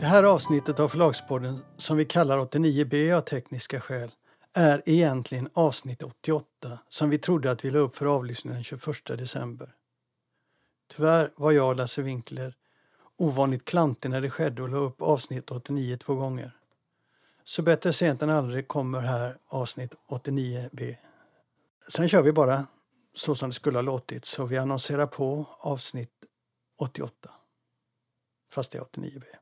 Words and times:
Det 0.00 0.06
här 0.06 0.22
avsnittet 0.22 0.80
av 0.80 0.88
Förlagspodden, 0.88 1.64
som 1.76 1.96
vi 1.96 2.04
kallar 2.04 2.38
89B 2.38 3.12
av 3.12 3.20
tekniska 3.20 3.80
skäl, 3.80 4.10
är 4.54 4.82
egentligen 4.86 5.48
avsnitt 5.54 6.02
88 6.02 6.78
som 6.88 7.10
vi 7.10 7.18
trodde 7.18 7.50
att 7.50 7.64
vi 7.64 7.70
la 7.70 7.78
upp 7.78 7.96
för 7.96 8.06
avlyssning 8.06 8.54
den 8.54 8.64
21 8.64 8.82
december. 9.04 9.74
Tyvärr 10.96 11.32
var 11.36 11.52
jag 11.52 11.68
och 11.68 11.76
Lasse 11.76 12.02
Winkler 12.02 12.54
ovanligt 13.18 13.64
klantig 13.64 14.10
när 14.10 14.20
det 14.20 14.30
skedde 14.30 14.62
och 14.62 14.68
la 14.68 14.76
upp 14.76 15.02
avsnitt 15.02 15.50
89 15.50 15.96
två 15.96 16.14
gånger. 16.14 16.56
Så 17.44 17.62
bättre 17.62 17.92
sent 17.92 18.22
än 18.22 18.30
aldrig 18.30 18.68
kommer 18.68 19.00
här 19.00 19.38
avsnitt 19.46 19.94
89B. 20.08 20.96
Sen 21.88 22.08
kör 22.08 22.22
vi 22.22 22.32
bara 22.32 22.66
så 23.14 23.34
som 23.34 23.50
det 23.50 23.54
skulle 23.54 23.78
ha 23.78 23.82
låtit, 23.82 24.24
så 24.24 24.44
vi 24.44 24.58
annonserar 24.58 25.06
på 25.06 25.46
avsnitt 25.58 26.24
88. 26.78 27.30
Fast 28.52 28.72
det 28.72 28.78
är 28.78 28.82
89B. 28.82 29.39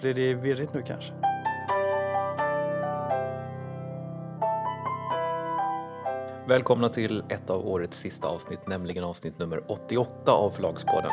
Blir 0.00 0.14
det 0.14 0.34
virrigt 0.34 0.74
nu 0.74 0.82
kanske? 0.82 1.12
Välkomna 6.48 6.88
till 6.88 7.22
ett 7.28 7.50
av 7.50 7.68
årets 7.68 7.98
sista 7.98 8.28
avsnitt, 8.28 8.66
nämligen 8.66 9.04
avsnitt 9.04 9.38
nummer 9.38 9.62
88 9.66 10.32
av 10.32 10.50
Förlagspodden. 10.50 11.10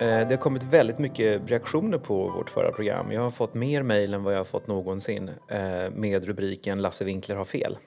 Eh, 0.00 0.28
det 0.28 0.30
har 0.30 0.36
kommit 0.36 0.62
väldigt 0.62 0.98
mycket 0.98 1.50
reaktioner 1.50 1.98
på 1.98 2.28
vårt 2.28 2.50
förra 2.50 2.72
program. 2.72 3.12
Jag 3.12 3.22
har 3.22 3.30
fått 3.30 3.54
mer 3.54 3.82
mejl 3.82 4.14
än 4.14 4.22
vad 4.22 4.34
jag 4.34 4.38
har 4.38 4.44
fått 4.44 4.66
någonsin 4.66 5.30
eh, 5.48 5.90
med 5.94 6.24
rubriken 6.24 6.82
Lasse 6.82 7.04
Winkler 7.04 7.36
har 7.36 7.44
fel. 7.44 7.78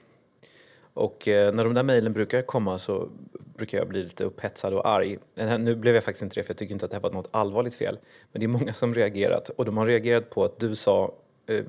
Och 0.94 1.28
eh, 1.28 1.54
när 1.54 1.64
de 1.64 1.74
där 1.74 1.82
mejlen 1.82 2.12
brukar 2.12 2.42
komma 2.42 2.78
så 2.78 3.08
brukar 3.56 3.78
jag 3.78 3.88
bli 3.88 4.02
lite 4.02 4.24
upphetsad 4.24 4.74
och 4.74 4.88
arg. 4.88 5.18
Nu 5.58 5.74
blev 5.74 5.94
jag 5.94 6.04
faktiskt 6.04 6.22
inte 6.22 6.34
det 6.34 6.42
för 6.42 6.50
jag 6.50 6.58
tycker 6.58 6.72
inte 6.72 6.84
att 6.84 6.90
det 6.90 6.96
här 6.96 7.02
var 7.02 7.10
något 7.10 7.28
allvarligt 7.30 7.74
fel. 7.74 7.98
Men 8.32 8.40
det 8.40 8.46
är 8.46 8.48
många 8.48 8.72
som 8.72 8.94
reagerat 8.94 9.48
och 9.48 9.64
de 9.64 9.76
har 9.76 9.86
reagerat 9.86 10.30
på 10.30 10.44
att 10.44 10.58
du 10.60 10.76
sa 10.76 11.14
eh, 11.46 11.64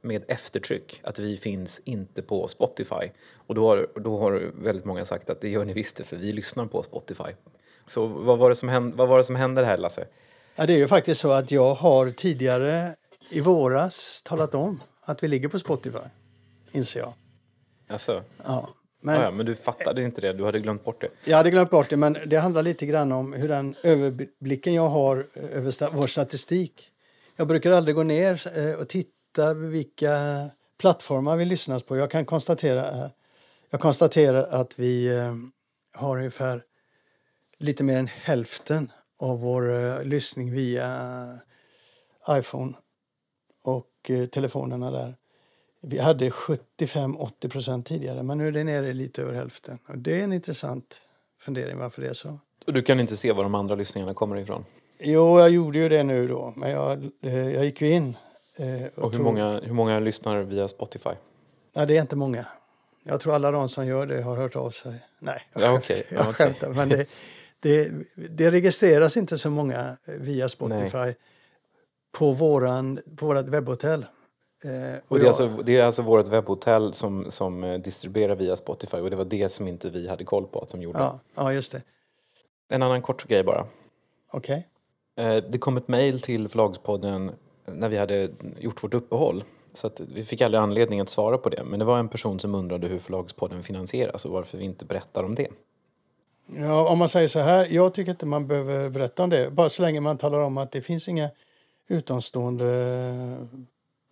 med 0.00 0.24
eftertryck 0.28 1.00
att 1.02 1.18
vi 1.18 1.36
finns 1.36 1.80
inte 1.84 2.22
på 2.22 2.48
Spotify. 2.48 3.10
Och 3.34 3.54
då 3.54 3.66
har, 3.66 3.86
då 3.94 4.18
har 4.18 4.50
väldigt 4.62 4.84
många 4.84 5.04
sagt 5.04 5.30
att 5.30 5.40
det 5.40 5.48
gör 5.48 5.64
ni 5.64 5.72
visst 5.72 6.06
för 6.06 6.16
vi 6.16 6.32
lyssnar 6.32 6.66
på 6.66 6.82
Spotify. 6.82 7.32
Så 7.86 8.06
vad 8.06 8.38
var 8.38 8.48
det 8.48 8.54
som 8.54 8.68
hände, 8.68 8.96
vad 8.96 9.08
var 9.08 9.18
det 9.18 9.24
som 9.24 9.36
hände 9.36 9.64
här 9.64 9.78
Lasse? 9.78 10.06
Ja, 10.56 10.66
det 10.66 10.72
är 10.72 10.78
ju 10.78 10.88
faktiskt 10.88 11.20
så 11.20 11.32
att 11.32 11.50
jag 11.50 11.74
har 11.74 12.10
tidigare 12.10 12.94
i 13.30 13.40
våras 13.40 14.22
talat 14.24 14.54
om 14.54 14.80
att 15.00 15.22
vi 15.22 15.28
ligger 15.28 15.48
på 15.48 15.58
Spotify, 15.58 15.98
inser 16.72 17.00
jag. 17.00 17.12
Alltså? 17.92 18.22
Ja. 18.44 18.68
Men, 19.04 19.20
ja, 19.20 19.30
men 19.30 19.46
du 19.46 19.54
fattade 19.54 20.02
inte 20.02 20.20
det, 20.20 20.32
du 20.32 20.44
hade 20.44 20.60
glömt 20.60 20.84
bort 20.84 21.00
det. 21.00 21.08
Jag 21.24 21.36
hade 21.36 21.50
glömt 21.50 21.70
bort 21.70 21.90
det, 21.90 21.96
men 21.96 22.16
det 22.26 22.36
handlar 22.36 22.62
lite 22.62 22.86
grann 22.86 23.12
om 23.12 23.32
hur 23.32 23.48
den 23.48 23.74
överblicken 23.82 24.74
jag 24.74 24.88
har 24.88 25.26
över 25.34 25.90
vår 25.90 26.06
statistik. 26.06 26.90
Jag 27.36 27.48
brukar 27.48 27.70
aldrig 27.70 27.94
gå 27.94 28.02
ner 28.02 28.58
eh, 28.58 28.74
och 28.74 28.88
titta 28.88 29.54
vilka 29.54 30.50
plattformar 30.80 31.36
vi 31.36 31.44
lyssnas 31.44 31.82
på. 31.82 31.96
Jag 31.96 32.10
kan 32.10 32.24
konstatera, 32.24 33.10
jag 33.70 33.80
konstaterar 33.80 34.46
att 34.50 34.78
vi 34.78 35.16
eh, 35.16 35.34
har 35.94 36.16
ungefär 36.16 36.62
lite 37.58 37.84
mer 37.84 37.96
än 37.96 38.06
hälften 38.06 38.92
av 39.18 39.40
vår 39.40 40.04
lyssning 40.04 40.52
via 40.52 41.38
iPhone 42.30 42.74
och 43.62 44.10
telefonerna 44.32 44.90
där. 44.90 45.16
Vi 45.84 45.98
hade 45.98 46.30
75-80 46.30 47.48
procent 47.48 47.86
tidigare, 47.86 48.22
men 48.22 48.38
nu 48.38 48.48
är 48.48 48.52
det 48.52 48.64
nere 48.64 48.92
lite 48.92 49.22
över 49.22 49.34
hälften. 49.34 49.78
Och 49.88 49.98
det 49.98 50.20
är 50.20 50.24
en 50.24 50.32
intressant 50.32 51.02
fundering 51.40 51.78
varför 51.78 52.02
det 52.02 52.08
är 52.08 52.14
så. 52.14 52.38
Och 52.66 52.72
du 52.72 52.82
kan 52.82 53.00
inte 53.00 53.16
se 53.16 53.32
var 53.32 53.42
de 53.42 53.54
andra 53.54 53.74
lyssningarna 53.74 54.14
kommer 54.14 54.36
ifrån? 54.36 54.64
Jo, 54.98 55.38
jag 55.38 55.50
gjorde 55.50 55.78
ju 55.78 55.88
det 55.88 56.02
nu 56.02 56.28
då, 56.28 56.52
men 56.56 56.70
jag, 56.70 57.10
eh, 57.20 57.48
jag 57.50 57.64
gick 57.64 57.80
ju 57.80 57.90
in. 57.90 58.16
Eh, 58.56 58.66
och, 58.66 58.98
och 58.98 59.10
hur, 59.10 59.16
tog... 59.16 59.24
många, 59.24 59.60
hur 59.60 59.74
många 59.74 60.00
lyssnar 60.00 60.42
via 60.42 60.68
Spotify? 60.68 61.10
Nej, 61.74 61.86
det 61.86 61.96
är 61.96 62.00
inte 62.00 62.16
många. 62.16 62.46
Jag 63.02 63.20
tror 63.20 63.34
alla 63.34 63.50
de 63.50 63.68
som 63.68 63.86
gör 63.86 64.06
det 64.06 64.22
har 64.22 64.36
hört 64.36 64.56
av 64.56 64.70
sig. 64.70 64.94
Nej, 65.18 65.42
jag, 65.52 65.62
ja, 65.62 65.72
okay. 65.72 66.02
jag 66.08 66.26
ja, 66.26 66.32
skämtar. 66.32 66.68
Men 66.70 66.88
det, 66.88 67.06
det, 67.60 67.90
det 68.30 68.50
registreras 68.50 69.16
inte 69.16 69.38
så 69.38 69.50
många 69.50 69.96
via 70.06 70.48
Spotify 70.48 70.98
Nej. 70.98 71.16
på, 72.12 72.32
våran, 72.32 72.98
på 73.16 73.26
vårt 73.26 73.48
webbhotell. 73.48 74.06
Eh, 74.64 75.00
och, 75.08 75.18
det, 75.18 75.24
är 75.24 75.28
alltså, 75.28 75.48
det 75.48 75.78
är 75.78 75.84
alltså 75.84 76.02
vårt 76.02 76.28
webbhotell 76.28 76.92
som, 76.92 77.30
som 77.30 77.64
eh, 77.64 77.78
distribuerar 77.78 78.34
via 78.34 78.56
Spotify 78.56 78.96
och 78.96 79.10
det 79.10 79.16
var 79.16 79.24
det 79.24 79.48
som 79.48 79.68
inte 79.68 79.90
vi 79.90 80.08
hade 80.08 80.24
koll 80.24 80.46
på 80.46 80.60
att 80.60 80.68
de 80.68 80.82
gjorde. 80.82 80.98
Ja, 80.98 81.18
ja 81.34 81.52
just 81.52 81.72
det. 81.72 81.82
En 82.68 82.82
annan 82.82 83.02
kort 83.02 83.28
grej 83.28 83.44
bara. 83.44 83.66
Okej. 84.30 84.68
Okay. 85.16 85.36
Eh, 85.36 85.44
det 85.48 85.58
kom 85.58 85.76
ett 85.76 85.88
mejl 85.88 86.20
till 86.20 86.48
Förlagspodden 86.48 87.32
när 87.66 87.88
vi 87.88 87.96
hade 87.96 88.30
gjort 88.58 88.84
vårt 88.84 88.94
uppehåll. 88.94 89.44
Så 89.74 89.86
att 89.86 90.00
vi 90.00 90.24
fick 90.24 90.40
aldrig 90.40 90.62
anledning 90.62 91.00
att 91.00 91.08
svara 91.08 91.38
på 91.38 91.48
det. 91.48 91.64
Men 91.64 91.78
det 91.78 91.84
var 91.84 91.98
en 91.98 92.08
person 92.08 92.40
som 92.40 92.54
undrade 92.54 92.88
hur 92.88 92.98
Förlagspodden 92.98 93.62
finansieras 93.62 94.24
och 94.24 94.32
varför 94.32 94.58
vi 94.58 94.64
inte 94.64 94.84
berättar 94.84 95.24
om 95.24 95.34
det. 95.34 95.48
Ja, 96.46 96.88
om 96.88 96.98
man 96.98 97.08
säger 97.08 97.28
så 97.28 97.38
här, 97.38 97.66
jag 97.70 97.94
tycker 97.94 98.10
inte 98.10 98.26
man 98.26 98.46
behöver 98.46 98.88
berätta 98.88 99.22
om 99.22 99.30
det. 99.30 99.50
Bara 99.50 99.68
så 99.68 99.82
länge 99.82 100.00
man 100.00 100.18
talar 100.18 100.38
om 100.38 100.58
att 100.58 100.72
det 100.72 100.80
finns 100.80 101.08
inga 101.08 101.30
utomstående 101.88 102.66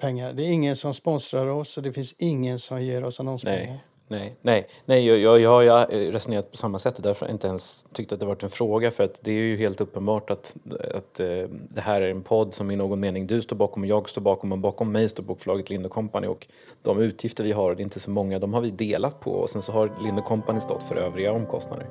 pengar. 0.01 0.33
Det 0.33 0.43
är 0.43 0.51
ingen 0.51 0.77
som 0.77 0.95
sponsrar 0.95 1.47
oss 1.47 1.77
och 1.77 1.83
det 1.83 1.93
finns 1.93 2.15
ingen 2.19 2.59
som 2.59 2.83
ger 2.83 3.05
oss 3.05 3.21
annonspengar. 3.21 3.67
Nej, 3.67 3.81
nej, 4.09 4.37
nej. 4.43 4.67
nej 4.85 5.07
jag, 5.07 5.41
jag, 5.41 5.65
jag 5.65 5.73
har 5.73 5.87
resonerat 6.13 6.51
på 6.51 6.57
samma 6.57 6.79
sätt 6.79 6.97
och 6.97 7.03
därför 7.03 7.31
inte 7.31 7.47
ens 7.47 7.87
tyckt 7.93 8.13
att 8.13 8.21
det 8.21 8.27
varit 8.27 8.43
en 8.43 8.49
fråga 8.49 8.91
för 8.91 9.05
att 9.05 9.21
det 9.23 9.31
är 9.31 9.35
ju 9.35 9.57
helt 9.57 9.81
uppenbart 9.81 10.31
att, 10.31 10.57
att 10.95 11.21
uh, 11.21 11.49
det 11.51 11.81
här 11.81 12.01
är 12.01 12.11
en 12.11 12.23
podd 12.23 12.55
som 12.55 12.71
i 12.71 12.77
någon 12.77 13.01
mening 13.01 13.27
du 13.27 13.43
står 13.43 13.57
bakom 13.57 13.83
och 13.83 13.89
jag 13.89 14.09
står 14.09 14.23
bakom 14.23 14.53
och 14.53 14.59
bakom 14.59 14.93
mig 14.93 15.09
står 15.09 15.23
bokförlaget 15.23 15.71
Lind 15.71 15.91
Company 15.91 16.27
och 16.27 16.47
de 16.83 17.01
utgifter 17.01 17.45
vi 17.45 17.53
har, 17.53 17.75
det 17.75 17.83
är 17.83 17.85
inte 17.85 18.01
så 18.01 18.11
många, 18.11 18.39
de 18.39 18.55
har 18.55 18.61
vi 18.61 18.71
delat 18.71 19.21
på 19.21 19.31
och 19.31 19.51
sen 19.51 19.63
så 19.63 19.73
har 19.73 19.93
Lind 20.03 20.25
Company 20.25 20.61
stått 20.61 20.83
för 20.83 20.97
övriga 20.97 21.33
omkostnader. 21.33 21.87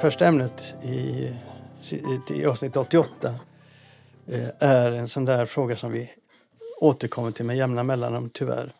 Första 0.00 0.26
ämnet 0.26 0.84
i 0.84 1.28
i 2.30 2.46
avsnitt 2.46 2.76
88 2.76 3.34
eh, 4.26 4.48
är 4.58 4.92
en 4.92 5.08
sån 5.08 5.24
där 5.24 5.46
fråga 5.46 5.76
som 5.76 5.92
vi 5.92 6.10
återkommer 6.80 7.30
till 7.30 7.44
med 7.44 7.56
jämna 7.56 7.82
mellanrum 7.82 8.30
tyvärr. 8.34 8.74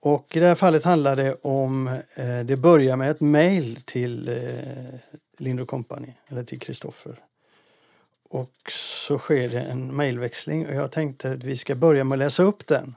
Och 0.00 0.36
i 0.36 0.40
det 0.40 0.46
här 0.46 0.54
fallet 0.54 0.84
handlar 0.84 1.16
det 1.16 1.34
om, 1.42 1.88
eh, 2.14 2.40
det 2.44 2.56
börjar 2.56 2.96
med 2.96 3.10
ett 3.10 3.20
mejl 3.20 3.78
till 3.84 4.28
eh, 4.28 5.00
Lind 5.38 5.68
Company, 5.68 6.12
eller 6.28 6.44
till 6.44 6.60
Kristoffer. 6.60 7.20
Och 8.30 8.72
så 9.06 9.18
sker 9.18 9.48
det 9.48 9.60
en 9.60 9.96
mejlväxling 9.96 10.66
och 10.66 10.74
jag 10.74 10.92
tänkte 10.92 11.32
att 11.32 11.44
vi 11.44 11.56
ska 11.56 11.74
börja 11.74 12.04
med 12.04 12.16
att 12.16 12.18
läsa 12.18 12.42
upp 12.42 12.66
den. 12.66 12.94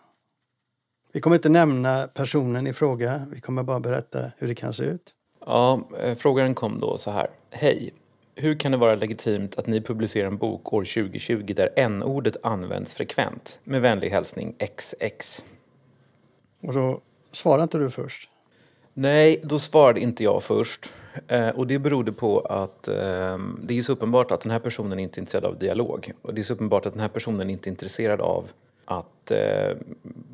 Vi 1.11 1.21
kommer 1.21 1.35
inte 1.35 1.49
nämna 1.49 2.07
personen 2.07 2.67
i 2.67 2.73
fråga, 2.73 3.27
vi 3.33 3.41
kommer 3.41 3.63
bara 3.63 3.79
berätta 3.79 4.31
hur 4.37 4.47
det 4.47 4.55
kan 4.55 4.73
se 4.73 4.83
ut. 4.83 5.13
Ja, 5.45 5.89
eh, 5.99 6.17
frågan 6.17 6.55
kom 6.55 6.79
då 6.79 6.97
så 6.97 7.11
här. 7.11 7.27
Hej! 7.49 7.93
Hur 8.39 8.59
kan 8.59 8.71
det 8.71 8.77
vara 8.77 8.95
legitimt 8.95 9.55
att 9.55 9.67
ni 9.67 9.81
publicerar 9.81 10.27
en 10.27 10.37
bok 10.37 10.73
år 10.73 10.83
2020 10.83 11.53
där 11.55 11.69
n-ordet 11.75 12.37
används 12.43 12.93
frekvent? 12.93 13.59
Med 13.63 13.81
vänlig 13.81 14.09
hälsning 14.09 14.55
XX. 14.75 15.45
Och 16.61 16.73
då 16.73 17.01
svarade 17.31 17.63
inte 17.63 17.77
du 17.77 17.89
först? 17.89 18.29
Nej, 18.93 19.41
då 19.43 19.59
svarade 19.59 19.99
inte 19.99 20.23
jag 20.23 20.43
först. 20.43 20.93
Eh, 21.27 21.49
och 21.49 21.67
det 21.67 21.79
berodde 21.79 22.11
på 22.11 22.39
att 22.39 22.87
eh, 22.87 23.37
det 23.61 23.77
är 23.77 23.81
så 23.81 23.91
uppenbart 23.91 24.31
att 24.31 24.41
den 24.41 24.51
här 24.51 24.59
personen 24.59 24.99
inte 24.99 25.19
är 25.19 25.21
intresserad 25.21 25.45
av 25.45 25.59
dialog. 25.59 26.11
Och 26.21 26.33
det 26.33 26.41
är 26.41 26.43
så 26.43 26.53
uppenbart 26.53 26.85
att 26.85 26.93
den 26.93 27.01
här 27.01 27.09
personen 27.09 27.49
inte 27.49 27.69
är 27.69 27.71
intresserad 27.71 28.21
av 28.21 28.51
att 28.85 29.31
eh, 29.31 29.77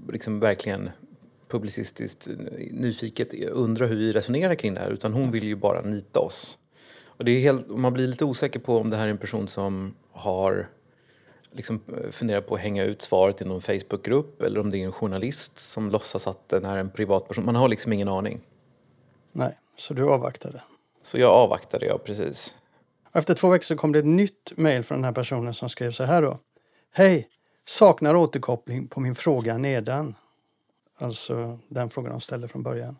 liksom 0.10 0.40
verkligen 0.40 0.90
publicistiskt 1.48 2.28
nyfiket 2.72 3.34
undra 3.34 3.86
hur 3.86 3.96
vi 3.96 4.14
resonerar 4.14 4.56
kring 4.56 4.74
det 4.74 4.80
här. 4.80 4.92
Utan 4.92 5.14
hon 5.14 5.32
vill 5.32 5.44
ju 5.44 5.56
bara 5.56 5.82
nita 5.82 6.20
oss. 6.20 6.58
Och 7.18 7.26
det 7.26 7.32
är 7.32 7.40
helt, 7.40 7.68
man 7.68 7.94
blir 7.94 8.08
lite 8.08 8.26
osäker 8.26 8.60
på 8.60 8.78
om 8.78 8.90
det 8.90 8.98
här 8.98 9.06
är 9.06 9.12
en 9.12 9.18
person 9.18 9.48
som 9.48 9.96
har 10.12 10.70
liksom 11.52 11.82
funderat 12.12 12.48
på 12.48 12.56
att 12.56 12.62
hänga 12.62 12.84
ut 12.84 13.02
svaret 13.02 13.42
i 13.42 13.46
någon 13.46 13.62
Facebookgrupp 13.62 14.42
eller 14.42 14.60
om 14.60 14.70
det 14.70 14.78
är 14.78 14.86
en 14.86 14.92
journalist 14.92 15.60
som 15.60 15.90
låtsas 15.90 16.28
att 16.28 16.50
den 16.50 16.66
är 16.66 16.78
en 16.78 16.90
privatperson. 16.90 17.46
Man 17.46 17.56
har 17.56 17.68
liksom 17.68 17.94
ingen 17.94 18.08
aning. 18.08 18.42
Nej, 19.32 19.58
så 19.78 19.94
du 19.94 20.10
avvaktade? 20.10 20.62
Så 21.04 21.18
jag 21.18 21.32
avvaktade, 21.32 21.86
ja 21.86 21.98
precis. 21.98 22.54
Efter 23.14 23.34
två 23.34 23.50
veckor 23.50 23.64
så 23.64 23.76
kom 23.76 23.92
det 23.92 24.00
ett 24.00 24.06
nytt 24.06 24.52
mejl 24.56 24.84
från 24.84 24.98
den 24.98 25.06
här 25.06 25.12
personen 25.12 25.54
som 25.54 25.70
skrev 25.70 25.92
så 25.92 26.04
här 26.04 26.22
då. 26.22 26.40
Hej! 26.92 27.30
Saknar 27.66 28.16
återkoppling 28.16 28.88
på 28.88 29.00
min 29.00 29.16
fråga 29.16 29.58
nedan. 29.58 30.16
Alltså 30.98 31.60
den 31.68 31.90
frågan 31.90 32.12
de 32.12 32.22
ställde 32.22 32.48
från 32.48 32.64
början. 32.64 32.96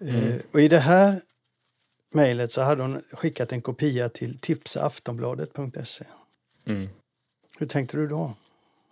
Mm. 0.00 0.32
Eh, 0.32 0.40
och 0.52 0.60
i 0.60 0.68
det 0.68 0.78
här 0.78 1.20
mejlet 2.14 2.52
så 2.52 2.60
hade 2.60 2.82
hon 2.82 3.02
skickat 3.12 3.52
en 3.52 3.62
kopia 3.62 4.08
till 4.08 4.38
tipsaftonbladet.se. 4.38 6.04
Mm. 6.66 6.88
Hur 7.58 7.66
tänkte 7.66 7.96
du 7.96 8.06
då? 8.06 8.34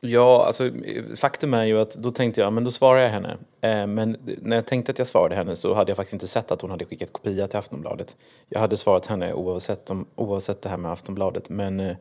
Ja, 0.00 0.44
alltså 0.46 0.70
faktum 1.16 1.54
är 1.54 1.64
ju 1.64 1.78
att 1.78 1.94
då 1.94 2.10
tänkte 2.10 2.40
jag, 2.40 2.52
men 2.52 2.64
då 2.64 2.70
svarar 2.70 3.00
jag 3.00 3.10
henne. 3.10 3.36
Eh, 3.60 3.86
men 3.86 4.16
när 4.42 4.56
jag 4.56 4.66
tänkte 4.66 4.92
att 4.92 4.98
jag 4.98 5.08
svarade 5.08 5.34
henne 5.34 5.56
så 5.56 5.74
hade 5.74 5.90
jag 5.90 5.96
faktiskt 5.96 6.12
inte 6.12 6.26
sett 6.26 6.50
att 6.50 6.60
hon 6.60 6.70
hade 6.70 6.84
skickat 6.84 7.12
kopia 7.12 7.48
till 7.48 7.58
Aftonbladet. 7.58 8.16
Jag 8.48 8.60
hade 8.60 8.76
svarat 8.76 9.06
henne 9.06 9.32
oavsett, 9.32 9.90
om, 9.90 10.06
oavsett 10.14 10.62
det 10.62 10.68
här 10.68 10.76
med 10.76 10.92
Aftonbladet. 10.92 11.48
Men 11.48 11.80
eh, 11.80 11.96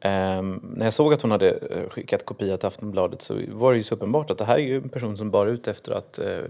ehm, 0.00 0.60
när 0.76 0.86
jag 0.86 0.92
såg 0.92 1.12
att 1.12 1.22
hon 1.22 1.30
hade 1.30 1.50
eh, 1.50 1.88
skickat 1.88 2.24
kopia 2.24 2.56
till 2.56 2.66
Aftonbladet 2.66 3.22
så 3.22 3.40
var 3.48 3.72
det 3.72 3.76
ju 3.76 3.82
så 3.82 3.94
uppenbart 3.94 4.30
att 4.30 4.38
det 4.38 4.44
här 4.44 4.54
är 4.54 4.62
ju 4.62 4.76
en 4.76 4.88
person 4.88 5.16
som 5.16 5.30
bara 5.30 5.48
är 5.48 5.52
ute 5.52 5.70
efter 5.70 5.92
att 5.92 6.18
eh, 6.18 6.42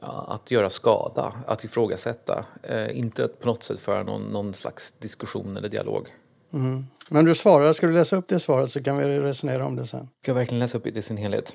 att 0.00 0.50
göra 0.50 0.70
skada, 0.70 1.32
att 1.46 1.64
ifrågasätta. 1.64 2.44
Eh, 2.62 2.98
inte 2.98 3.24
att 3.24 3.40
på 3.40 3.46
något 3.46 3.62
sätt 3.62 3.80
föra 3.80 4.02
någon, 4.02 4.22
någon 4.22 4.54
slags 4.54 4.94
diskussion 4.98 5.56
eller 5.56 5.68
dialog. 5.68 6.08
Mm. 6.52 6.86
Men 7.08 7.24
du 7.24 7.34
svarar, 7.34 7.72
ska 7.72 7.86
du 7.86 7.92
läsa 7.92 8.16
upp 8.16 8.28
det 8.28 8.40
svaret 8.40 8.70
så 8.70 8.82
kan 8.82 8.98
vi 8.98 9.04
resonera 9.04 9.66
om 9.66 9.76
det 9.76 9.86
sen. 9.86 10.08
Ska 10.22 10.30
jag 10.30 10.34
verkligen 10.34 10.60
läsa 10.60 10.78
upp 10.78 10.84
det 10.84 10.96
i 10.96 11.02
sin 11.02 11.16
helhet? 11.16 11.52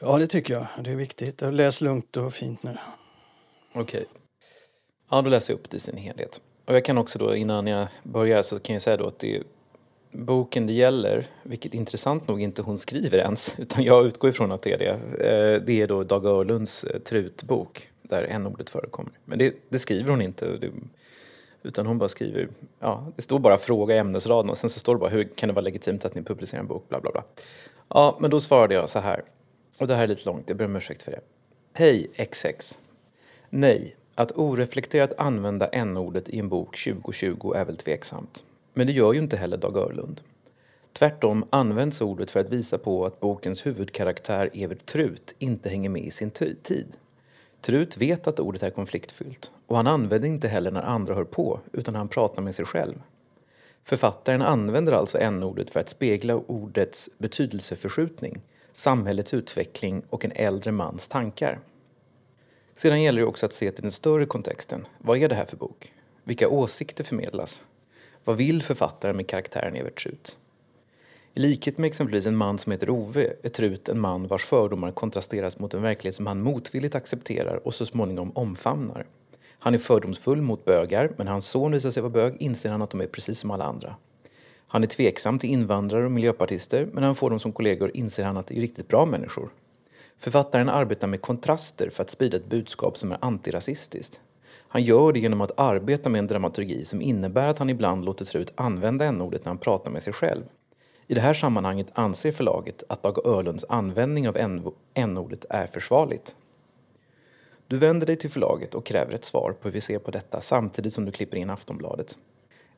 Ja, 0.00 0.18
det 0.18 0.26
tycker 0.26 0.54
jag. 0.54 0.66
Det 0.84 0.90
är 0.90 0.96
viktigt. 0.96 1.40
Läs 1.40 1.80
lugnt 1.80 2.16
och 2.16 2.32
fint 2.32 2.62
nu. 2.62 2.78
Okej. 3.74 3.82
Okay. 3.82 4.04
Ja, 5.10 5.22
då 5.22 5.30
läser 5.30 5.52
jag 5.52 5.60
upp 5.60 5.70
det 5.70 5.76
i 5.76 5.80
sin 5.80 5.96
helhet. 5.96 6.40
Och 6.66 6.74
jag 6.74 6.84
kan 6.84 6.98
också 6.98 7.18
då, 7.18 7.36
innan 7.36 7.66
jag 7.66 7.88
börjar, 8.02 8.42
så 8.42 8.58
kan 8.58 8.74
jag 8.74 8.82
säga 8.82 8.96
då 8.96 9.06
att 9.06 9.18
det 9.18 9.36
är 9.36 9.42
boken 10.12 10.66
det 10.66 10.72
gäller, 10.72 11.26
vilket 11.42 11.74
intressant 11.74 12.28
nog 12.28 12.42
inte 12.42 12.62
hon 12.62 12.78
skriver 12.78 13.18
ens, 13.18 13.54
utan 13.58 13.84
jag 13.84 14.06
utgår 14.06 14.30
ifrån 14.30 14.52
att 14.52 14.62
det 14.62 14.72
är 14.72 14.78
det. 14.78 14.90
Eh, 15.28 15.62
det 15.66 15.82
är 15.82 15.86
då 15.86 16.04
Dag 16.04 16.26
Öhrlunds 16.26 16.84
eh, 16.84 17.00
Trutbok, 17.00 17.90
där 18.02 18.22
n-ordet 18.22 18.70
förekommer. 18.70 19.12
Men 19.24 19.38
det, 19.38 19.54
det, 19.68 19.78
skriver 19.78 20.10
hon 20.10 20.22
inte. 20.22 20.46
Det, 20.46 20.70
utan 21.62 21.86
hon 21.86 21.98
bara 21.98 22.08
skriver, 22.08 22.48
ja, 22.78 23.12
det 23.16 23.22
står 23.22 23.38
bara 23.38 23.58
fråga 23.58 23.94
i 23.94 23.98
ämnesraden 23.98 24.50
och 24.50 24.56
sen 24.56 24.70
så 24.70 24.80
står 24.80 24.94
det 24.94 24.98
bara 24.98 25.10
hur 25.10 25.24
kan 25.24 25.48
det 25.48 25.52
vara 25.52 25.64
legitimt 25.64 26.04
att 26.04 26.14
ni 26.14 26.22
publicerar 26.22 26.60
en 26.60 26.66
bok, 26.66 26.88
bla 26.88 27.00
bla 27.00 27.10
bla. 27.10 27.24
Ja, 27.88 28.16
men 28.20 28.30
då 28.30 28.40
svarade 28.40 28.74
jag 28.74 28.90
så 28.90 28.98
här, 28.98 29.22
och 29.78 29.86
det 29.86 29.94
här 29.94 30.02
är 30.02 30.06
lite 30.06 30.28
långt, 30.28 30.44
jag 30.46 30.56
ber 30.56 30.64
om 30.64 30.76
ursäkt 30.76 31.02
för 31.02 31.12
det. 31.12 31.20
Hej 31.72 32.10
XX. 32.30 32.78
Nej, 33.50 33.96
att 34.14 34.32
oreflekterat 34.32 35.12
använda 35.18 35.68
n-ordet 35.68 36.28
i 36.28 36.38
en 36.38 36.48
bok 36.48 36.84
2020 36.84 37.52
är 37.56 37.64
väl 37.64 37.76
tveksamt. 37.76 38.44
Men 38.74 38.86
det 38.86 38.92
gör 38.92 39.12
ju 39.12 39.18
inte 39.18 39.36
heller 39.36 39.56
Dag 39.56 39.76
Örlund. 39.76 40.20
Tvärtom 40.92 41.44
används 41.50 42.00
ordet 42.00 42.30
för 42.30 42.40
att 42.40 42.50
visa 42.50 42.78
på 42.78 43.06
att 43.06 43.20
bokens 43.20 43.66
huvudkaraktär 43.66 44.50
Evert 44.54 44.86
Trut 44.86 45.34
inte 45.38 45.68
hänger 45.68 45.88
med 45.88 46.02
i 46.02 46.10
sin 46.10 46.30
tid. 46.30 46.86
Trut 47.60 47.96
vet 47.96 48.26
att 48.26 48.40
ordet 48.40 48.62
är 48.62 48.70
konfliktfyllt 48.70 49.50
och 49.66 49.76
han 49.76 49.86
använder 49.86 50.28
inte 50.28 50.48
heller 50.48 50.70
när 50.70 50.82
andra 50.82 51.14
hör 51.14 51.24
på 51.24 51.60
utan 51.72 51.94
han 51.94 52.08
pratar 52.08 52.42
med 52.42 52.54
sig 52.54 52.64
själv. 52.64 52.94
Författaren 53.84 54.42
använder 54.42 54.92
alltså 54.92 55.18
n-ordet 55.18 55.70
för 55.70 55.80
att 55.80 55.88
spegla 55.88 56.34
ordets 56.36 57.10
betydelseförskjutning, 57.18 58.40
samhällets 58.72 59.34
utveckling 59.34 60.02
och 60.10 60.24
en 60.24 60.32
äldre 60.32 60.72
mans 60.72 61.08
tankar. 61.08 61.60
Sedan 62.76 63.02
gäller 63.02 63.20
det 63.20 63.26
också 63.26 63.46
att 63.46 63.52
se 63.52 63.70
till 63.70 63.82
den 63.82 63.92
större 63.92 64.26
kontexten. 64.26 64.86
Vad 64.98 65.18
är 65.18 65.28
det 65.28 65.34
här 65.34 65.44
för 65.44 65.56
bok? 65.56 65.92
Vilka 66.24 66.48
åsikter 66.48 67.04
förmedlas? 67.04 67.62
Vad 68.30 68.36
vill 68.36 68.62
författaren 68.62 69.16
med 69.16 69.26
karaktären 69.26 69.76
Evert 69.76 70.02
Trut? 70.02 70.38
I 71.34 71.40
likhet 71.40 71.78
med 71.78 71.88
exempelvis 71.88 72.26
en 72.26 72.36
man 72.36 72.58
som 72.58 72.72
heter 72.72 72.90
Ove 72.90 73.32
är 73.42 73.48
Trut 73.48 73.88
en 73.88 74.00
man 74.00 74.26
vars 74.26 74.44
fördomar 74.44 74.90
kontrasteras 74.90 75.58
mot 75.58 75.74
en 75.74 75.82
verklighet 75.82 76.14
som 76.14 76.26
han 76.26 76.42
motvilligt 76.42 76.94
accepterar 76.94 77.66
och 77.66 77.74
så 77.74 77.86
småningom 77.86 78.32
omfamnar. 78.34 79.06
Han 79.58 79.74
är 79.74 79.78
fördomsfull 79.78 80.42
mot 80.42 80.64
bögar, 80.64 81.12
men 81.16 81.24
när 81.24 81.32
hans 81.32 81.46
son 81.46 81.72
visar 81.72 81.90
sig 81.90 82.02
vara 82.02 82.12
bög 82.12 82.36
inser 82.40 82.70
han 82.70 82.82
att 82.82 82.90
de 82.90 83.00
är 83.00 83.06
precis 83.06 83.38
som 83.38 83.50
alla 83.50 83.64
andra. 83.64 83.96
Han 84.66 84.82
är 84.82 84.88
tveksam 84.88 85.38
till 85.38 85.50
invandrare 85.50 86.04
och 86.04 86.12
miljöpartister, 86.12 86.84
men 86.84 87.00
när 87.00 87.06
han 87.06 87.16
får 87.16 87.30
dem 87.30 87.40
som 87.40 87.52
kollegor 87.52 87.90
inser 87.94 88.24
han 88.24 88.36
att 88.36 88.46
de 88.46 88.56
är 88.56 88.60
riktigt 88.60 88.88
bra 88.88 89.06
människor. 89.06 89.50
Författaren 90.18 90.68
arbetar 90.68 91.06
med 91.06 91.22
kontraster 91.22 91.90
för 91.90 92.02
att 92.02 92.10
sprida 92.10 92.36
ett 92.36 92.50
budskap 92.50 92.96
som 92.96 93.12
är 93.12 93.18
antirasistiskt. 93.20 94.20
Han 94.72 94.82
gör 94.82 95.12
det 95.12 95.20
genom 95.20 95.40
att 95.40 95.60
arbeta 95.60 96.08
med 96.08 96.18
en 96.18 96.26
dramaturgi 96.26 96.84
som 96.84 97.02
innebär 97.02 97.46
att 97.46 97.58
han 97.58 97.70
ibland 97.70 98.04
låter 98.04 98.24
sig 98.24 98.40
ut 98.40 98.52
använda 98.54 99.04
n-ordet 99.04 99.44
när 99.44 99.50
han 99.50 99.58
pratar 99.58 99.90
med 99.90 100.02
sig 100.02 100.12
själv. 100.12 100.42
I 101.06 101.14
det 101.14 101.20
här 101.20 101.34
sammanhanget 101.34 101.86
anser 101.92 102.32
förlaget 102.32 102.82
att 102.88 103.02
Dag 103.02 103.26
Öhrlunds 103.26 103.64
användning 103.68 104.28
av 104.28 104.36
n-ordet 104.94 105.44
är 105.50 105.66
försvarligt. 105.66 106.34
Du 107.66 107.76
vänder 107.76 108.06
dig 108.06 108.16
till 108.16 108.30
förlaget 108.30 108.74
och 108.74 108.86
kräver 108.86 109.12
ett 109.14 109.24
svar 109.24 109.52
på 109.60 109.68
hur 109.68 109.72
vi 109.72 109.80
ser 109.80 109.98
på 109.98 110.10
detta 110.10 110.40
samtidigt 110.40 110.92
som 110.92 111.04
du 111.04 111.12
klipper 111.12 111.36
in 111.36 111.50
Aftonbladet. 111.50 112.18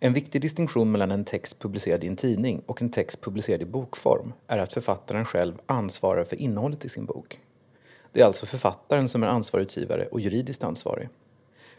En 0.01 0.13
viktig 0.13 0.41
distinktion 0.41 0.93
mellan 0.93 1.11
en 1.11 1.25
text 1.25 1.59
publicerad 1.59 2.05
i 2.05 2.07
en 2.07 2.17
tidning 2.17 2.63
och 2.67 2.83
en 2.83 2.91
text 2.91 3.21
publicerad 3.21 3.63
i 3.63 3.65
bokform 3.65 4.33
är 4.47 4.59
att 4.59 4.73
författaren 4.73 5.25
själv 5.25 5.55
ansvarar 5.67 6.25
för 6.25 6.37
innehållet 6.37 6.85
i 6.85 6.89
sin 6.89 7.05
bok. 7.05 7.41
Det 8.13 8.21
är 8.21 8.25
alltså 8.25 8.47
författaren 8.47 9.09
som 9.09 9.23
är 9.23 9.27
ansvarig 9.27 9.63
utgivare 9.63 10.07
och 10.07 10.21
juridiskt 10.21 10.65
ansvarig. 10.65 11.09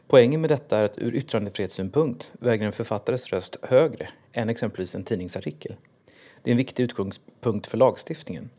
Poängen 0.08 0.42
med 0.42 0.50
detta 0.50 0.78
är 0.78 0.84
att 0.84 0.98
ur 0.98 1.16
yttrandefrihetssynpunkt 1.16 2.32
väger 2.40 2.66
en 2.66 2.72
författares 2.72 3.28
röst 3.28 3.58
högre 3.62 4.10
än 4.32 4.50
exempelvis 4.50 4.96
en 4.96 5.04
tidningsartikel. 5.04 5.76
Det 6.42 6.50
är 6.50 6.52
en 6.52 6.58
viktig 6.58 6.84
utgångspunkt 6.84 7.68
för 7.68 7.78
lagstiftningen. 7.78 8.50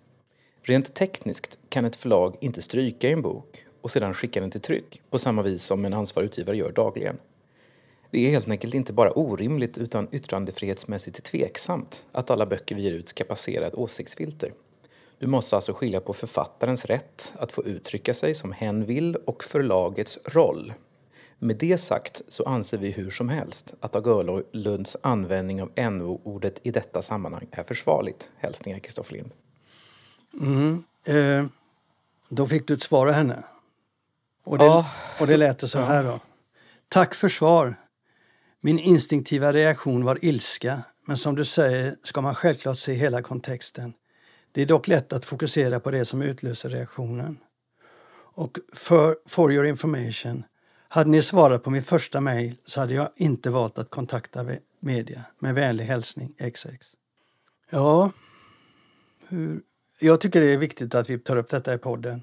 Rent 0.63 0.95
tekniskt 0.95 1.59
kan 1.69 1.85
ett 1.85 1.97
förlag 1.97 2.37
inte 2.41 2.63
stryka 2.63 3.09
i 3.09 3.13
en 3.13 3.23
bok 3.23 3.65
och 3.81 3.91
sedan 3.91 4.15
skicka 4.15 4.41
den 4.41 4.51
till 4.51 4.61
tryck 4.61 5.03
på 5.11 5.19
samma 5.19 5.43
vis 5.43 5.63
som 5.63 5.85
en 5.85 5.93
ansvarig 5.93 6.27
utgivare 6.27 6.57
gör 6.57 6.73
dagligen. 6.73 7.19
Det 8.11 8.27
är 8.27 8.31
helt 8.31 8.49
enkelt 8.49 8.75
inte 8.75 8.93
bara 8.93 9.13
orimligt 9.13 9.79
utan 9.79 10.09
yttrandefrihetsmässigt 10.13 11.25
tveksamt 11.25 12.07
att 12.13 12.31
alla 12.31 12.47
böcker 12.47 12.75
vi 12.75 12.83
ger 12.83 12.93
ut 12.93 13.09
ska 13.09 13.25
passera 13.25 13.67
ett 13.67 13.75
åsiktsfilter. 13.75 14.53
Du 15.19 15.27
måste 15.27 15.57
alltså 15.57 15.73
skilja 15.73 16.01
på 16.01 16.13
författarens 16.13 16.85
rätt 16.85 17.33
att 17.37 17.53
få 17.53 17.65
uttrycka 17.65 18.15
sig 18.15 18.35
som 18.35 18.53
hen 18.53 18.85
vill 18.85 19.17
och 19.17 19.45
förlagets 19.45 20.19
roll. 20.25 20.73
Med 21.45 21.57
det 21.57 21.79
sagt 21.79 22.23
så 22.29 22.45
anser 22.45 22.79
vi 22.79 22.91
hur 22.91 23.11
som 23.11 23.29
helst 23.29 23.75
att 23.81 23.93
Dag 23.93 24.07
Öhrlunds 24.07 24.97
användning 25.03 25.63
av 25.63 25.73
NO-ordet 25.77 26.61
i 26.63 26.71
detta 26.71 27.03
sammanhang 27.03 27.47
är 27.51 27.65
försvarligt. 27.65 28.31
Hälsningar 28.37 28.79
Kristoffer 28.79 29.13
Lind. 29.13 29.31
Mm. 30.41 30.85
Eh, 31.07 31.47
då 32.29 32.47
fick 32.47 32.69
du 32.69 32.75
ett 32.75 32.83
svar 32.83 33.07
av 33.07 33.13
henne. 33.13 33.45
Och 34.45 34.59
det, 34.59 34.65
ja. 34.65 34.87
och 35.21 35.27
det 35.27 35.37
lät 35.37 35.71
så 35.71 35.79
här 35.79 36.05
då. 36.05 36.21
Tack 36.89 37.15
för 37.15 37.29
svar. 37.29 37.81
Min 38.61 38.79
instinktiva 38.79 39.53
reaktion 39.53 40.05
var 40.05 40.25
ilska, 40.25 40.83
men 41.07 41.17
som 41.17 41.35
du 41.35 41.45
säger 41.45 41.97
ska 42.03 42.21
man 42.21 42.35
självklart 42.35 42.79
se 42.79 42.93
hela 42.93 43.23
kontexten. 43.23 43.93
Det 44.53 44.63
är 44.63 44.67
dock 44.67 44.89
lätt 44.89 45.13
att 45.13 45.25
fokusera 45.25 45.81
på 45.81 45.91
det 45.91 46.05
som 46.05 46.23
utlöser 46.23 46.71
reaktionen. 46.71 47.39
Och 48.35 48.59
för, 48.73 49.17
for 49.27 49.53
your 49.53 49.67
information, 49.67 50.45
hade 50.95 51.11
ni 51.11 51.23
svarat 51.23 51.63
på 51.63 51.71
min 51.71 51.83
första 51.83 52.21
mejl 52.21 52.57
så 52.67 52.81
hade 52.81 52.95
jag 52.95 53.09
inte 53.17 53.51
valt 53.51 53.79
att 53.79 53.91
kontakta 53.91 54.47
media. 54.81 55.25
Med 55.39 55.55
vänlig 55.55 55.85
hälsning 55.85 56.35
XX. 56.53 56.67
Ja, 57.71 58.11
hur, 59.29 59.61
jag 60.01 60.21
tycker 60.21 60.41
det 60.41 60.47
är 60.47 60.59
viktigt 60.59 60.95
att 60.95 61.11
vi 61.11 61.19
tar 61.19 61.37
upp 61.37 61.49
detta 61.49 61.75
i 61.75 61.79
podden. 61.79 62.23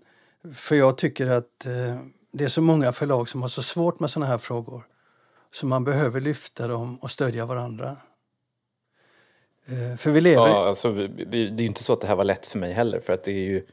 För 0.54 0.76
jag 0.76 0.98
tycker 0.98 1.28
att 1.28 1.66
eh, 1.66 2.00
det 2.32 2.44
är 2.44 2.50
så 2.50 2.62
många 2.62 2.92
förlag 2.92 3.30
som 3.30 3.42
har 3.42 3.50
så 3.50 3.64
svårt 3.64 4.00
med 4.00 4.10
såna 4.10 4.26
här 4.26 4.38
frågor. 4.38 4.84
Så 5.52 5.66
man 5.66 5.84
behöver 5.84 6.22
lyfta 6.22 6.68
dem 6.68 6.98
och 6.98 7.12
stödja 7.12 7.46
varandra. 7.46 7.98
Eh, 9.66 9.98
för 9.98 10.12
vi 10.12 10.22
lever... 10.22 10.48
Ja, 10.48 10.68
alltså, 10.68 10.92
vi, 10.92 11.08
vi, 11.08 11.26
det 11.26 11.38
är 11.38 11.62
ju 11.62 11.66
inte 11.66 11.84
så 11.84 11.94
att 11.94 12.02
det 12.02 12.08
här 12.08 12.16
var 12.16 12.26
lätt 12.26 12.46
för 12.46 12.60
mig 12.60 12.74
heller. 12.74 13.00
För 13.00 13.14
att 13.14 13.24
det 13.24 13.32
är 13.32 13.46
ju, 13.46 13.66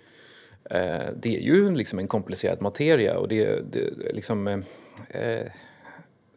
Eh, 0.70 1.12
det 1.16 1.36
är 1.36 1.40
ju 1.40 1.70
liksom 1.74 1.98
en 1.98 2.08
komplicerad 2.08 2.62
materia. 2.62 3.18
Och 3.18 3.28
det, 3.28 3.72
det 3.72 4.12
liksom, 4.12 4.48
eh, 4.48 4.60
eh 5.08 5.46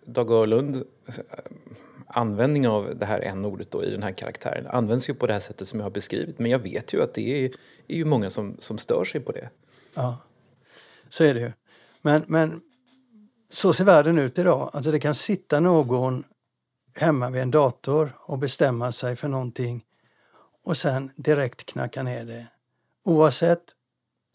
Dag 0.05 0.31
Öhrlund 0.31 0.75
eh, 0.75 1.13
användning 2.07 2.67
av 2.67 2.95
det 2.95 3.05
här 3.05 3.21
n-ordet 3.21 3.75
i 3.75 3.91
den 3.91 4.03
här 4.03 4.11
karaktären 4.11 4.67
används 4.67 5.09
ju 5.09 5.13
på 5.13 5.27
det 5.27 5.33
här 5.33 5.39
sättet 5.39 5.67
som 5.67 5.79
jag 5.79 5.85
har 5.85 5.91
beskrivit. 5.91 6.39
Men 6.39 6.51
jag 6.51 6.59
vet 6.59 6.93
ju 6.93 7.03
att 7.03 7.13
det 7.13 7.45
är, 7.45 7.51
är 7.87 7.95
ju 7.95 8.05
många 8.05 8.29
som, 8.29 8.57
som 8.59 8.77
stör 8.77 9.05
sig 9.05 9.21
på 9.21 9.31
det. 9.31 9.49
Ja, 9.93 10.17
så 11.09 11.23
är 11.23 11.33
det 11.33 11.39
ju. 11.39 11.51
Men, 12.01 12.23
men 12.27 12.61
så 13.49 13.73
ser 13.73 13.83
världen 13.83 14.19
ut 14.19 14.39
idag. 14.39 14.69
Alltså 14.73 14.91
det 14.91 14.99
kan 14.99 15.15
sitta 15.15 15.59
någon 15.59 16.23
hemma 16.95 17.29
vid 17.29 17.41
en 17.41 17.51
dator 17.51 18.17
och 18.19 18.37
bestämma 18.37 18.91
sig 18.91 19.15
för 19.15 19.27
någonting 19.27 19.83
och 20.63 20.77
sen 20.77 21.11
direkt 21.15 21.65
knacka 21.65 22.03
ner 22.03 22.25
det. 22.25 22.47
Oavsett 23.03 23.63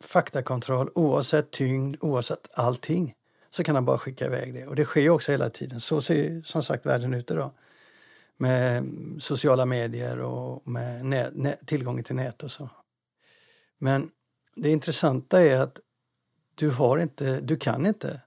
faktakontroll, 0.01 0.91
oavsett 0.95 1.51
tyngd, 1.51 1.97
oavsett 2.01 2.49
allting 2.55 3.15
så 3.51 3.65
kan 3.65 3.75
han 3.75 3.85
bara 3.85 3.99
skicka 3.99 4.27
iväg 4.27 4.55
det. 4.55 4.67
Och 4.67 4.77
det 4.77 4.85
sker 4.85 5.11
också 5.11 5.33
hela 5.33 5.51
tiden. 5.51 5.81
Så 5.81 6.01
ser 6.01 6.43
som 6.45 6.63
sagt 6.63 6.87
världen 6.87 7.15
ut 7.15 7.31
idag. 7.31 7.51
Med 8.37 8.85
sociala 9.21 9.67
medier 9.67 10.21
och 10.21 10.69
med 10.69 11.05
nät, 11.05 11.37
nät, 11.37 11.67
tillgången 11.67 12.05
till 12.05 12.17
nät 12.17 12.43
och 12.43 12.51
så. 12.51 12.71
Men 13.79 14.11
det 14.57 14.71
intressanta 14.71 15.43
är 15.43 15.61
att 15.61 15.81
du, 16.55 16.71
har 16.71 16.99
inte, 16.99 17.41
du 17.41 17.57
kan 17.57 17.87
inte 17.87 18.21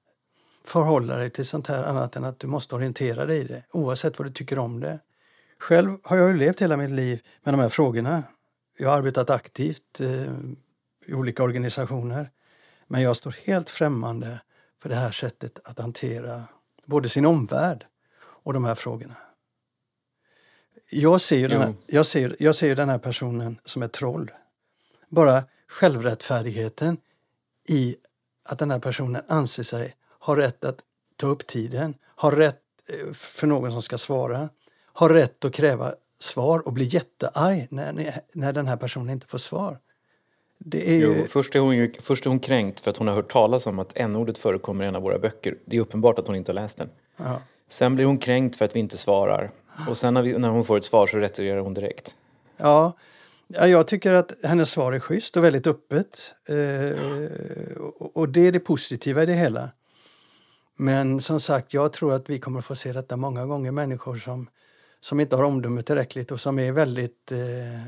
förhålla 0.66 1.16
dig 1.16 1.30
till 1.30 1.46
sånt 1.46 1.68
här 1.68 1.84
annat 1.84 2.16
än 2.16 2.24
att 2.24 2.40
du 2.40 2.48
måste 2.48 2.76
orientera 2.76 3.26
dig 3.26 3.40
i 3.40 3.44
det, 3.44 3.64
oavsett 3.72 4.20
vad 4.20 4.28
du 4.28 4.32
tycker 4.32 4.60
om 4.60 4.80
det. 4.80 5.00
Själv 5.60 5.98
har 6.04 6.18
jag 6.18 6.30
ju 6.30 6.38
levt 6.38 6.62
hela 6.62 6.78
mitt 6.78 6.92
liv 6.92 7.22
med 7.44 7.54
de 7.54 7.60
här 7.60 7.70
frågorna. 7.70 8.24
jag 8.78 8.90
har 8.90 8.98
arbetat 8.98 9.30
aktivt 9.30 10.00
eh, 10.00 10.34
i 11.10 11.14
olika 11.14 11.44
organisationer. 11.44 12.30
Men 12.88 13.02
jag 13.02 13.16
står 13.16 13.36
helt 13.44 13.70
främmande 13.70 14.42
för 14.82 14.90
det 14.90 14.96
här 14.96 15.12
sättet 15.12 15.60
att 15.64 15.80
hantera 15.80 16.44
både 16.86 17.10
sin 17.10 17.26
omvärld 17.26 17.86
och 18.20 18.54
de 18.54 18.66
här 18.66 18.76
frågorna. 18.76 19.16
Jag 20.92 21.22
ser 21.22 21.38
ju 21.38 21.48
den 21.48 21.62
här, 21.62 21.74
jag 21.88 22.06
ser, 22.06 22.36
jag 22.40 22.56
ser 22.56 22.76
den 22.76 22.90
här 22.90 22.98
personen 22.98 23.60
som 23.66 23.84
ett 23.84 23.94
troll. 23.94 24.32
Bara 25.10 25.44
självrättfärdigheten 25.68 26.98
i 27.68 27.96
att 28.44 28.60
den 28.60 28.72
här 28.72 28.80
personen 28.80 29.22
anser 29.28 29.64
sig 29.64 29.96
ha 30.20 30.38
rätt 30.38 30.66
att 30.66 30.80
ta 31.16 31.28
upp 31.28 31.48
tiden, 31.48 31.96
har 32.04 32.32
rätt 32.32 32.62
eh, 32.90 33.14
för 33.14 33.48
någon 33.48 33.72
som 33.72 33.82
ska 33.82 33.98
svara, 33.98 34.50
har 34.86 35.10
rätt 35.10 35.46
att 35.46 35.54
kräva 35.54 35.94
svar 36.20 36.68
och 36.68 36.74
bli 36.74 36.86
jättearg 36.86 37.68
när, 37.70 38.22
när 38.34 38.54
den 38.54 38.68
här 38.68 38.78
personen 38.78 39.10
inte 39.10 39.28
får 39.28 39.38
svar. 39.38 39.80
Det 40.62 40.92
är 40.92 41.02
jo, 41.02 41.26
först, 41.30 41.56
är 41.56 41.60
hon 41.60 41.92
först 42.00 42.26
är 42.26 42.30
hon 42.30 42.40
kränkt 42.40 42.80
för 42.80 42.92
att 42.92 42.98
hon 42.98 43.08
har 43.08 43.16
hört 43.16 43.32
talas 43.32 43.66
om 43.66 43.80
att 43.80 43.92
n-ordet 43.96 44.38
förekommer 44.38 44.86
i 44.86 44.88
en 44.88 44.96
av 44.96 45.02
våra 45.02 45.20
böcker. 45.20 45.58
Det 45.66 45.78
är 45.78 45.82
uppenbart 45.82 46.20
att 46.20 46.28
hon 46.28 46.36
inte 46.36 46.52
har 46.52 46.56
läst 46.56 46.78
den. 46.78 46.90
Ja. 47.18 47.42
Sen 47.70 47.96
blir 47.96 48.06
hon 48.06 48.18
kränkt 48.18 48.56
för 48.56 48.66
att 48.66 48.76
vi 48.76 48.80
inte 48.80 48.98
svarar. 48.98 49.52
Och 49.90 49.98
sen 49.98 50.14
när, 50.14 50.22
vi, 50.22 50.38
när 50.38 50.50
hon 50.50 50.66
får 50.66 50.78
ett 50.78 50.86
svar 50.86 51.08
så 51.08 51.18
retirerar 51.18 51.60
hon 51.60 51.74
direkt. 51.74 52.16
Ja, 52.58 52.94
Ja, 53.54 53.68
jag 53.68 53.88
tycker 53.88 54.14
att 54.14 54.32
hennes 54.44 54.70
svar 54.70 54.94
är 54.94 55.00
schysst 55.00 55.38
och 55.38 55.44
väldigt 55.44 55.68
öppet. 55.68 56.34
Eh, 56.50 57.78
och 58.00 58.30
det 58.30 58.48
är 58.48 58.52
det 58.52 58.60
positiva 58.60 59.24
i 59.24 59.26
det 59.26 59.34
hela. 59.34 59.70
Men 60.78 61.22
som 61.22 61.40
sagt, 61.40 61.74
jag 61.74 61.94
tror 61.94 62.14
att 62.14 62.30
vi 62.30 62.40
kommer 62.40 62.62
få 62.62 62.76
se 62.76 62.94
detta 62.94 63.18
många 63.18 63.46
gånger. 63.46 63.72
Människor 63.72 64.18
som, 64.18 64.50
som 65.02 65.20
inte 65.20 65.36
har 65.36 65.44
omdöme 65.44 65.84
tillräckligt 65.84 66.32
och 66.32 66.40
som 66.40 66.60
är 66.60 66.72
väldigt 66.72 67.32
eh, 67.32 67.38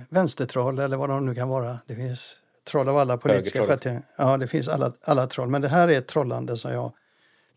vänstertroll 0.10 0.80
eller 0.80 0.98
vad 0.98 1.10
de 1.10 1.26
nu 1.26 1.36
kan 1.36 1.50
vara. 1.50 1.80
Det 1.88 1.96
finns 1.96 2.36
troll 2.64 2.90
av 2.90 2.98
alla 2.98 3.18
politiska 3.18 3.66
schatteringar. 3.66 4.04
Ja, 4.18 4.38
det 4.38 4.48
finns 4.48 4.68
alla, 4.68 4.94
alla 5.04 5.28
troll. 5.28 5.50
Men 5.50 5.62
det 5.62 5.68
här 5.68 5.88
är 5.88 5.98
ett 5.98 6.08
trollande 6.08 6.58
som 6.58 6.72
jag 6.72 6.94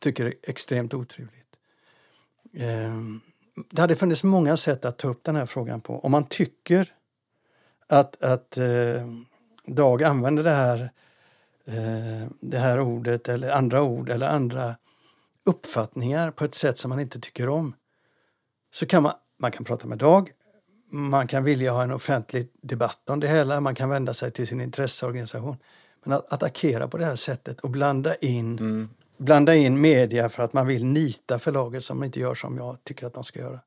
tycker 0.01 0.25
är 0.25 0.35
extremt 0.43 0.95
otrevligt. 0.95 1.57
Eh, 2.57 2.95
det 3.71 3.81
hade 3.81 3.97
funnits 3.97 4.23
många 4.23 4.57
sätt 4.57 4.85
att 4.85 4.99
ta 4.99 5.09
upp 5.09 5.25
den 5.25 5.37
här 5.37 5.47
frågan 5.47 5.81
på. 5.81 5.99
Om 5.99 6.11
man 6.11 6.25
tycker 6.25 6.93
att, 7.89 8.23
att 8.23 8.57
eh, 8.57 9.07
Dag 9.67 10.03
använder 10.03 10.43
det 10.45 10.51
här, 10.51 10.91
eh, 11.67 12.29
det 12.41 12.59
här 12.59 12.81
ordet 12.81 13.29
eller 13.29 13.51
andra 13.51 13.83
ord 13.83 14.09
eller 14.09 14.29
andra 14.29 14.77
uppfattningar 15.45 16.31
på 16.31 16.45
ett 16.45 16.55
sätt 16.55 16.79
som 16.79 16.89
man 16.89 17.01
inte 17.01 17.21
tycker 17.21 17.49
om 17.49 17.75
så 18.71 18.87
kan 18.87 19.03
man, 19.03 19.13
man 19.39 19.53
kan 19.53 19.65
prata 19.65 19.87
med 19.87 19.99
Dag, 19.99 20.31
man 20.95 21.27
kan 21.27 21.45
vilja 21.45 21.73
ha 21.73 21.83
en 21.83 21.93
offentlig 21.93 22.49
debatt 22.63 23.11
om 23.11 23.21
det 23.21 23.29
hela, 23.29 23.61
man 23.61 23.75
kan 23.75 23.89
vända 23.89 24.15
sig 24.15 24.31
till 24.31 24.47
sin 24.47 24.61
intresseorganisation. 24.61 25.57
Men 26.05 26.13
att 26.13 26.33
attackera 26.33 26.89
på 26.89 26.99
det 26.99 27.05
här 27.05 27.17
sättet 27.17 27.61
och 27.61 27.71
blanda 27.71 28.15
in, 28.15 28.59
mm. 28.59 28.89
blanda 29.19 29.55
in 29.55 29.81
media 29.81 30.29
för 30.29 30.43
att 30.43 30.53
man 30.53 30.67
vill 30.67 30.85
nita 30.85 31.39
förlaget 31.39 31.85
som 31.85 32.05
inte 32.05 32.21
gör 32.21 32.35
som 32.35 32.57
jag 32.57 32.77
tycker 32.85 33.07
att 33.07 33.15
de 33.15 33.25
ska 33.25 33.41
göra. 33.41 33.61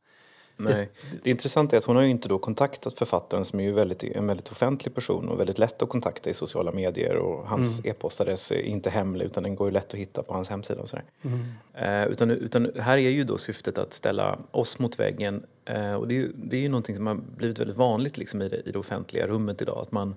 Nej. 0.58 0.90
Det 1.24 1.30
intressanta 1.30 1.76
är 1.76 1.78
att 1.78 1.86
hon 1.86 1.96
har 1.96 2.04
ju 2.04 2.10
inte 2.10 2.30
då 2.30 2.40
kontaktat 2.40 2.94
författaren 2.94 3.46
som 3.46 3.60
är 3.60 3.64
ju 3.64 3.72
väldigt, 3.72 4.04
en 4.04 4.28
väldigt 4.28 4.52
offentlig 4.52 4.96
person 4.96 5.30
och 5.30 5.40
väldigt 5.40 5.58
lätt 5.58 5.82
att 5.82 5.90
kontakta 5.90 6.30
i 6.30 6.34
sociala 6.34 6.72
medier 6.72 7.16
och 7.16 7.48
hans 7.48 7.80
mm. 7.80 7.92
e-postadress 7.92 8.52
är 8.52 8.62
inte 8.62 8.90
hemlig 8.90 9.26
utan 9.26 9.44
den 9.44 9.56
går 9.56 9.68
ju 9.68 9.72
lätt 9.72 9.94
att 9.94 10.00
hitta 10.00 10.24
på 10.24 10.34
hans 10.34 10.50
hemsida 10.50 10.82
och 10.82 10.90
sådär. 10.90 11.06
Mm. 11.22 11.46
Eh, 11.74 12.08
utan, 12.08 12.32
utan 12.32 12.72
här 12.80 12.98
är 12.98 13.10
ju 13.10 13.24
då 13.24 13.38
syftet 13.38 13.78
att 13.78 13.94
ställa 13.94 14.40
oss 14.52 14.80
mot 14.80 15.00
väggen 15.00 15.44
eh, 15.66 15.94
och 15.94 16.08
det 16.08 16.14
är, 16.14 16.18
ju, 16.18 16.32
det 16.36 16.58
är 16.58 16.62
ju 16.62 16.70
någonting 16.70 16.96
som 16.96 17.08
har 17.08 17.16
blivit 17.16 17.60
väldigt 17.60 17.78
vanligt 17.78 18.18
liksom 18.18 18.42
i, 18.42 18.50
det, 18.50 18.62
i 18.66 18.72
det 18.72 18.80
offentliga 18.80 19.28
rummet 19.28 19.62
idag 19.62 19.78
att 19.78 19.92
man, 19.92 20.16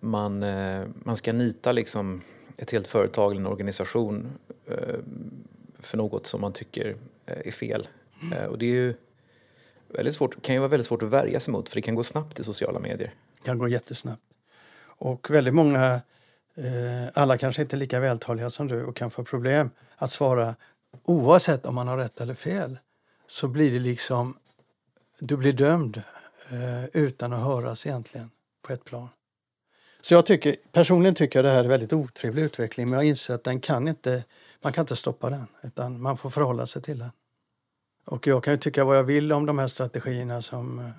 man, 0.00 0.42
eh, 0.42 0.86
man 0.94 1.16
ska 1.16 1.32
nita 1.32 1.72
liksom 1.72 2.20
ett 2.56 2.70
helt 2.70 2.86
företag 2.86 3.30
eller 3.30 3.40
en 3.40 3.46
organisation 3.46 4.32
eh, 4.66 4.94
för 5.78 5.96
något 5.96 6.26
som 6.26 6.40
man 6.40 6.52
tycker 6.52 6.96
eh, 7.26 7.38
är 7.44 7.52
fel. 7.52 7.88
Mm. 8.22 8.38
Eh, 8.38 8.44
och 8.44 8.58
det 8.58 8.66
är 8.66 8.70
ju 8.70 8.94
väldigt 9.94 10.14
svårt, 10.14 10.42
kan 10.42 10.54
ju 10.54 10.58
vara 10.58 10.68
väldigt 10.68 10.86
svårt 10.86 11.02
att 11.02 11.08
värja 11.08 11.40
sig 11.40 11.52
mot 11.52 11.68
för 11.68 11.76
det 11.76 11.82
kan 11.82 11.94
gå 11.94 12.04
snabbt 12.04 12.40
i 12.40 12.44
sociala 12.44 12.78
medier. 12.78 13.14
Det 13.38 13.46
kan 13.46 13.58
gå 13.58 13.68
jättesnabbt. 13.68 14.22
Och 14.96 15.30
väldigt 15.30 15.54
många, 15.54 16.00
eh, 16.54 17.08
alla 17.14 17.38
kanske 17.38 17.62
inte 17.62 17.76
är 17.76 17.78
lika 17.78 18.00
vältaliga 18.00 18.50
som 18.50 18.68
du 18.68 18.84
och 18.84 18.96
kan 18.96 19.10
få 19.10 19.24
problem 19.24 19.70
att 19.96 20.12
svara 20.12 20.54
oavsett 21.04 21.66
om 21.66 21.74
man 21.74 21.88
har 21.88 21.98
rätt 21.98 22.20
eller 22.20 22.34
fel. 22.34 22.78
Så 23.26 23.48
blir 23.48 23.72
det 23.72 23.78
liksom, 23.78 24.38
du 25.18 25.36
blir 25.36 25.52
dömd 25.52 26.02
eh, 26.50 26.84
utan 26.92 27.32
att 27.32 27.44
höras 27.44 27.86
egentligen 27.86 28.30
på 28.62 28.72
ett 28.72 28.84
plan. 28.84 29.08
Så 30.00 30.14
jag 30.14 30.26
tycker, 30.26 30.56
personligen 30.72 31.14
tycker 31.14 31.38
jag 31.38 31.44
det 31.44 31.50
här 31.50 31.58
är 31.58 31.64
en 31.64 31.70
väldigt 31.70 31.92
otrevlig 31.92 32.42
utveckling 32.42 32.90
men 32.90 32.98
jag 32.98 33.08
inser 33.08 33.34
att 33.34 33.44
den 33.44 33.60
kan 33.60 33.88
inte, 33.88 34.24
man 34.62 34.72
kan 34.72 34.82
inte 34.82 34.96
stoppa 34.96 35.30
den 35.30 35.46
utan 35.62 36.02
man 36.02 36.16
får 36.16 36.30
förhålla 36.30 36.66
sig 36.66 36.82
till 36.82 36.98
den. 36.98 37.10
Och 38.04 38.26
jag 38.26 38.44
kan 38.44 38.52
ju 38.52 38.58
tycka 38.58 38.84
vad 38.84 38.96
jag 38.96 39.04
vill 39.04 39.32
om 39.32 39.46
de 39.46 39.58
här 39.58 39.66
strategierna 39.66 40.42
som 40.42 40.78
eh, 40.78 40.90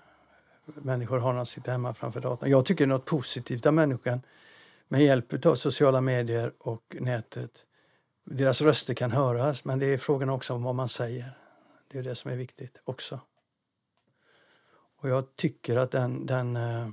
människor 0.66 1.20
har 1.20 1.30
när 1.30 1.38
de 1.38 1.46
sitter 1.46 1.72
hemma 1.72 1.94
framför 1.94 2.22
datorn. 2.22 2.50
Jag 2.50 2.66
tycker 2.66 2.88
något 2.88 3.06
positivt 3.06 3.66
av 3.66 3.74
människan 3.74 4.22
med 4.88 5.02
hjälp 5.02 5.46
av 5.46 5.56
sociala 5.56 6.02
medier 6.02 6.52
och 6.60 6.96
nätet. 7.00 7.52
Deras 8.26 8.62
röster 8.62 8.94
kan 8.94 9.12
höras, 9.12 9.66
men 9.66 9.80
det 9.80 9.86
är 9.86 9.98
frågan 9.98 10.30
också 10.30 10.54
om 10.54 10.64
vad 10.64 10.76
man 10.76 10.90
säger. 10.90 11.38
Det 11.92 11.98
är 11.98 12.04
det 12.04 12.16
som 12.16 12.32
är 12.32 12.36
viktigt 12.36 12.82
också. 12.84 13.20
Och 15.02 15.10
jag 15.10 15.36
tycker 15.36 15.78
att 15.78 15.92
den, 15.92 16.26
den, 16.26 16.56
eh, 16.56 16.90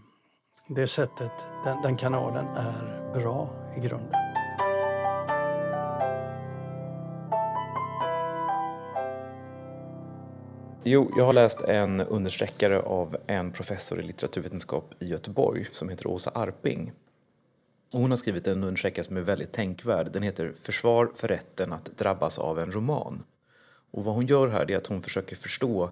det 0.69 0.89
sättet, 0.89 1.33
den, 1.65 1.83
den 1.83 1.97
kanalen 1.97 2.47
är 2.47 3.13
bra 3.15 3.51
i 3.77 3.81
grunden. 3.81 4.32
Jo, 10.85 11.13
jag 11.17 11.25
har 11.25 11.33
läst 11.33 11.61
en 11.61 12.01
understreckare 12.01 12.81
av 12.81 13.17
en 13.27 13.53
professor 13.53 14.01
i 14.01 14.03
litteraturvetenskap 14.03 14.95
i 14.99 15.07
Göteborg 15.07 15.67
som 15.73 15.89
heter 15.89 16.07
Åsa 16.07 16.31
Arping. 16.31 16.93
Och 17.93 18.01
hon 18.01 18.11
har 18.11 18.17
skrivit 18.17 18.47
en 18.47 18.65
understreckare 18.65 19.05
som 19.05 19.17
är 19.17 19.21
väldigt 19.21 19.53
tänkvärd. 19.53 20.13
Den 20.13 20.23
heter 20.23 20.53
Försvar 20.63 21.11
för 21.15 21.29
rätten 21.29 21.73
att 21.73 21.99
drabbas 21.99 22.39
av 22.39 22.59
en 22.59 22.73
roman. 22.73 23.23
Och 23.91 24.05
vad 24.05 24.15
hon 24.15 24.27
gör 24.27 24.49
här 24.49 24.71
är 24.71 24.77
att 24.77 24.87
hon 24.87 25.03
försöker 25.03 25.37
förstå 25.37 25.91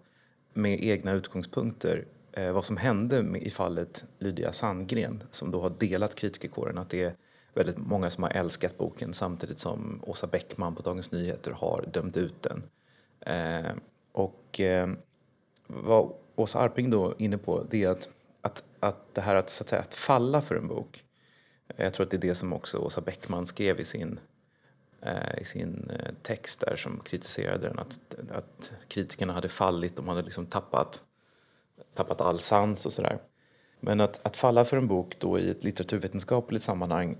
med 0.52 0.84
egna 0.84 1.12
utgångspunkter 1.12 2.04
eh, 2.32 2.52
vad 2.52 2.64
som 2.64 2.76
hände 2.76 3.22
med, 3.22 3.42
i 3.42 3.50
fallet 3.50 4.04
Lydia 4.18 4.52
Sandgren 4.52 5.22
som 5.30 5.50
då 5.50 5.60
har 5.60 5.70
delat 5.78 6.14
kritikerkåren. 6.14 6.78
Att 6.78 6.90
det 6.90 7.02
är 7.02 7.14
väldigt 7.54 7.78
många 7.78 8.10
som 8.10 8.22
har 8.22 8.30
älskat 8.30 8.78
boken 8.78 9.14
samtidigt 9.14 9.58
som 9.58 10.00
Åsa 10.06 10.26
Bäckman 10.26 10.74
på 10.74 10.82
Dagens 10.82 11.12
Nyheter 11.12 11.50
har 11.50 11.84
dömt 11.92 12.16
ut 12.16 12.42
den. 12.42 12.62
Eh, 13.20 13.72
och 14.12 14.60
eh, 14.60 14.88
vad 15.66 16.12
Åsa 16.36 16.58
Arping 16.58 16.90
då 16.90 17.10
är 17.10 17.22
inne 17.22 17.38
på 17.38 17.66
det 17.70 17.84
är 17.84 17.88
att, 17.88 18.08
att, 18.40 18.64
att 18.80 19.14
det 19.14 19.20
här 19.20 19.34
att, 19.34 19.50
så 19.50 19.64
att, 19.64 19.68
säga, 19.68 19.82
att 19.82 19.94
falla 19.94 20.40
för 20.40 20.54
en 20.54 20.68
bok. 20.68 21.04
Jag 21.76 21.94
tror 21.94 22.04
att 22.04 22.10
det 22.10 22.16
är 22.16 22.28
det 22.28 22.34
som 22.34 22.52
också 22.52 22.78
Åsa 22.78 23.00
Bäckman 23.00 23.46
skrev 23.46 23.80
i 23.80 23.84
sin, 23.84 24.20
eh, 25.02 25.40
i 25.40 25.44
sin 25.44 25.90
eh, 25.90 26.14
text 26.22 26.60
där 26.60 26.76
som 26.76 27.00
kritiserade 27.04 27.68
den. 27.68 27.78
Att, 27.78 27.98
att 28.30 28.72
kritikerna 28.88 29.32
hade 29.32 29.48
fallit, 29.48 29.96
de 29.96 30.08
hade 30.08 30.22
liksom 30.22 30.46
tappat, 30.46 31.02
tappat 31.94 32.20
all 32.20 32.38
sans 32.38 32.86
och 32.86 32.92
sådär. 32.92 33.18
Men 33.80 34.00
att, 34.00 34.26
att 34.26 34.36
falla 34.36 34.64
för 34.64 34.76
en 34.76 34.86
bok 34.86 35.16
då 35.18 35.38
i 35.38 35.50
ett 35.50 35.64
litteraturvetenskapligt 35.64 36.64
sammanhang 36.64 37.16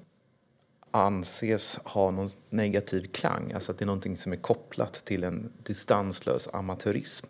anses 0.90 1.80
ha 1.84 2.10
någon 2.10 2.28
negativ 2.50 3.06
klang, 3.12 3.52
alltså 3.52 3.72
att 3.72 3.78
det 3.78 3.84
är 3.84 3.86
någonting 3.86 4.16
som 4.16 4.32
är 4.32 4.36
kopplat 4.36 4.92
till 4.92 5.24
en 5.24 5.52
distanslös 5.62 6.48
amatörism. 6.52 7.26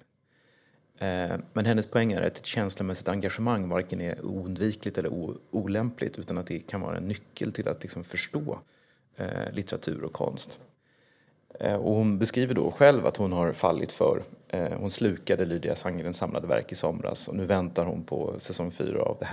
Eh, 0.98 1.36
men 1.52 1.66
hennes 1.66 1.86
poäng 1.86 2.12
är 2.12 2.22
att 2.22 2.38
ett 2.38 2.46
känslomässigt 2.46 3.08
engagemang 3.08 3.68
varken 3.68 4.00
är 4.00 4.24
oundvikligt 4.26 4.98
eller 4.98 5.10
olämpligt 5.50 6.18
utan 6.18 6.38
att 6.38 6.46
det 6.46 6.58
kan 6.58 6.80
vara 6.80 6.96
en 6.96 7.08
nyckel 7.08 7.52
till 7.52 7.68
att 7.68 7.82
liksom 7.82 8.04
förstå 8.04 8.58
eh, 9.16 9.52
litteratur 9.52 10.04
och 10.04 10.12
konst. 10.12 10.60
Eh, 11.60 11.74
och 11.74 11.94
hon 11.94 12.18
beskriver 12.18 12.54
då 12.54 12.70
själv 12.70 13.06
att 13.06 13.16
hon 13.16 13.32
har 13.32 13.52
fallit 13.52 13.92
för, 13.92 14.22
hon 14.76 14.90
slukade 14.90 15.44
Lydia 15.44 15.76
Sangerens 15.76 16.16
samlade 16.16 16.46
verk 16.46 16.72
i 16.72 16.74
somras 16.74 17.28
och 17.28 17.36
nu 17.36 17.46
väntar 17.46 17.84
hon 17.84 18.04
på 18.04 18.34
säsong 18.38 18.70
fyra 18.70 19.02
av 19.02 19.14
The 19.14 19.24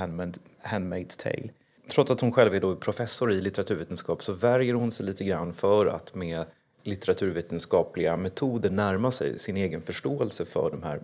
Handmaid's 0.63 1.24
Tale 1.24 1.50
trots 1.89 2.12
att 2.12 2.22
hon 2.22 2.32
själv 2.32 2.56
är 2.56 2.60
då 2.60 2.75
professor 2.75 3.32
i 3.32 3.41
litteraturvetenskap 3.41 4.24
så 4.24 4.34
värjer 4.34 4.74
hon 4.74 4.91
sig 4.91 5.06
lite 5.06 5.24
grann 5.24 5.53
för 5.53 5.86
att 5.86 6.15
med 6.15 6.46
litteraturvetenskapliga 6.84 8.17
metoder 8.17 8.70
närma 8.70 9.12
sig 9.12 9.39
sin 9.39 9.58
egen 9.58 9.82
förståelse 9.82 10.46
för 10.46 10.72
de 10.72 10.84
här 10.84 11.00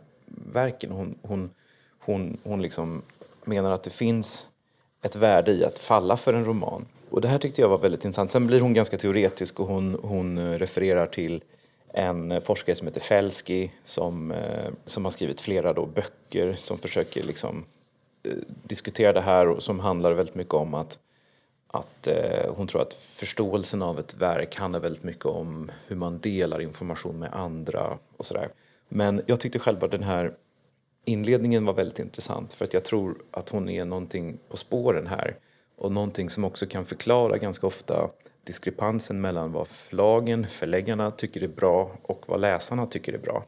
verken. 0.54 0.92
Hon, 0.92 1.16
hon, 1.22 1.50
hon, 2.00 2.38
hon 2.44 2.62
liksom 2.62 3.02
menar 3.46 3.72
att 3.72 3.84
det 3.84 3.90
finns 3.90 4.48
ett 5.02 5.16
värde 5.16 5.52
i 5.52 5.66
att 5.66 5.80
falla 5.80 6.18
för 6.18 6.34
en 6.34 6.46
roman. 6.46 6.86
Och 7.10 7.22
det 7.22 7.28
här 7.28 7.38
tyckte 7.38 7.62
jag 7.62 7.70
var 7.70 7.78
väldigt 7.78 8.06
intressant. 8.06 8.32
Sen 8.32 8.48
blir 8.48 8.60
hon 8.60 8.74
ganska 8.74 8.98
teoretisk 8.98 9.60
och 9.60 9.68
hon, 9.68 10.00
hon 10.04 10.38
eh, 10.38 10.60
refererar 10.60 11.08
till 11.08 11.44
en 11.94 12.32
eh, 12.32 12.42
forskare 12.42 12.76
som 12.76 12.88
heter 12.88 13.02
Felsky 13.02 13.70
som, 13.86 14.32
eh, 14.32 14.72
som 14.86 15.06
har 15.06 15.12
skrivit 15.12 15.42
flera 15.42 15.74
då 15.74 15.86
böcker 15.86 16.56
som 16.60 16.78
försöker 16.78 17.24
liksom 17.24 17.66
Eh, 18.24 18.32
diskuterar 18.64 19.14
det 19.14 19.22
här 19.22 19.60
som 19.60 19.80
handlar 19.80 20.14
väldigt 20.14 20.36
mycket 20.36 20.54
om 20.54 20.74
att, 20.74 21.00
att 21.68 22.08
eh, 22.08 22.54
hon 22.56 22.68
tror 22.68 22.82
att 22.82 22.94
förståelsen 22.94 23.82
av 23.82 24.00
ett 24.00 24.16
verk 24.16 24.56
handlar 24.56 24.80
väldigt 24.80 25.04
mycket 25.04 25.26
om 25.26 25.72
hur 25.88 25.96
man 25.96 26.20
delar 26.20 26.62
information 26.62 27.20
med 27.20 27.34
andra 27.34 27.98
och 28.18 28.26
sådär. 28.26 28.50
Men 28.90 29.22
jag 29.26 29.40
tyckte 29.40 29.60
själv 29.60 29.84
att 29.84 29.92
den 29.92 30.04
här 30.04 30.34
inledningen 31.06 31.66
var 31.66 31.74
väldigt 31.74 32.00
intressant 32.00 32.54
för 32.54 32.66
att 32.66 32.74
jag 32.74 32.86
tror 32.86 33.18
att 33.32 33.50
hon 33.50 33.70
är 33.70 33.86
någonting 33.86 34.38
på 34.50 34.58
spåren 34.58 35.08
här 35.08 35.38
och 35.78 35.92
någonting 35.92 36.30
som 36.30 36.44
också 36.44 36.66
kan 36.66 36.86
förklara 36.86 37.38
ganska 37.38 37.68
ofta 37.68 38.10
diskrepansen 38.44 39.22
mellan 39.22 39.52
vad 39.52 39.68
förlagen, 39.68 40.48
förläggarna 40.48 41.12
tycker 41.12 41.44
är 41.44 41.48
bra 41.48 41.92
och 42.02 42.24
vad 42.28 42.42
läsarna 42.42 42.86
tycker 42.86 43.14
är 43.14 43.18
bra. 43.18 43.46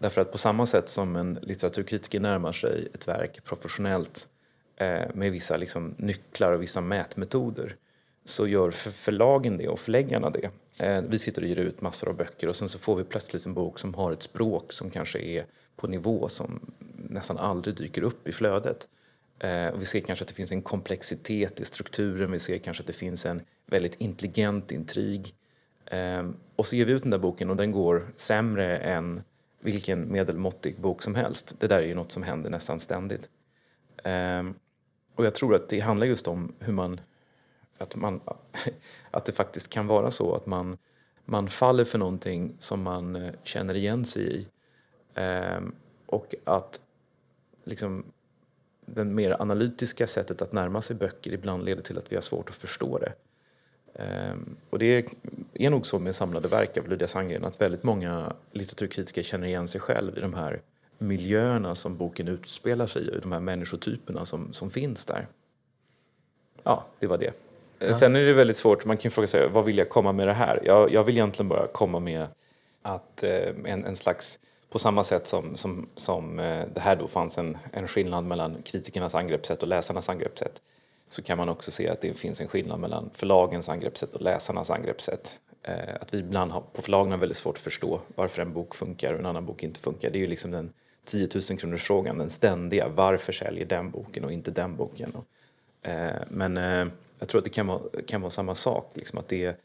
Därför 0.00 0.20
att 0.20 0.32
på 0.32 0.38
samma 0.38 0.66
sätt 0.66 0.88
som 0.88 1.16
en 1.16 1.38
litteraturkritiker 1.42 2.20
närmar 2.20 2.52
sig 2.52 2.88
ett 2.94 3.08
verk 3.08 3.44
professionellt 3.44 4.28
eh, 4.76 5.14
med 5.14 5.32
vissa 5.32 5.56
liksom, 5.56 5.94
nycklar 5.98 6.52
och 6.52 6.62
vissa 6.62 6.80
mätmetoder 6.80 7.76
så 8.24 8.46
gör 8.46 8.70
förlagen 8.70 9.56
det 9.56 9.68
och 9.68 9.78
förläggarna 9.78 10.30
det. 10.30 10.50
Eh, 10.78 11.02
vi 11.02 11.18
sitter 11.18 11.42
och 11.42 11.48
ger 11.48 11.56
ut 11.56 11.80
massor 11.80 12.08
av 12.08 12.16
böcker 12.16 12.48
och 12.48 12.56
sen 12.56 12.68
så 12.68 12.78
får 12.78 12.96
vi 12.96 13.04
plötsligt 13.04 13.46
en 13.46 13.54
bok 13.54 13.78
som 13.78 13.94
har 13.94 14.12
ett 14.12 14.22
språk 14.22 14.72
som 14.72 14.90
kanske 14.90 15.18
är 15.18 15.46
på 15.76 15.86
nivå 15.86 16.28
som 16.28 16.72
nästan 16.96 17.38
aldrig 17.38 17.76
dyker 17.76 18.02
upp 18.02 18.28
i 18.28 18.32
flödet. 18.32 18.88
Eh, 19.38 19.72
vi 19.74 19.86
ser 19.86 20.00
kanske 20.00 20.22
att 20.22 20.28
det 20.28 20.34
finns 20.34 20.52
en 20.52 20.62
komplexitet 20.62 21.60
i 21.60 21.64
strukturen, 21.64 22.32
vi 22.32 22.38
ser 22.38 22.58
kanske 22.58 22.82
att 22.82 22.86
det 22.86 22.92
finns 22.92 23.26
en 23.26 23.42
väldigt 23.66 23.94
intelligent 24.00 24.72
intrig. 24.72 25.34
Eh, 25.86 26.30
och 26.56 26.66
så 26.66 26.76
ger 26.76 26.84
vi 26.84 26.92
ut 26.92 27.02
den 27.02 27.10
där 27.10 27.18
boken 27.18 27.50
och 27.50 27.56
den 27.56 27.72
går 27.72 28.12
sämre 28.16 28.78
än 28.78 29.22
vilken 29.60 30.12
medelmåttig 30.12 30.80
bok 30.80 31.02
som 31.02 31.14
helst. 31.14 31.54
Det 31.58 31.66
där 31.66 31.78
är 31.78 31.86
ju 31.86 31.94
något 31.94 32.12
som 32.12 32.22
händer 32.22 32.50
nästan 32.50 32.80
ständigt. 32.80 33.28
Um, 34.04 34.54
och 35.14 35.24
jag 35.26 35.34
tror 35.34 35.54
att 35.54 35.68
det 35.68 35.80
handlar 35.80 36.06
just 36.06 36.28
om 36.28 36.54
hur 36.58 36.72
man 36.72 37.00
att, 37.78 37.96
man, 37.96 38.20
att 39.10 39.24
det 39.24 39.32
faktiskt 39.32 39.68
kan 39.68 39.86
vara 39.86 40.10
så 40.10 40.34
att 40.34 40.46
man, 40.46 40.78
man 41.24 41.48
faller 41.48 41.84
för 41.84 41.98
någonting 41.98 42.56
som 42.58 42.82
man 42.82 43.16
eh, 43.16 43.32
känner 43.42 43.74
igen 43.74 44.04
sig 44.04 44.36
i. 44.36 44.46
Um, 45.20 45.74
och 46.06 46.34
att 46.44 46.80
liksom, 47.64 48.04
det 48.86 49.04
mer 49.04 49.42
analytiska 49.42 50.06
sättet 50.06 50.42
att 50.42 50.52
närma 50.52 50.82
sig 50.82 50.96
böcker 50.96 51.32
ibland 51.32 51.64
leder 51.64 51.82
till 51.82 51.98
att 51.98 52.12
vi 52.12 52.16
har 52.16 52.22
svårt 52.22 52.48
att 52.48 52.54
förstå 52.54 52.98
det. 52.98 53.12
Ehm, 54.00 54.56
och 54.70 54.78
det 54.78 55.14
är 55.54 55.70
nog 55.70 55.86
så 55.86 55.98
med 55.98 56.14
samlade 56.14 56.48
verk 56.48 56.76
av 56.78 56.88
Lydia 56.88 57.08
Sandgren 57.08 57.44
att 57.44 57.60
väldigt 57.60 57.82
många 57.82 58.32
litteraturkritiker 58.52 59.22
känner 59.22 59.46
igen 59.46 59.68
sig 59.68 59.80
själv 59.80 60.18
i 60.18 60.20
de 60.20 60.34
här 60.34 60.60
miljöerna 60.98 61.74
som 61.74 61.96
boken 61.96 62.28
utspelar 62.28 62.86
sig 62.86 63.02
i, 63.02 63.18
de 63.22 63.32
här 63.32 63.40
människotyperna 63.40 64.26
som, 64.26 64.52
som 64.52 64.70
finns 64.70 65.04
där. 65.04 65.26
Ja, 66.62 66.86
det 66.98 67.06
var 67.06 67.18
det. 67.18 67.32
Ja. 67.78 67.94
Sen 67.94 68.16
är 68.16 68.26
det 68.26 68.32
väldigt 68.32 68.56
svårt, 68.56 68.84
man 68.84 68.96
kan 68.96 69.10
fråga 69.10 69.28
sig 69.28 69.48
vad 69.48 69.64
vill 69.64 69.78
jag 69.78 69.88
komma 69.88 70.12
med 70.12 70.28
det 70.28 70.32
här? 70.32 70.60
Jag, 70.64 70.92
jag 70.92 71.04
vill 71.04 71.16
egentligen 71.16 71.48
bara 71.48 71.66
komma 71.66 72.00
med 72.00 72.26
att 72.82 73.22
eh, 73.22 73.48
en, 73.64 73.84
en 73.84 73.96
slags 73.96 74.38
på 74.70 74.78
samma 74.78 75.04
sätt 75.04 75.26
som, 75.26 75.56
som, 75.56 75.88
som 75.96 76.38
eh, 76.38 76.64
det 76.74 76.80
här 76.80 76.96
då 76.96 77.08
fanns 77.08 77.38
en, 77.38 77.58
en 77.72 77.88
skillnad 77.88 78.24
mellan 78.24 78.62
kritikernas 78.62 79.14
angreppssätt 79.14 79.62
och 79.62 79.68
läsarnas 79.68 80.08
angreppssätt 80.08 80.62
så 81.10 81.22
kan 81.22 81.38
man 81.38 81.48
också 81.48 81.70
se 81.70 81.88
att 81.88 82.00
det 82.00 82.14
finns 82.14 82.40
en 82.40 82.48
skillnad 82.48 82.80
mellan 82.80 83.10
förlagens 83.14 83.68
angreppssätt 83.68 84.14
och 84.14 84.22
läsarnas 84.22 84.70
angreppssätt. 84.70 85.40
Eh, 85.62 85.94
att 86.00 86.14
vi 86.14 86.18
ibland 86.18 86.52
har, 86.52 86.60
på 86.60 86.82
förlagen 86.82 87.12
har 87.12 87.18
väldigt 87.18 87.38
svårt 87.38 87.56
att 87.56 87.62
förstå 87.62 88.00
varför 88.14 88.42
en 88.42 88.52
bok 88.52 88.74
funkar 88.74 89.12
och 89.12 89.18
en 89.18 89.26
annan 89.26 89.46
bok 89.46 89.62
inte 89.62 89.80
funkar. 89.80 90.10
Det 90.10 90.18
är 90.18 90.20
ju 90.20 90.26
liksom 90.26 90.50
den 90.50 90.72
10 91.04 91.28
000 91.34 91.58
kronors 91.58 91.82
frågan, 91.82 92.18
den 92.18 92.30
ständiga. 92.30 92.88
Varför 92.88 93.32
säljer 93.32 93.64
den 93.64 93.90
boken 93.90 94.24
och 94.24 94.32
inte 94.32 94.50
den 94.50 94.76
boken? 94.76 95.12
Eh, 95.82 96.10
men 96.28 96.56
eh, 96.56 96.86
jag 97.18 97.28
tror 97.28 97.38
att 97.38 97.44
det 97.44 97.50
kan 97.50 97.66
vara, 97.66 97.80
kan 98.06 98.20
vara 98.20 98.30
samma 98.30 98.54
sak. 98.54 98.90
Liksom, 98.94 99.18
att 99.18 99.28
det, 99.28 99.60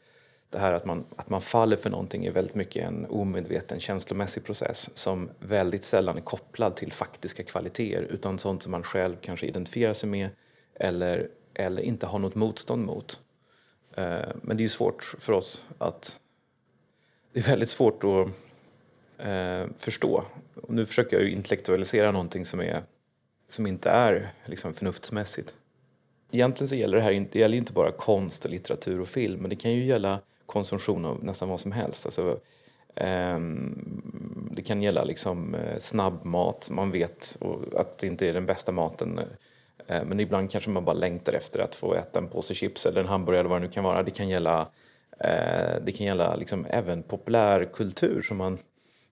det 0.50 0.58
här 0.58 0.72
att 0.72 0.84
man, 0.84 1.04
att 1.16 1.30
man 1.30 1.40
faller 1.40 1.76
för 1.76 1.90
någonting 1.90 2.26
är 2.26 2.30
väldigt 2.30 2.54
mycket 2.54 2.84
en 2.84 3.06
omedveten 3.06 3.80
känslomässig 3.80 4.44
process 4.44 4.90
som 4.94 5.30
väldigt 5.38 5.84
sällan 5.84 6.16
är 6.16 6.20
kopplad 6.20 6.76
till 6.76 6.92
faktiska 6.92 7.42
kvaliteter 7.42 8.02
utan 8.02 8.38
sånt 8.38 8.62
som 8.62 8.72
man 8.72 8.82
själv 8.82 9.16
kanske 9.20 9.46
identifierar 9.46 9.94
sig 9.94 10.08
med 10.08 10.28
eller, 10.74 11.28
eller 11.58 11.82
inte 11.82 12.06
har 12.06 12.18
något 12.18 12.34
motstånd 12.34 12.86
mot. 12.86 13.20
Eh, 13.96 14.28
men 14.42 14.56
det 14.56 14.60
är 14.60 14.64
ju 14.64 14.68
svårt 14.68 15.14
för 15.18 15.32
oss 15.32 15.64
att... 15.78 16.20
Det 17.32 17.40
är 17.40 17.44
väldigt 17.44 17.68
svårt 17.68 18.04
att 18.04 18.28
eh, 19.26 19.66
förstå. 19.76 20.24
Och 20.54 20.74
nu 20.74 20.86
försöker 20.86 21.16
jag 21.16 21.24
ju 21.24 21.32
intellektualisera 21.32 22.10
någonting 22.12 22.44
som, 22.44 22.60
är, 22.60 22.82
som 23.48 23.66
inte 23.66 23.90
är 23.90 24.28
liksom 24.46 24.74
förnuftsmässigt 24.74 25.56
egentligen 26.30 26.68
så 26.68 26.74
gäller 26.74 26.96
det 26.96 27.02
här 27.02 27.26
det 27.32 27.38
gäller 27.38 27.58
inte 27.58 27.72
bara 27.72 27.92
konst, 27.92 28.44
och 28.44 28.50
litteratur 28.50 29.00
och 29.00 29.08
film, 29.08 29.40
men 29.40 29.50
det 29.50 29.56
kan 29.56 29.72
ju 29.72 29.84
gälla 29.84 30.20
konsumtion 30.46 31.04
av 31.04 31.24
nästan 31.24 31.48
vad 31.48 31.60
som 31.60 31.72
helst. 31.72 32.06
Alltså, 32.06 32.40
ehm, 32.94 34.02
det 34.50 34.62
kan 34.62 34.82
gälla 34.82 35.04
liksom 35.04 35.54
uh, 35.54 35.78
snabbmat, 35.78 36.70
man 36.70 36.90
vet 36.90 37.38
att 37.76 37.98
det 37.98 38.06
inte 38.06 38.28
är 38.28 38.32
den 38.32 38.46
bästa 38.46 38.72
maten. 38.72 39.18
Eh, 39.18 39.24
Uh, 39.90 40.04
men 40.04 40.20
ibland 40.20 40.50
kanske 40.50 40.70
man 40.70 40.84
bara 40.84 40.96
längtar 40.96 41.32
efter 41.32 41.60
att 41.60 41.74
få 41.74 41.94
äta 41.94 42.18
en 42.18 42.28
påse 42.28 42.54
chips 42.54 42.86
eller 42.86 43.00
en 43.00 43.06
hamburgare 43.06 43.40
eller 43.40 43.50
vad 43.50 43.60
det 43.60 43.66
nu 43.66 43.72
kan 43.72 43.84
vara. 43.84 44.02
Det 44.02 44.10
kan 44.10 44.28
gälla, 44.28 44.60
uh, 44.60 45.84
det 45.84 45.92
kan 45.96 46.06
gälla 46.06 46.36
liksom 46.36 46.66
även 46.70 47.02
populärkultur. 47.02 48.22
Som 48.22 48.36
man, 48.36 48.58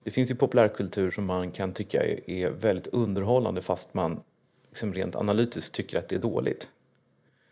det 0.03 0.11
finns 0.11 0.31
ju 0.31 0.35
populärkultur 0.35 1.11
som 1.11 1.25
man 1.25 1.51
kan 1.51 1.73
tycka 1.73 2.03
är, 2.27 2.49
väldigt 2.49 2.87
underhållande 2.87 3.61
fast 3.61 3.93
man 3.93 4.21
liksom 4.69 4.93
rent 4.93 5.15
analytiskt 5.15 5.75
tycker 5.75 5.97
att 5.97 6.09
det 6.09 6.15
är 6.15 6.19
dåligt. 6.19 6.67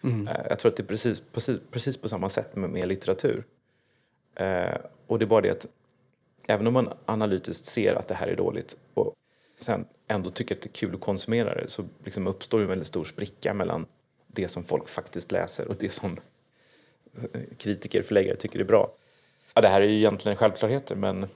Mm. 0.04 0.28
Eh, 0.28 0.46
jag 0.50 0.60
tror 0.60 0.72
att 0.72 0.78
det 0.78 0.84
är 0.84 0.88
precis, 0.88 1.24
precis, 1.32 1.60
precis 1.72 1.98
på 1.98 2.10
samma 2.10 2.30
sätt 2.30 2.56
med, 2.56 2.70
med 2.70 2.88
litteratur. 2.88 3.44
Eh, 4.36 4.78
och 5.08 5.20
det 5.20 5.26
är 5.26 5.28
bara 5.28 5.42
det 5.42 5.50
att 5.50 5.68
även 6.48 6.68
om 6.68 6.74
man 6.74 6.90
analytiskt 7.06 7.66
ser 7.66 7.96
att 7.96 8.08
det 8.08 8.16
här 8.16 8.28
är 8.28 8.36
dåligt 8.36 8.78
och 8.94 9.16
sen 9.60 9.86
ändå 10.08 10.30
tycker 10.30 10.56
att 10.56 10.62
det 10.62 10.70
är 10.70 10.74
kul 10.74 10.96
att 10.96 11.02
konsumera 11.02 11.56
det 11.56 11.68
så 11.68 11.84
liksom 12.04 12.28
uppstår 12.28 12.62
en 12.62 12.68
väldigt 12.68 12.88
stor 12.88 13.04
spricka 13.04 13.54
mellan 13.54 13.86
det 14.28 14.48
som 14.48 14.64
folk 14.64 14.88
faktiskt 14.88 15.32
läser 15.32 15.68
och 15.68 15.76
det 15.80 15.94
som 15.94 16.18
eh, 17.22 17.42
kritiker, 17.58 18.04
förläggare 18.04 18.36
tycker 18.36 18.60
är 18.60 18.64
bra. 18.64 18.92
Ja, 19.54 19.62
det 19.62 19.68
här 19.68 19.82
är 19.82 19.86
ju 19.86 19.98
egentligen 19.98 20.36
självklarheter 20.36 20.96
men 20.96 21.28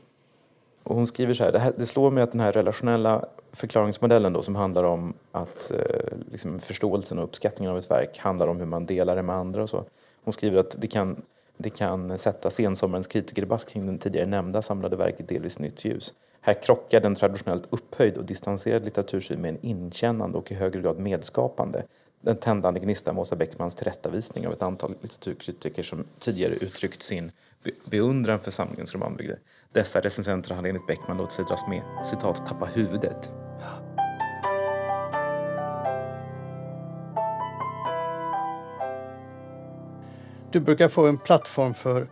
och 0.87 0.95
hon 0.95 1.07
skriver 1.07 1.33
så 1.33 1.43
här, 1.43 1.51
det, 1.51 1.59
här, 1.59 1.73
det 1.77 1.85
slår 1.85 2.11
mig 2.11 2.23
att 2.23 2.31
den 2.31 2.41
här 2.41 2.51
relationella 2.51 3.25
förklaringsmodellen 3.51 4.33
då 4.33 4.41
som 4.41 4.55
handlar 4.55 4.83
om 4.83 5.13
att 5.31 5.71
eh, 5.71 6.17
liksom 6.31 6.59
förståelsen 6.59 7.17
och 7.17 7.23
uppskattningen 7.23 7.71
av 7.71 7.77
ett 7.77 7.91
verk 7.91 8.17
handlar 8.17 8.47
om 8.47 8.59
hur 8.59 8.65
man 8.65 8.85
delar 8.85 9.15
det 9.15 9.23
med 9.23 9.35
andra 9.35 9.63
och 9.63 9.69
så. 9.69 9.85
Hon 10.23 10.33
skriver 10.33 10.59
att 10.59 10.75
det 10.81 10.87
kan, 10.87 11.21
det 11.57 11.69
kan 11.69 12.17
sätta 12.17 12.49
sensommarens 12.49 13.07
kritikerdebatt 13.07 13.65
kring 13.65 13.85
den 13.85 13.97
tidigare 13.97 14.25
nämnda 14.25 14.61
samlade 14.61 14.95
verket 14.95 15.27
delvis 15.27 15.59
nytt 15.59 15.85
ljus. 15.85 16.13
Här 16.47 16.61
krockar 16.61 16.99
den 16.99 17.15
traditionellt 17.15 17.63
upphöjd 17.69 18.17
och 18.17 18.25
distanserad 18.25 18.85
litteratursyn 18.85 19.41
med 19.41 19.49
en 19.49 19.65
inkännande 19.65 20.37
och 20.37 20.51
i 20.51 20.55
högre 20.55 20.81
grad 20.81 20.99
medskapande. 20.99 21.83
Den 22.21 22.37
tändande 22.37 22.79
gnistan 22.79 23.15
med 23.15 23.21
Åsa 23.21 23.35
Bäckmans 23.35 23.75
tillrättavisning 23.75 24.47
av 24.47 24.53
ett 24.53 24.61
antal 24.61 24.95
litteraturkritiker 25.01 25.83
som 25.83 26.05
tidigare 26.19 26.53
uttryckt 26.53 27.01
sin 27.01 27.31
beundran 27.85 28.39
för 28.39 28.51
samlingens 28.51 28.93
romanbygder. 28.93 29.39
Dessa 29.71 30.01
recensenter 30.01 30.55
hade 30.55 30.69
enligt 30.69 30.87
Beckman 30.87 31.17
låtit 31.17 31.33
sig 31.33 31.45
dras 31.45 31.67
med, 31.69 31.81
citat, 32.05 32.47
tappa 32.47 32.65
huvudet. 32.65 33.31
Du 40.51 40.59
brukar 40.59 40.87
få 40.87 41.07
en 41.07 41.17
plattform 41.17 41.73
för 41.73 42.07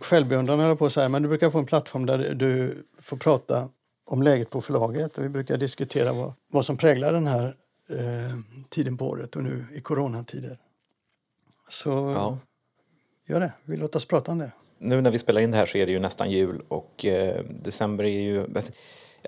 självbeundran, 0.00 0.60
höll 0.60 0.76
på 0.76 0.86
att 0.86 0.92
säga, 0.92 1.08
men 1.08 1.22
du 1.22 1.28
brukar 1.28 1.50
få 1.50 1.58
en 1.58 1.66
plattform 1.66 2.06
där 2.06 2.34
du 2.34 2.84
får 3.00 3.16
prata 3.16 3.68
om 4.06 4.22
läget 4.22 4.50
på 4.50 4.60
förlaget 4.60 5.18
och 5.18 5.24
vi 5.24 5.28
brukar 5.28 5.56
diskutera 5.56 6.12
vad, 6.12 6.32
vad 6.52 6.64
som 6.64 6.76
präglar 6.76 7.12
den 7.12 7.26
här 7.26 7.56
eh, 7.90 8.38
tiden 8.68 8.96
på 8.96 9.08
året 9.08 9.36
och 9.36 9.42
nu 9.42 9.66
i 9.74 9.80
coronatider. 9.80 10.58
Så 11.68 11.90
ja. 11.90 12.38
gör 13.26 13.40
det, 13.40 13.52
vi 13.64 13.76
låter 13.76 13.96
oss 13.96 14.06
prata 14.06 14.32
om 14.32 14.38
det 14.38 14.52
nu 14.78 15.00
när 15.00 15.10
vi 15.10 15.18
spelar 15.18 15.40
in 15.40 15.50
det 15.50 15.56
här 15.56 15.66
så 15.66 15.78
är 15.78 15.86
det 15.86 15.92
ju 15.92 15.98
nästan 15.98 16.30
jul 16.30 16.62
och 16.68 17.04
eh, 17.04 17.44
december 17.44 18.04
är 18.04 18.20
ju 18.20 18.46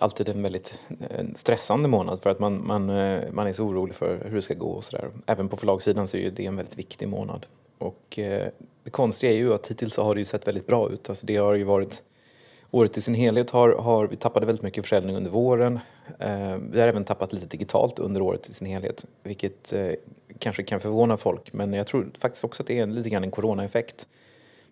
alltid 0.00 0.28
en 0.28 0.42
väldigt 0.42 0.84
eh, 1.10 1.26
stressande 1.36 1.88
månad 1.88 2.22
för 2.22 2.30
att 2.30 2.38
man, 2.38 2.66
man, 2.66 2.90
eh, 2.90 3.32
man 3.32 3.46
är 3.46 3.52
så 3.52 3.64
orolig 3.64 3.94
för 3.94 4.24
hur 4.24 4.34
det 4.34 4.42
ska 4.42 4.54
gå 4.54 4.70
och 4.70 4.84
sådär. 4.84 5.10
Även 5.26 5.48
på 5.48 5.56
förlagssidan 5.56 6.08
så 6.08 6.16
är 6.16 6.30
det 6.30 6.46
en 6.46 6.56
väldigt 6.56 6.78
viktig 6.78 7.08
månad. 7.08 7.46
Och 7.78 8.18
eh, 8.18 8.48
det 8.88 8.92
konstiga 8.92 9.32
är 9.32 9.36
ju 9.36 9.54
att 9.54 9.70
hittills 9.70 9.94
så 9.94 10.02
har 10.02 10.14
det 10.14 10.20
ju 10.20 10.24
sett 10.24 10.48
väldigt 10.48 10.66
bra 10.66 10.90
ut. 10.90 11.08
Alltså 11.08 11.26
det 11.26 11.36
har 11.36 11.54
ju 11.54 11.64
varit 11.64 12.02
Året 12.70 12.96
i 12.96 13.00
sin 13.00 13.14
helhet 13.14 13.50
har, 13.50 13.68
har 13.68 14.06
vi 14.06 14.16
tappade 14.16 14.46
väldigt 14.46 14.62
mycket 14.62 14.84
försäljning 14.84 15.16
under 15.16 15.30
våren. 15.30 15.80
Eh, 16.18 16.56
vi 16.70 16.80
har 16.80 16.88
även 16.88 17.04
tappat 17.04 17.32
lite 17.32 17.46
digitalt 17.46 17.98
under 17.98 18.22
året 18.22 18.48
i 18.48 18.52
sin 18.52 18.68
helhet, 18.68 19.04
vilket 19.22 19.72
eh, 19.72 19.92
kanske 20.38 20.62
kan 20.62 20.80
förvåna 20.80 21.16
folk. 21.16 21.52
Men 21.52 21.72
jag 21.72 21.86
tror 21.86 22.10
faktiskt 22.18 22.44
också 22.44 22.62
att 22.62 22.66
det 22.66 22.78
är 22.78 22.86
lite 22.86 23.10
grann 23.10 23.24
en 23.24 23.30
coronaeffekt 23.30 24.06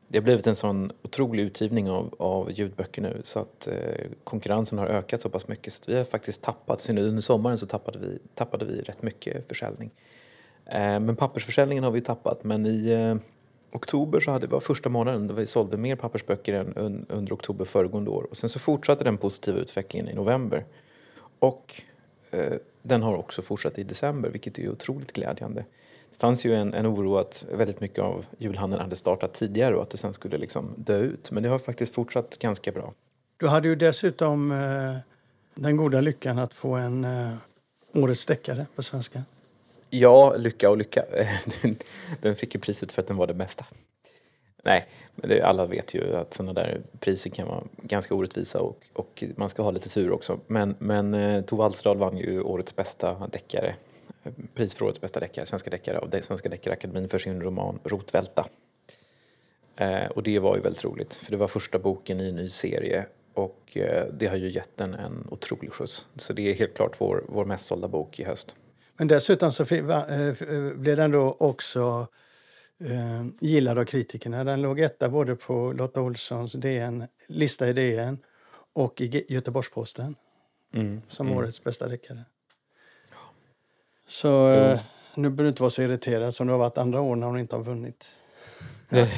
Det 0.08 0.18
har 0.18 0.22
blivit 0.22 0.46
en 0.46 0.56
sån 0.56 0.92
otrolig 1.02 1.42
utgivning 1.42 1.90
av, 1.90 2.14
av 2.18 2.52
ljudböcker 2.52 3.02
nu 3.02 3.20
så 3.24 3.38
att 3.38 3.68
eh, 3.68 4.06
konkurrensen 4.24 4.78
har 4.78 4.86
ökat 4.86 5.22
så 5.22 5.28
pass 5.28 5.48
mycket 5.48 5.72
så 5.72 5.82
att 5.82 5.88
vi 5.88 5.96
har 5.96 6.04
faktiskt 6.04 6.42
tappat, 6.42 6.80
så 6.80 6.92
under 6.92 7.22
sommaren 7.22 7.58
så 7.58 7.66
tappade 7.66 7.98
vi, 7.98 8.18
tappade 8.34 8.64
vi 8.64 8.80
rätt 8.80 9.02
mycket 9.02 9.48
försäljning. 9.48 9.90
Eh, 10.66 11.00
men 11.00 11.16
pappersförsäljningen 11.16 11.84
har 11.84 11.90
vi 11.90 12.00
tappat 12.00 12.44
men 12.44 12.66
i 12.66 12.88
eh, 12.88 13.16
oktober 13.72 14.20
så 14.20 14.30
hade 14.30 14.46
vi 14.46 14.52
var 14.52 14.60
första 14.60 14.88
månaden 14.88 15.26
där 15.26 15.34
vi 15.34 15.46
sålde 15.46 15.76
mer 15.76 15.96
pappersböcker 15.96 16.54
än 16.54 17.06
under 17.08 17.34
oktober 17.34 17.64
föregående 17.64 18.10
år 18.10 18.26
och 18.30 18.36
sen 18.36 18.50
så 18.50 18.58
fortsatte 18.58 19.04
den 19.04 19.18
positiva 19.18 19.58
utvecklingen 19.58 20.08
i 20.08 20.14
november. 20.14 20.64
Och 21.38 21.82
eh, 22.30 22.54
den 22.82 23.02
har 23.02 23.14
också 23.14 23.42
fortsatt 23.42 23.78
i 23.78 23.84
december 23.84 24.30
vilket 24.30 24.58
är 24.58 24.70
otroligt 24.70 25.12
glädjande. 25.12 25.64
Det 26.10 26.16
fanns 26.20 26.44
ju 26.44 26.54
en, 26.54 26.74
en 26.74 26.86
oro 26.86 27.16
att 27.16 27.44
väldigt 27.52 27.80
mycket 27.80 28.04
av 28.04 28.24
julhandeln 28.38 28.82
hade 28.82 28.96
startat 28.96 29.34
tidigare 29.34 29.76
och 29.76 29.82
att 29.82 29.90
det 29.90 29.96
sen 29.96 30.12
skulle 30.12 30.38
liksom 30.38 30.74
dö 30.76 30.98
ut. 30.98 31.30
Men 31.30 31.42
det 31.42 31.48
har 31.48 31.58
faktiskt 31.58 31.94
fortsatt 31.94 32.38
ganska 32.38 32.72
bra. 32.72 32.92
Du 33.36 33.48
hade 33.48 33.68
ju 33.68 33.74
dessutom 33.74 34.52
eh, 34.52 34.96
den 35.54 35.76
goda 35.76 36.00
lyckan 36.00 36.38
att 36.38 36.54
få 36.54 36.74
en 36.74 37.04
eh, 37.04 37.34
Årets 37.94 38.26
deckare 38.26 38.66
på 38.76 38.82
svenska. 38.82 39.22
Ja, 39.90 40.36
lycka 40.36 40.70
och 40.70 40.76
lycka. 40.76 41.04
Den, 41.62 41.76
den 42.20 42.36
fick 42.36 42.54
ju 42.54 42.60
priset 42.60 42.92
för 42.92 43.02
att 43.02 43.08
den 43.08 43.16
var 43.16 43.26
det 43.26 43.34
bästa. 43.34 43.66
Nej, 44.64 44.86
men 45.14 45.30
det, 45.30 45.42
alla 45.42 45.66
vet 45.66 45.94
ju 45.94 46.16
att 46.16 46.34
sådana 46.34 46.52
där 46.52 46.80
priser 47.00 47.30
kan 47.30 47.48
vara 47.48 47.64
ganska 47.82 48.14
orättvisa 48.14 48.60
och, 48.60 48.78
och 48.92 49.24
man 49.36 49.48
ska 49.48 49.62
ha 49.62 49.70
lite 49.70 49.88
tur 49.88 50.12
också. 50.12 50.40
Men, 50.46 50.74
men 50.78 51.14
eh, 51.14 51.42
Tove 51.44 51.64
Alsterdal 51.64 51.98
vann 51.98 52.16
ju 52.16 52.42
årets 52.42 52.76
bästa 52.76 53.28
deckare 53.32 53.74
pris 54.54 54.74
för 54.74 54.84
årets 54.84 55.00
bästa 55.00 55.20
deckare, 55.20 55.46
svenska 55.46 55.70
deckare 55.70 55.98
av 55.98 56.20
Svenska 56.22 56.48
Deckarakademin 56.48 57.08
för 57.08 57.18
sin 57.18 57.42
roman 57.42 57.78
Rotvälta. 57.84 58.46
Eh, 59.76 60.06
och 60.06 60.22
det 60.22 60.38
var 60.38 60.56
ju 60.56 60.62
väldigt 60.62 60.84
roligt, 60.84 61.14
för 61.14 61.30
det 61.30 61.36
var 61.36 61.48
första 61.48 61.78
boken 61.78 62.20
i 62.20 62.28
en 62.28 62.36
ny 62.36 62.48
serie 62.48 63.06
och 63.34 63.76
eh, 63.76 64.06
det 64.12 64.26
har 64.26 64.36
ju 64.36 64.50
gett 64.50 64.76
den 64.76 64.94
en 64.94 65.26
otrolig 65.30 65.72
skjuts. 65.72 66.06
Så 66.16 66.32
det 66.32 66.50
är 66.50 66.54
helt 66.54 66.74
klart 66.74 67.00
vår, 67.00 67.24
vår 67.28 67.44
mest 67.44 67.66
sålda 67.66 67.88
bok 67.88 68.20
i 68.20 68.24
höst. 68.24 68.56
Men 68.96 69.08
dessutom 69.08 69.52
så 69.52 69.62
eh, 69.62 70.34
blev 70.74 70.96
den 70.96 71.10
då 71.10 71.36
också 71.38 72.08
eh, 72.80 73.26
gillad 73.40 73.78
av 73.78 73.84
kritikerna. 73.84 74.44
Den 74.44 74.62
låg 74.62 74.80
etta 74.80 75.08
både 75.08 75.36
på 75.36 75.72
Lotta 75.72 76.00
Olssons 76.00 76.52
DN, 76.52 77.06
lista 77.26 77.68
i 77.68 77.72
DN 77.72 78.18
och 78.72 79.00
i 79.00 79.24
Göteborgs-Posten 79.28 80.14
mm, 80.74 81.02
som 81.08 81.26
mm. 81.26 81.38
årets 81.38 81.64
bästa 81.64 81.88
deckare. 81.88 82.24
Så 84.08 84.46
mm. 84.46 84.78
nu 85.14 85.28
behöver 85.28 85.42
du 85.42 85.48
inte 85.48 85.62
vara 85.62 85.70
så 85.70 85.82
irriterad 85.82 86.34
som 86.34 86.46
du 86.46 86.52
har 86.52 86.58
varit 86.58 86.78
andra 86.78 87.00
år 87.00 87.16
när 87.16 87.26
hon 87.26 87.38
inte 87.38 87.56
har 87.56 87.62
vunnit. 87.62 88.08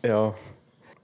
ja. 0.00 0.34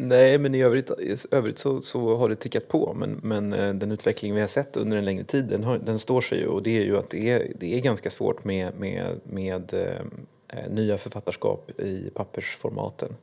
Nej, 0.00 0.38
men 0.38 0.54
i 0.54 0.62
övrigt, 0.62 0.90
i 0.90 1.16
övrigt 1.30 1.58
så, 1.58 1.82
så 1.82 2.16
har 2.16 2.28
det 2.28 2.36
tickat 2.36 2.68
på. 2.68 2.94
Men, 2.94 3.20
men 3.22 3.52
eh, 3.52 3.74
den 3.74 3.92
utveckling 3.92 4.34
vi 4.34 4.40
har 4.40 4.48
sett 4.48 4.76
under 4.76 4.96
en 4.96 5.04
längre 5.04 5.24
tid, 5.24 5.44
den, 5.44 5.64
har, 5.64 5.78
den 5.78 5.98
står 5.98 6.20
sig 6.20 6.38
ju. 6.38 6.46
Och 6.46 6.62
det 6.62 6.78
är 6.78 6.84
ju 6.84 6.96
att 6.96 7.10
det 7.10 7.30
är, 7.30 7.52
det 7.54 7.74
är 7.74 7.80
ganska 7.80 8.10
svårt 8.10 8.44
med, 8.44 8.74
med, 8.78 9.20
med 9.24 9.74
eh, 9.74 10.00
eh 10.48 10.70
nya 10.70 10.98
författarskap 10.98 11.80
i 11.80 12.10
pappersformaten. 12.14 13.16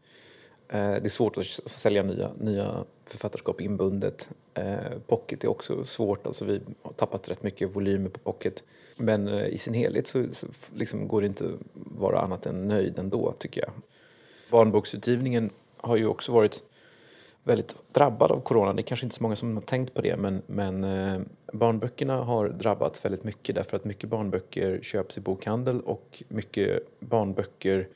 Eh, 0.67 0.91
det 0.91 1.05
är 1.05 1.09
svårt 1.09 1.38
att 1.38 1.45
sälja 1.45 2.03
nya, 2.03 2.31
nya 2.39 2.85
författarskap 3.05 3.61
inbundet. 3.61 4.29
Eh, 4.53 4.99
pocket 5.07 5.43
är 5.43 5.47
också 5.47 5.85
svårt, 5.85 6.27
alltså 6.27 6.45
vi 6.45 6.61
har 6.81 6.93
tappat 6.93 7.29
rätt 7.29 7.43
mycket 7.43 7.75
volymer 7.75 8.09
på 8.09 8.19
pocket. 8.19 8.63
Men 8.97 9.27
eh, 9.27 9.47
i 9.47 9.57
sin 9.57 9.73
helhet 9.73 10.07
så, 10.07 10.25
så 10.31 10.47
liksom 10.73 11.07
går 11.07 11.21
det 11.21 11.27
inte 11.27 11.45
att 11.45 11.59
vara 11.73 12.19
annat 12.19 12.45
än 12.45 12.67
nöjd 12.67 12.99
ändå 12.99 13.33
tycker 13.39 13.61
jag. 13.61 13.71
Barnboksutgivningen 14.51 15.49
har 15.86 15.98
ju 15.98 16.08
också 16.08 16.32
varit 16.32 16.63
väldigt 17.43 17.76
drabbad 17.93 18.32
av 18.32 18.39
corona. 18.39 18.74
Det 18.74 18.82
är 18.82 18.84
kanske 18.84 19.06
inte 19.06 19.15
så 19.15 19.24
många 19.24 19.36
som 19.36 19.56
har 19.56 19.62
tänkt 19.62 19.93
på 19.93 20.02
det 20.02 20.17
men, 20.17 20.41
men 20.48 20.84
eh, 20.84 21.21
barnböckerna 21.54 22.24
har 22.24 22.50
drabbats 22.50 23.06
väldigt 23.06 23.24
mycket 23.24 23.56
därför 23.56 23.78
att 23.78 23.86
mycket 23.86 24.10
barnböcker 24.10 24.80
köps 24.84 25.17
i 25.17 25.21
bokhandel 25.21 25.82
och 25.82 26.24
mycket 26.28 27.00
barnböcker 27.00 27.88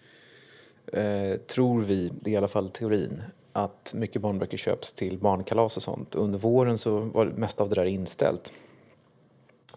eh, 0.87 1.37
tror 1.37 1.81
vi, 1.81 2.11
det 2.21 2.29
är 2.29 2.33
i 2.33 2.37
alla 2.37 2.47
fall 2.47 2.69
teorin, 2.69 3.23
att 3.53 3.93
mycket 3.95 4.21
barnböcker 4.21 4.57
köps 4.57 4.93
till 4.93 5.17
barnkalas 5.17 5.77
och 5.77 5.83
sånt. 5.83 6.15
Under 6.15 6.39
våren 6.39 6.77
så 6.77 6.99
var 6.99 7.25
det 7.25 7.31
mest 7.31 7.59
av 7.61 7.69
det 7.69 7.75
där 7.75 7.85
inställt. 7.85 8.53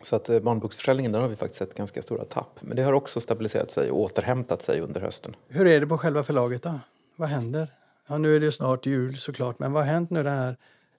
Så 0.03 0.17
att 0.17 0.29
eh, 0.29 0.41
barnboksförsäljningen 0.41 1.13
där 1.13 1.21
har 1.21 1.29
vi 1.29 1.37
faktiskt 1.37 1.59
sett 1.59 1.75
ganska 1.75 2.03
stora 2.03 2.25
tapp. 2.25 2.59
Men 2.61 2.77
det 2.77 2.83
har 2.83 2.93
också 2.93 3.21
stabiliserat 3.21 3.71
sig 3.71 3.91
och 3.91 4.01
återhämtat 4.01 4.63
sig 4.63 4.81
under 4.81 5.01
hösten. 5.01 5.37
Hur 5.49 5.67
är 5.67 5.81
det 5.81 5.87
på 5.87 5.99
själva 5.99 6.23
förlaget 6.23 6.63
då? 6.63 6.81
Vad 7.17 7.29
händer? 7.29 7.69
Ja, 8.09 8.19
nu 8.19 8.37
är 8.37 8.41
det 8.41 8.53
snart 8.53 8.87
jul 8.87 9.17
såklart, 9.17 9.59
men 9.59 9.73
vad 9.73 9.85
har 9.85 9.93
hänt 9.93 10.11
nu 10.11 10.23
det 10.23 10.31
här 10.31 10.57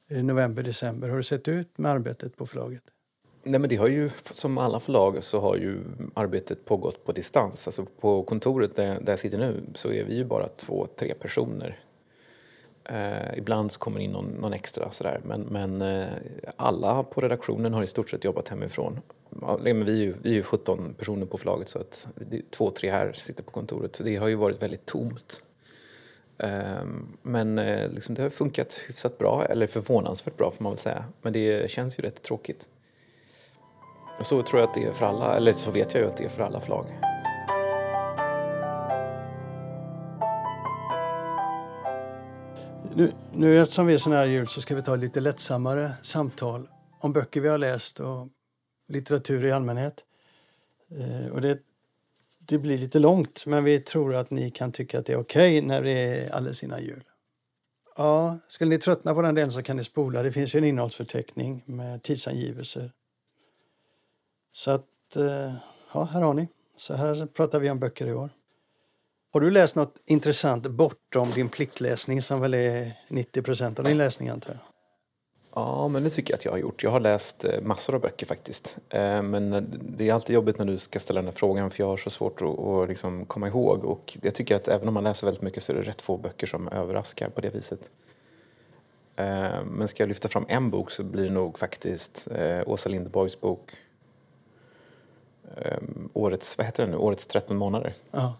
eh, 0.10 0.24
november, 0.24 0.64
december? 0.64 1.08
Hur 1.08 1.12
har 1.12 1.18
det 1.18 1.24
sett 1.24 1.48
ut 1.48 1.78
med 1.78 1.92
arbetet 1.92 2.38
på 2.38 2.46
förlaget? 2.46 2.84
Nej, 3.44 3.60
men 3.60 3.70
det 3.70 3.76
har 3.76 3.88
ju, 3.88 4.10
som 4.32 4.58
alla 4.58 4.80
förlag 4.80 5.24
så 5.24 5.40
har 5.40 5.56
ju 5.56 5.80
arbetet 6.14 6.66
pågått 6.66 7.06
på 7.06 7.12
distans. 7.12 7.68
Alltså 7.68 7.86
på 8.00 8.24
kontoret 8.24 8.76
där, 8.76 9.00
där 9.02 9.12
jag 9.12 9.20
sitter 9.20 9.38
nu 9.38 9.64
så 9.76 9.92
är 9.92 10.04
vi 10.04 10.16
ju 10.16 10.26
bara 10.26 10.48
två, 10.48 10.88
tre 11.00 11.14
personer. 11.14 11.80
Eh, 12.86 13.38
ibland 13.38 13.72
så 13.72 13.80
kommer 13.80 13.98
det 13.98 14.04
in 14.04 14.12
någon, 14.12 14.26
någon 14.26 14.54
extra 14.54 14.92
sådär. 14.92 15.22
Men, 15.24 15.42
men 15.42 15.82
eh, 15.82 16.08
alla 16.56 17.04
på 17.04 17.22
redaktionen 17.22 17.74
har 17.74 17.84
i 17.84 17.88
stort 17.88 18.10
sett 18.10 18.24
jobbat 18.24 18.48
hemifrån. 18.50 19.00
Ja, 19.42 19.60
men 19.64 19.86
vi, 19.86 19.92
är 19.92 20.06
ju, 20.06 20.16
vi 20.22 20.30
är 20.30 20.34
ju 20.34 20.44
17 20.44 20.94
personer 20.94 21.26
på 21.26 21.38
förlaget 21.38 21.70
så 21.70 21.80
att 21.80 22.08
det 22.16 22.38
är 22.38 22.44
två, 22.52 22.72
tre 22.72 22.92
här 22.92 23.14
sitter 23.14 23.44
på 23.44 23.52
kontoret. 23.52 23.96
Så 23.96 24.04
det 24.04 24.16
har 24.16 24.28
ju 24.28 24.36
varit 24.36 24.62
väldigt 24.62 24.86
tomt. 24.86 25.42
Ehm, 26.44 27.18
men 27.22 27.60
eh, 27.60 27.90
liksom 27.92 28.16
det 28.16 28.22
har 28.22 28.30
funkat 28.30 28.80
hyfsat 28.88 29.18
bra, 29.18 29.46
eller 29.46 29.68
förvånansvärt 29.68 30.38
bra 30.38 30.52
får 30.52 30.64
man 30.64 30.72
väl 30.72 30.80
säga. 30.80 31.06
Men 31.22 31.34
det 31.34 31.72
känns 31.72 32.00
ju 32.00 32.04
rätt 32.04 32.22
tråkigt. 32.22 32.70
Och 34.20 34.26
så 34.26 34.44
tror 34.44 34.62
jag 34.62 34.70
att 34.70 34.76
det 34.76 34.84
är 34.84 34.94
för 34.94 35.06
alla, 35.06 35.38
eller 35.38 35.54
så 35.54 35.72
vet 35.72 35.94
jag 35.94 36.04
ju 36.04 36.10
att 36.10 36.18
det 36.18 36.26
är 36.26 36.30
för 36.30 36.44
alla 36.44 36.60
förlag. 36.60 36.86
Nu, 42.96 43.12
nu 43.34 43.60
eftersom 43.60 43.86
vi 43.86 43.94
är 43.94 43.98
så 43.98 44.10
nära 44.10 44.26
jul 44.26 44.48
så 44.48 44.62
ska 44.62 44.76
vi 44.76 44.84
ta 44.84 44.96
lite 44.96 45.20
lättsammare 45.20 45.94
samtal 46.02 46.68
om 47.00 47.14
böcker 47.14 47.42
vi 47.42 47.48
har 47.48 47.58
läst 47.58 48.00
och 48.00 48.28
litteratur 48.88 49.46
i 49.46 49.52
allmänhet. 49.52 50.04
Eh, 50.92 51.32
och 51.32 51.42
det, 51.42 51.60
det 52.46 52.58
blir 52.58 52.78
lite 52.78 53.00
långt, 53.00 53.46
men 53.46 53.64
vi 53.64 53.80
tror 53.80 54.16
att 54.16 54.32
ni 54.32 54.52
kan 54.52 54.72
tycka 54.72 55.00
att 55.00 55.06
det 55.06 55.14
är 55.14 55.18
okej 55.18 55.58
okay 55.58 55.68
när 55.68 55.82
det 55.82 55.92
är 55.92 56.30
alldeles 56.36 56.64
innan 56.64 56.84
jul. 56.84 57.04
Ja, 57.98 58.38
skulle 58.48 58.70
ni 58.70 58.78
tröttna 58.78 59.14
på 59.14 59.22
den 59.22 59.36
delen 59.36 59.52
så 59.52 59.64
kan 59.64 59.78
ni 59.78 59.84
spola. 59.84 60.24
Det 60.24 60.32
finns 60.32 60.56
ju 60.56 60.58
en 60.58 60.64
innehållsförteckning 60.64 61.64
med 61.66 62.04
tidsangivelser 62.04 62.92
så 64.54 64.72
att, 64.72 65.16
eh, 65.16 65.54
ja, 65.94 66.04
här 66.04 66.22
har 66.22 66.34
ni. 66.34 66.48
Så 66.78 66.94
här 66.94 67.26
pratar 67.26 67.60
vi 67.60 67.70
om 67.70 67.80
böcker 67.80 68.08
i 68.08 68.14
år. 68.14 68.30
Har 69.32 69.42
du 69.42 69.52
läst 69.52 69.76
något 69.76 69.96
intressant 70.06 70.68
bortom 70.68 71.32
din 71.32 71.50
pliktläsning 71.50 72.22
som 72.22 72.42
väl 72.42 72.54
är 72.54 72.98
90% 73.08 73.80
av 73.80 73.86
din 73.86 73.98
läsning 73.98 74.30
antar 74.30 74.52
jag? 74.52 74.73
Ja, 75.56 75.88
men 75.88 76.04
det 76.04 76.10
tycker 76.10 76.34
jag 76.34 76.38
att 76.38 76.46
jag 76.46 76.52
har 76.52 76.58
gjort. 76.58 76.84
Jag 76.84 76.92
har 76.92 77.00
läst 77.00 77.46
eh, 77.46 77.62
massor 77.62 77.96
av 77.96 78.02
böcker 78.02 78.26
faktiskt. 78.26 78.78
Eh, 78.90 79.22
men 79.22 79.54
eh, 79.54 79.62
det 79.82 80.10
är 80.10 80.14
alltid 80.14 80.34
jobbigt 80.34 80.58
när 80.58 80.66
du 80.66 80.78
ska 80.78 81.00
ställa 81.00 81.22
den 81.22 81.28
här 81.28 81.36
frågan 81.36 81.72
för 81.72 81.84
jag 81.84 81.88
har 81.88 81.98
så 81.98 82.10
svårt 82.10 82.42
att, 82.42 82.60
att 82.60 82.90
liksom 82.90 83.26
komma 83.26 83.48
ihåg. 83.48 83.86
Och 83.86 84.18
jag 84.22 84.36
tycker 84.36 84.56
att 84.56 84.68
även 84.68 84.88
om 84.88 84.94
man 84.94 85.04
läser 85.04 85.28
väldigt 85.28 85.44
mycket 85.44 85.64
så 85.64 85.72
är 85.72 85.76
det 85.76 85.82
rätt 85.82 86.02
få 86.02 86.18
böcker 86.18 86.48
som 86.48 86.68
överraskar 86.68 87.30
på 87.30 87.42
det 87.42 87.50
viset. 87.50 87.90
Men 89.66 89.88
ska 89.88 90.04
jag 90.04 90.08
lyfta 90.08 90.28
fram 90.28 90.46
en 90.48 90.70
bok 90.70 90.92
så 90.92 91.04
blir 91.04 91.24
det 91.24 91.30
nog 91.30 91.60
faktiskt 91.60 92.28
Åsa 92.66 92.90
Linderborgs 92.90 93.40
bok 93.40 93.72
ehm, 95.58 96.10
årets, 96.14 96.58
vad 96.58 96.66
heter 96.66 96.84
den 96.84 96.92
nu, 96.92 96.98
årets 96.98 97.28
13 97.28 97.58
månader. 97.58 97.94
Ja. 98.12 98.34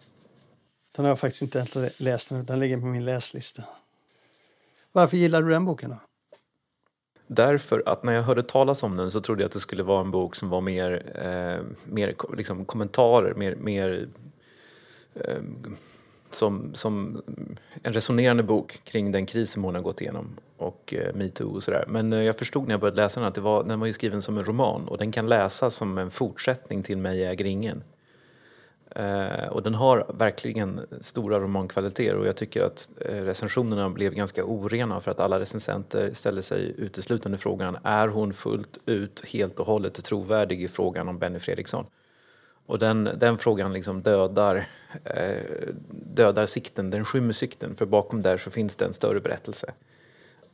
Den 0.96 1.06
har 1.06 1.10
jag 1.10 1.20
faktiskt 1.20 1.42
inte 1.42 1.92
läst 1.98 2.32
nu, 2.32 2.44
den 2.44 2.60
ligger 2.60 2.78
på 2.78 2.86
min 2.86 3.06
läslista. 3.06 3.64
Varför 4.92 5.18
gillar 5.18 5.42
du 5.42 5.50
den 5.50 5.66
boken 5.66 5.90
då? 5.90 5.98
Därför 7.36 7.84
att 7.86 8.04
när 8.04 8.14
jag 8.14 8.24
hörde 8.24 8.44
talas 8.44 8.84
om 8.84 8.98
den 8.98 9.12
så 9.12 9.22
trodde 9.22 9.42
jag 9.42 9.48
att 9.48 9.54
det 9.54 9.60
skulle 9.60 9.84
vara 9.84 10.02
en 10.02 10.12
bok 10.12 10.36
som 10.36 10.50
var 10.50 10.62
mer, 10.62 11.04
eh, 11.16 11.66
mer 11.86 12.16
liksom 12.38 12.66
kommentarer, 12.66 13.34
mer, 13.34 13.56
mer 13.56 14.08
eh, 15.14 15.42
som, 16.30 16.72
som 16.74 17.22
en 17.84 17.94
resonerande 17.94 18.44
bok 18.44 18.80
kring 18.84 19.12
den 19.12 19.26
kris 19.26 19.52
som 19.52 19.64
hon 19.64 19.76
har 19.76 19.82
gått 19.82 20.02
igenom 20.02 20.38
och 20.58 20.94
eh, 20.94 21.16
metoo 21.16 21.56
och 21.56 21.64
sådär. 21.64 21.86
Men 21.88 22.14
eh, 22.14 22.22
jag 22.22 22.38
förstod 22.38 22.64
när 22.64 22.74
jag 22.74 22.80
började 22.80 23.02
läsa 23.02 23.20
den 23.20 23.30
att 23.30 23.36
det 23.36 23.42
var, 23.42 23.64
den 23.64 23.80
var 23.80 23.88
ju 23.88 23.94
skriven 23.94 24.22
som 24.22 24.38
en 24.38 24.44
roman 24.44 24.88
och 24.88 24.98
den 24.98 25.12
kan 25.12 25.30
läsas 25.30 25.76
som 25.76 25.98
en 25.98 26.12
fortsättning 26.12 26.84
till 26.84 26.98
Mig 26.98 27.26
äger 27.26 27.46
ingen. 27.46 27.84
Eh, 28.96 29.48
och 29.48 29.64
den 29.64 29.76
har 29.76 30.06
verkligen 30.14 30.80
stora 31.02 31.40
romankvaliteter 31.40 32.16
och 32.16 32.28
jag 32.28 32.36
tycker 32.36 32.62
att 32.64 32.90
eh, 33.02 33.16
recensionerna 33.16 33.90
blev 33.90 34.14
ganska 34.14 34.44
orena 34.46 35.02
för 35.02 35.12
att 35.12 35.20
alla 35.20 35.40
recensenter 35.40 36.14
ställer 36.14 36.42
sig 36.42 36.76
uteslutande 36.78 37.38
frågan 37.38 37.78
är 37.84 38.08
hon 38.08 38.34
fullt 38.34 38.78
ut, 38.86 39.26
helt 39.26 39.60
och 39.60 39.66
hållet 39.66 40.04
trovärdig 40.04 40.64
i 40.64 40.68
frågan 40.68 41.08
om 41.08 41.20
Benny 41.20 41.40
Fredriksson? 41.40 41.86
Och 42.66 42.80
den, 42.80 43.10
den 43.18 43.38
frågan 43.38 43.74
liksom 43.74 44.02
dödar, 44.02 44.68
eh, 45.04 45.38
dödar 46.14 46.46
sikten, 46.46 46.90
den 46.90 47.06
skymmer 47.06 47.34
sikten 47.34 47.76
för 47.76 47.86
bakom 47.86 48.22
där 48.22 48.38
så 48.38 48.52
finns 48.52 48.76
det 48.76 48.86
en 48.86 48.94
större 48.94 49.20
berättelse. 49.20 49.74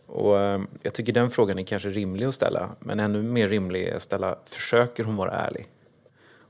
Och 0.06 0.40
eh, 0.40 0.62
jag 0.82 0.94
tycker 0.94 1.14
den 1.14 1.30
frågan 1.30 1.60
är 1.60 1.64
kanske 1.64 1.90
rimlig 1.90 2.26
att 2.26 2.36
ställa, 2.36 2.70
men 2.80 3.00
ännu 3.00 3.22
mer 3.22 3.50
rimlig 3.50 3.84
är 3.84 3.96
att 3.96 4.02
ställa, 4.02 4.38
försöker 4.46 5.04
hon 5.04 5.16
vara 5.16 5.32
ärlig? 5.32 5.68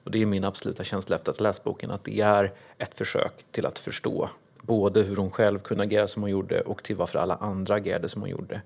Och 0.04 0.12
det 0.12 0.22
är 0.22 0.26
min 0.26 0.44
absoluta 0.44 0.84
känsla 0.84 1.16
efter 1.16 1.32
att 1.32 1.40
ha 1.40 1.44
läst 1.44 1.64
boken, 1.64 1.92
att 1.92 2.04
det 2.04 2.22
är 2.22 2.54
ett 2.78 2.98
försök 2.98 3.34
till 3.52 3.66
att 3.66 3.80
förstå 3.80 4.30
både 4.62 5.02
hur 5.02 5.16
hon 5.16 5.32
själv 5.32 5.60
kunde 5.60 5.84
agera 5.84 6.08
som 6.08 6.22
hon 6.22 6.32
gjorde 6.32 6.62
och 6.62 6.84
till 6.84 6.96
varför 6.96 7.20
alla 7.20 7.36
andra 7.36 7.76
agerade 7.76 8.10
som 8.10 8.22
hon 8.22 8.30
gjorde. 8.30 8.62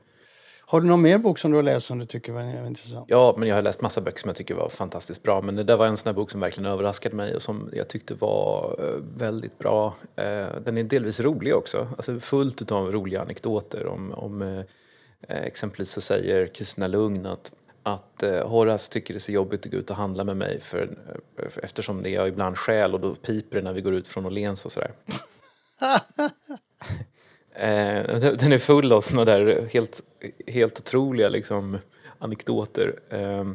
Har 0.65 0.81
du 0.81 0.87
någon 0.87 1.01
mer 1.01 1.17
bok 1.17 1.39
som 1.39 1.51
du 1.51 1.57
har 1.57 1.63
läst 1.63 1.85
som 1.85 1.99
du 1.99 2.05
tycker 2.05 2.31
var 2.31 2.67
intressant? 2.67 3.05
Ja, 3.07 3.35
men 3.37 3.47
jag 3.47 3.55
har 3.55 3.61
läst 3.61 3.81
massa 3.81 4.01
böcker 4.01 4.19
som 4.19 4.29
jag 4.29 4.35
tycker 4.35 4.55
var 4.55 4.69
fantastiskt 4.69 5.23
bra. 5.23 5.41
Men 5.41 5.55
det 5.55 5.63
där 5.63 5.77
var 5.77 5.87
en 5.87 5.97
sån 5.97 6.15
bok 6.15 6.31
som 6.31 6.39
verkligen 6.39 6.71
överraskade 6.71 7.15
mig 7.15 7.35
och 7.35 7.41
som 7.41 7.69
jag 7.73 7.87
tyckte 7.87 8.13
var 8.13 8.75
eh, 8.79 9.03
väldigt 9.17 9.57
bra. 9.59 9.95
Eh, 10.15 10.45
den 10.65 10.77
är 10.77 10.83
delvis 10.83 11.19
rolig 11.19 11.55
också, 11.55 11.87
alltså 11.97 12.19
fullt 12.19 12.71
av 12.71 12.91
roliga 12.91 13.21
anekdoter 13.21 13.87
om, 13.87 14.11
om 14.11 14.41
eh, 14.41 14.63
exempelvis 15.27 15.91
så 15.91 16.01
säger 16.01 16.47
Kristina 16.47 16.87
Lugn 16.87 17.25
att 17.25 17.51
att 17.83 18.23
Horace 18.43 18.91
tycker 18.91 19.13
det 19.13 19.17
är 19.17 19.19
så 19.19 19.31
jobbigt 19.31 19.65
att 19.65 19.71
gå 19.71 19.77
ut 19.77 19.89
och 19.89 19.95
handla 19.95 20.23
med 20.23 20.37
mig 20.37 20.59
för, 20.59 20.97
eftersom 21.63 22.03
det 22.03 22.09
är 22.09 22.13
jag 22.13 22.27
ibland 22.27 22.57
skäl 22.57 22.93
och 22.93 22.99
då 22.99 23.15
piper 23.15 23.57
det 23.57 23.63
när 23.63 23.73
vi 23.73 23.81
går 23.81 23.93
ut 23.93 24.07
från 24.07 24.25
Åhléns 24.25 24.65
och 24.65 24.71
sådär. 24.71 24.91
Eh, 27.55 28.19
den 28.19 28.53
är 28.53 28.57
full 28.57 28.91
av 28.91 29.01
såna 29.01 29.25
där 29.25 29.69
helt, 29.73 30.01
helt 30.47 30.79
otroliga 30.79 31.29
liksom, 31.29 31.77
anekdoter. 32.19 32.99
Eh, 33.09 33.45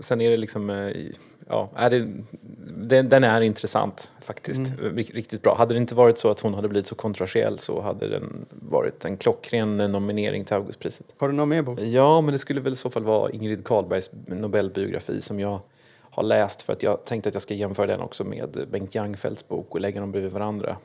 sen 0.00 0.20
är 0.20 0.30
det 0.30 0.36
liksom, 0.36 0.70
eh, 0.70 0.96
ja, 1.48 1.70
är 1.76 1.90
det, 1.90 2.08
den, 2.76 3.08
den, 3.08 3.24
är 3.24 3.40
intressant 3.40 4.12
faktiskt. 4.20 4.72
Mm. 4.80 4.96
Riktigt 4.96 5.42
bra. 5.42 5.54
Hade 5.54 5.74
det 5.74 5.78
inte 5.78 5.94
varit 5.94 6.18
så 6.18 6.30
att 6.30 6.40
hon 6.40 6.54
hade 6.54 6.68
blivit 6.68 6.86
så 6.86 6.94
kontroversiell 6.94 7.58
så 7.58 7.80
hade 7.80 8.08
den 8.08 8.46
varit 8.50 9.04
en 9.04 9.16
klockren 9.16 9.76
nominering 9.76 10.44
till 10.44 10.54
Augustpriset. 10.54 11.06
Har 11.18 11.28
du 11.28 11.34
någon 11.34 11.48
mer 11.48 11.62
bok? 11.62 11.80
Ja, 11.80 12.20
men 12.20 12.32
det 12.32 12.38
skulle 12.38 12.60
väl 12.60 12.72
i 12.72 12.76
så 12.76 12.90
fall 12.90 13.04
vara 13.04 13.30
Ingrid 13.30 13.64
Carlbergs 13.64 14.10
Nobelbiografi 14.26 15.20
som 15.20 15.40
jag 15.40 15.60
har 16.10 16.22
läst 16.22 16.62
för 16.62 16.72
att 16.72 16.82
jag 16.82 17.04
tänkte 17.04 17.28
att 17.28 17.34
jag 17.34 17.42
ska 17.42 17.54
jämföra 17.54 17.86
den 17.86 18.00
också 18.00 18.24
med 18.24 18.66
Bengt 18.70 18.94
Jangfeldts 18.94 19.48
bok 19.48 19.74
och 19.74 19.80
lägga 19.80 20.00
dem 20.00 20.12
bredvid 20.12 20.32
varandra. 20.32 20.76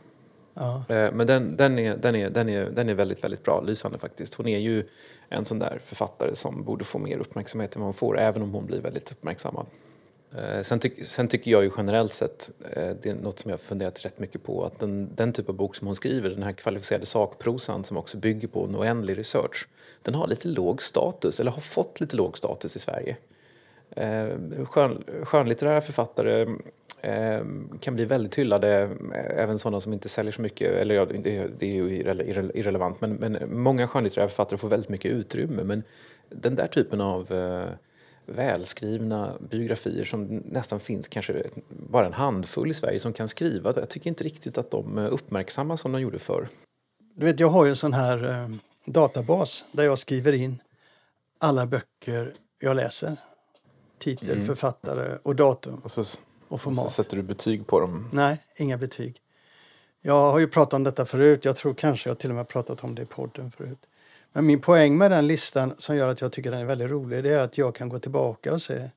Ja. 0.59 0.83
Eh, 0.95 1.11
men 1.11 1.27
den, 1.27 1.57
den, 1.57 1.79
är, 1.79 1.97
den, 1.97 2.15
är, 2.15 2.29
den, 2.29 2.49
är, 2.49 2.69
den 2.69 2.89
är 2.89 2.93
väldigt, 2.93 3.23
väldigt 3.23 3.43
bra, 3.43 3.61
lysande 3.61 3.97
faktiskt. 3.97 4.33
Hon 4.33 4.47
är 4.47 4.59
ju 4.59 4.87
en 5.29 5.45
sån 5.45 5.59
där 5.59 5.81
författare 5.83 6.35
som 6.35 6.63
borde 6.63 6.85
få 6.85 6.97
mer 6.97 7.17
uppmärksamhet 7.17 7.75
än 7.75 7.81
vad 7.81 7.87
hon 7.87 7.93
får, 7.93 8.19
även 8.19 8.41
om 8.41 8.53
hon 8.53 8.65
blir 8.65 8.81
väldigt 8.81 9.11
uppmärksammad. 9.11 9.65
Eh, 10.35 10.61
sen, 10.61 10.79
ty 10.79 11.03
sen 11.03 11.27
tycker 11.27 11.51
jag 11.51 11.63
ju 11.63 11.71
generellt 11.77 12.13
sett, 12.13 12.51
eh, 12.73 12.89
det 13.01 13.09
är 13.09 13.15
något 13.15 13.39
som 13.39 13.51
jag 13.51 13.59
funderat 13.59 14.05
rätt 14.05 14.19
mycket 14.19 14.43
på, 14.43 14.65
att 14.65 14.79
den, 14.79 15.09
den 15.15 15.33
typ 15.33 15.49
av 15.49 15.55
bok 15.55 15.75
som 15.75 15.87
hon 15.87 15.95
skriver, 15.95 16.29
den 16.29 16.43
här 16.43 16.51
kvalificerade 16.51 17.05
sakprosan 17.05 17.83
som 17.83 17.97
också 17.97 18.17
bygger 18.17 18.47
på 18.47 18.65
en 18.65 18.75
oändlig 18.75 19.17
research, 19.17 19.67
den 20.01 20.15
har 20.15 20.27
lite 20.27 20.47
låg 20.47 20.81
status, 20.81 21.39
eller 21.39 21.51
har 21.51 21.61
fått 21.61 21.99
lite 21.99 22.15
låg 22.15 22.37
status 22.37 22.75
i 22.75 22.79
Sverige. 22.79 23.17
Eh, 23.95 24.65
skön, 24.65 25.03
skönlitterära 25.23 25.81
författare 25.81 26.41
eh, 27.01 27.41
kan 27.79 27.95
bli 27.95 28.05
väldigt 28.05 28.35
hyllade, 28.35 28.81
eh, 29.13 29.43
även 29.43 29.59
sådana 29.59 29.81
som 29.81 29.93
inte 29.93 30.09
säljer 30.09 30.31
så 30.31 30.41
mycket. 30.41 30.71
Eller 30.71 30.95
ja, 30.95 31.05
det, 31.05 31.47
det 31.59 31.65
är 31.65 31.73
ju 31.73 31.95
irrelevant, 32.53 33.01
men, 33.01 33.13
men 33.13 33.61
många 33.61 33.87
skönlitterära 33.87 34.27
författare 34.27 34.57
får 34.57 34.69
väldigt 34.69 34.89
mycket 34.89 35.11
utrymme. 35.11 35.63
Men 35.63 35.83
den 36.29 36.55
där 36.55 36.67
typen 36.67 37.01
av 37.01 37.33
välskrivna 38.25 39.33
biografier 39.49 40.05
som 40.05 40.25
nästan 40.37 40.79
finns 40.79 41.07
kanske 41.07 41.43
bara 41.69 42.05
en 42.05 42.13
handfull 42.13 42.71
i 42.71 42.73
Sverige 42.73 42.99
som 42.99 43.13
kan 43.13 43.27
skriva. 43.27 43.73
Jag 43.75 43.89
tycker 43.89 44.09
inte 44.09 44.23
riktigt 44.23 44.57
att 44.57 44.71
de 44.71 44.97
uppmärksammas 44.97 45.81
som 45.81 45.91
de 45.91 46.01
gjorde 46.01 46.19
förr. 46.19 46.47
Du 47.15 47.25
vet, 47.25 47.39
jag 47.39 47.49
har 47.49 47.65
ju 47.65 47.69
en 47.69 47.75
sån 47.75 47.93
här 47.93 48.29
eh, 48.29 48.49
databas 48.85 49.65
där 49.71 49.83
jag 49.83 49.99
skriver 49.99 50.33
in 50.33 50.61
alla 51.39 51.65
böcker 51.65 52.33
jag 52.59 52.75
läser. 52.75 53.17
Titel, 53.99 54.31
mm. 54.31 54.47
författare 54.47 55.17
och 55.23 55.35
datum. 55.35 55.81
Och 55.83 55.91
så 55.91 56.03
och 56.49 56.61
format. 56.61 56.85
Och 56.85 56.91
så 56.91 57.03
sätter 57.03 57.17
du 57.17 57.23
betyg 57.23 57.67
på 57.67 57.79
dem? 57.79 58.09
Nej, 58.13 58.43
inga 58.55 58.77
betyg. 58.77 59.21
Jag 60.01 60.31
har 60.31 60.39
ju 60.39 60.47
pratat 60.47 60.73
om 60.73 60.83
detta 60.83 61.05
förut. 61.05 61.45
Jag 61.45 61.55
tror 61.55 61.73
kanske 61.73 62.09
jag 62.09 62.19
till 62.19 62.29
och 62.29 62.35
med 62.35 62.47
pratat 62.47 62.83
om 62.83 62.95
det 62.95 63.01
i 63.01 63.05
podden 63.05 63.51
förut. 63.51 63.79
Men 64.33 64.45
min 64.45 64.61
poäng 64.61 64.97
med 64.97 65.11
den 65.11 65.27
listan 65.27 65.73
som 65.77 65.95
gör 65.95 66.09
att 66.09 66.21
jag 66.21 66.31
tycker 66.31 66.51
den 66.51 66.59
är 66.59 66.65
väldigt 66.65 66.89
rolig 66.89 67.23
det 67.23 67.33
är 67.33 67.43
att 67.43 67.57
jag 67.57 67.75
kan 67.75 67.89
gå 67.89 67.99
tillbaka 67.99 68.53
och 68.53 68.61
se 68.61 68.89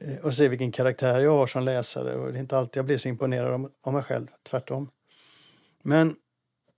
eh, 0.00 0.18
och 0.22 0.34
se 0.34 0.48
vilken 0.48 0.72
karaktär 0.72 1.20
jag 1.20 1.30
har 1.30 1.46
som 1.46 1.64
läsare. 1.64 2.14
Och 2.14 2.32
det 2.32 2.38
är 2.38 2.40
inte 2.40 2.58
alltid 2.58 2.76
jag 2.76 2.86
blir 2.86 2.98
så 2.98 3.08
imponerad 3.08 3.70
av 3.82 3.92
mig 3.92 4.02
själv, 4.02 4.26
tvärtom. 4.50 4.90
Men 5.82 6.16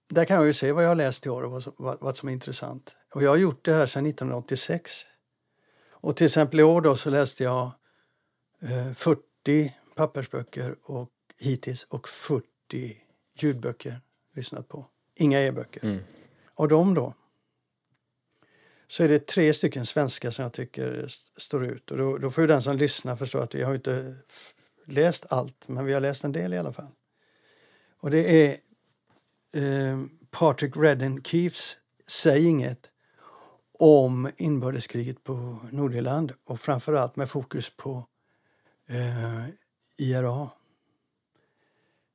där 0.08 0.24
kan 0.24 0.36
jag 0.36 0.46
ju 0.46 0.52
se 0.52 0.72
vad 0.72 0.84
jag 0.84 0.88
har 0.88 0.96
läst 0.96 1.26
i 1.26 1.28
år 1.28 1.42
och 1.42 1.50
vad 1.50 1.62
som, 1.62 1.72
vad, 1.76 1.96
vad 2.00 2.16
som 2.16 2.28
är 2.28 2.32
intressant. 2.32 2.96
Och 3.14 3.22
jag 3.22 3.30
har 3.30 3.36
gjort 3.36 3.64
det 3.64 3.74
här 3.74 3.86
sedan 3.86 4.06
1986. 4.06 4.92
Och 6.00 6.16
till 6.16 6.26
exempel 6.26 6.60
i 6.60 6.62
år 6.62 6.80
då 6.80 6.96
så 6.96 7.10
läste 7.10 7.44
jag 7.44 7.72
eh, 8.62 8.92
40 8.92 9.74
pappersböcker 9.94 10.76
och, 10.82 11.10
hittills 11.38 11.84
och 11.84 12.08
40 12.08 12.46
ljudböcker 13.34 14.00
lyssnat 14.34 14.68
på. 14.68 14.86
Inga 15.14 15.40
e-böcker. 15.40 15.84
Mm. 15.84 16.02
Av 16.54 16.68
dem 16.68 16.94
då 16.94 17.14
så 18.88 19.04
är 19.04 19.08
det 19.08 19.26
tre 19.26 19.54
stycken 19.54 19.86
svenska 19.86 20.32
som 20.32 20.42
jag 20.42 20.52
tycker 20.52 21.06
står 21.36 21.64
ut. 21.64 21.90
Och 21.90 21.98
då, 21.98 22.18
då 22.18 22.30
får 22.30 22.42
ju 22.42 22.48
den 22.48 22.62
som 22.62 22.76
lyssnar 22.76 23.16
förstå 23.16 23.38
att 23.38 23.54
vi 23.54 23.62
har 23.62 23.74
inte 23.74 24.16
läst 24.86 25.26
allt, 25.30 25.68
men 25.68 25.84
vi 25.84 25.92
har 25.92 26.00
läst 26.00 26.24
en 26.24 26.32
del 26.32 26.54
i 26.54 26.58
alla 26.58 26.72
fall. 26.72 26.90
Och 28.00 28.10
det 28.10 28.46
är 28.46 28.50
eh, 29.62 29.98
Patrick 30.30 30.76
Redden 30.76 31.22
Keefs 31.22 31.78
Säg 32.08 32.46
inget 32.46 32.90
om 33.78 34.30
inbördeskriget 34.36 35.24
på 35.24 35.56
Nordirland 35.70 36.32
och 36.44 36.60
framförallt 36.60 37.16
med 37.16 37.28
fokus 37.28 37.72
på 37.76 38.06
eh, 38.88 39.44
IRA. 39.96 40.50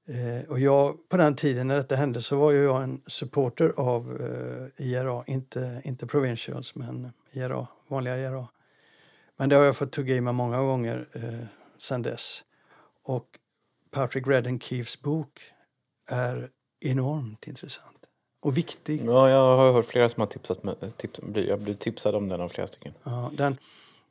Eh, 0.08 0.49
och 0.49 0.60
jag, 0.60 1.10
på 1.10 1.17
den 1.17 1.36
tiden 1.36 1.67
när 1.67 1.76
detta 1.76 1.95
hände 1.95 2.21
så 2.21 2.38
var 2.38 2.52
jag 2.52 2.84
en 2.84 3.02
supporter 3.08 3.73
av 3.78 4.21
eh, 4.21 4.86
IRA, 4.86 5.23
inte, 5.28 5.82
inte 5.84 6.08
Provincials 6.08 6.76
men 6.76 7.12
IRA, 7.32 7.67
vanliga 7.88 8.17
IRA. 8.17 8.47
Men 9.38 9.49
det 9.49 9.56
har 9.56 9.63
jag 9.63 9.78
fått 9.78 9.91
tugga 9.91 10.15
i 10.15 10.21
mig 10.21 10.34
många 10.34 10.62
gånger 10.62 11.08
eh, 11.13 11.47
sedan 11.78 12.02
dess. 12.02 12.43
Och 13.04 13.39
Patrick 13.91 14.28
Redden 14.28 14.60
Keefs 14.60 15.02
bok 15.02 15.41
är 16.10 16.49
enormt 16.80 17.47
intressant 17.47 17.92
och 18.43 18.58
viktig. 18.58 19.01
Ja, 19.06 19.29
jag 19.29 19.58
har 19.58 19.71
hört 19.71 19.86
flera 19.86 20.10
som 20.10 20.21
har 20.21 20.27
tipsat 20.27 20.63
mig, 20.63 20.75
tips, 20.97 21.19
jag 21.34 21.60
blivit 21.60 21.79
tipsad 21.79 22.15
om 22.15 22.29
den 22.29 22.41
av 22.41 22.49
flera 22.49 22.67
stycken. 22.67 22.93
Ja, 23.03 23.32
den, 23.34 23.58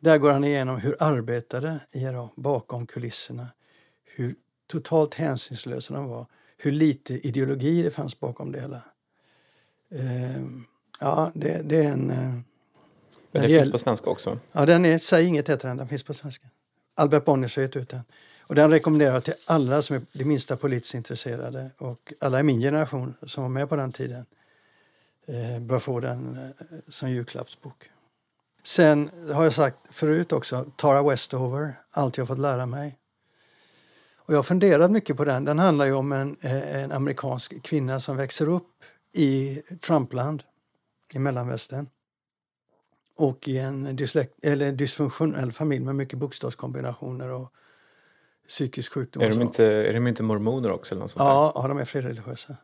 där 0.01 0.18
går 0.18 0.33
han 0.33 0.45
igenom 0.45 0.77
hur 0.77 0.97
arbetade 1.01 1.81
IRA 1.92 2.29
bakom 2.37 2.87
kulisserna 2.87 3.47
hur 4.05 4.35
totalt 4.66 5.14
hänsynslösa 5.14 5.95
de 5.95 6.09
var, 6.09 6.27
hur 6.57 6.73
lite 6.73 7.14
ideologi 7.29 7.83
det 7.83 7.90
fanns 7.90 8.21
bakom 8.21 8.53
det 8.53 8.61
hela. 8.61 8.83
Uh, 9.95 10.47
ja, 11.01 11.31
det, 11.35 11.62
det, 11.64 11.85
är 11.85 11.92
en... 11.92 12.11
Uh, 12.11 12.16
Men 12.16 12.42
det 13.31 13.40
finns 13.40 13.53
gäller, 13.53 13.73
på 13.73 13.79
svenska 13.79 14.11
också? 14.11 14.38
Ja, 14.53 14.66
den 14.66 14.85
är, 14.85 14.99
Säg 14.99 15.27
inget 15.27 15.49
heter 15.49 15.68
den, 15.68 15.77
den 15.77 15.88
finns 15.88 16.03
på 16.03 16.14
svenska. 16.14 16.47
Albert 16.95 17.25
Bonniers 17.25 17.57
har 17.57 17.62
gett 17.62 17.77
ut 17.77 17.88
den. 17.88 18.05
Och 18.53 18.57
den 18.57 18.71
rekommenderar 18.71 19.15
jag 19.15 19.25
till 19.25 19.35
alla 19.47 19.83
som 19.83 19.97
är 19.97 20.03
det 20.12 20.25
minsta 20.25 20.57
politiskt 20.57 20.95
intresserade 20.95 21.71
och 21.79 22.12
alla 22.21 22.41
i 22.41 22.43
min 22.43 22.61
generation 22.61 23.15
som 23.27 23.43
var 23.43 23.51
med 23.51 23.69
på 23.69 23.77
den 23.77 23.93
tiden 23.93 24.27
eh, 25.27 25.61
bör 25.61 25.79
få 25.79 26.01
den 26.01 26.37
eh, 26.37 26.79
som 26.88 27.11
julklappsbok. 27.11 27.91
Sen 28.62 29.11
har 29.35 29.45
jag 29.45 29.55
sagt 29.55 29.77
förut 29.91 30.33
också, 30.33 30.67
Tara 30.77 31.03
Westover, 31.03 31.75
Allt 31.91 32.17
jag 32.17 32.29
fått 32.29 32.38
lära 32.38 32.67
mig. 32.67 32.99
Och 34.17 34.35
jag 34.35 34.38
har 34.38 34.43
funderat 34.43 34.91
mycket 34.91 35.17
på 35.17 35.25
den. 35.25 35.45
Den 35.45 35.59
handlar 35.59 35.87
ju 35.87 35.93
om 35.93 36.12
en, 36.12 36.37
eh, 36.41 36.83
en 36.83 36.93
amerikansk 36.93 37.62
kvinna 37.62 38.01
som 38.01 38.17
växer 38.17 38.49
upp 38.49 38.85
i 39.12 39.62
Trumpland 39.87 40.43
i 41.12 41.19
Mellanvästern 41.19 41.88
och 43.17 43.49
i 43.49 43.59
en 43.59 43.99
eller 44.43 44.73
dysfunktionell 44.73 45.53
familj 45.53 45.85
med 45.85 45.95
mycket 45.95 46.19
bokstavskombinationer 46.19 47.33
och 47.33 47.53
psykisk 48.48 48.92
sjukdom. 48.92 49.22
Är 49.22 49.28
de, 49.28 49.42
inte, 49.42 49.64
är 49.64 49.92
de 49.92 50.07
inte 50.07 50.22
mormoner 50.22 50.70
också? 50.70 50.94
Eller 50.94 51.02
något 51.02 51.11
sånt 51.11 51.20
ja, 51.20 51.52
ja, 51.55 51.68
de 51.68 51.78
är 51.78 51.85
frireligiösa. 51.85 52.57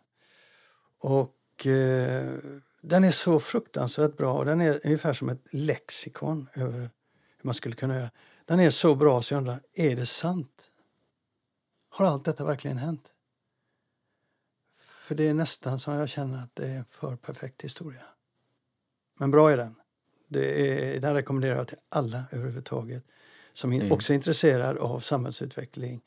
Och 0.99 1.67
eh, 1.67 2.35
den 2.81 3.05
är 3.05 3.11
så 3.11 3.41
fruktansvärt 3.41 4.17
bra 4.17 4.33
och 4.33 4.45
den 4.45 4.61
är 4.61 4.81
ungefär 4.85 5.13
som 5.13 5.29
ett 5.29 5.43
lexikon 5.51 6.49
över 6.55 6.79
hur 6.79 6.91
man 7.43 7.55
skulle 7.55 7.75
kunna 7.75 7.97
göra. 7.97 8.11
Den 8.45 8.61
är 8.61 8.71
så 8.71 8.95
bra 8.95 9.23
så 9.23 9.35
jag 9.35 9.39
undrar, 9.39 9.61
är 9.75 9.97
det 9.97 10.07
sant? 10.07 10.71
Har 11.89 12.07
allt 12.07 12.25
detta 12.25 12.45
verkligen 12.45 12.79
hänt? 12.79 13.13
För 14.79 15.15
det 15.15 15.29
är 15.29 15.35
nästan 15.35 15.79
som 15.79 15.95
jag 15.95 16.09
känner 16.09 16.39
att 16.39 16.55
det 16.55 16.67
är 16.67 16.79
en 16.79 16.85
för 16.85 17.17
perfekt 17.17 17.65
historia. 17.65 18.03
Men 19.19 19.31
bra 19.31 19.51
är 19.51 19.57
den. 19.57 19.75
Det 20.29 20.71
är, 20.97 21.01
den 21.01 21.15
rekommenderar 21.15 21.57
jag 21.57 21.69
till 21.69 21.79
alla 21.89 22.25
överhuvudtaget. 22.33 23.05
Som 23.53 23.73
mm. 23.73 23.93
också 23.93 24.13
är 24.13 24.15
intresserad 24.15 24.79
av 24.79 25.01
samhällsutveckling, 25.01 26.01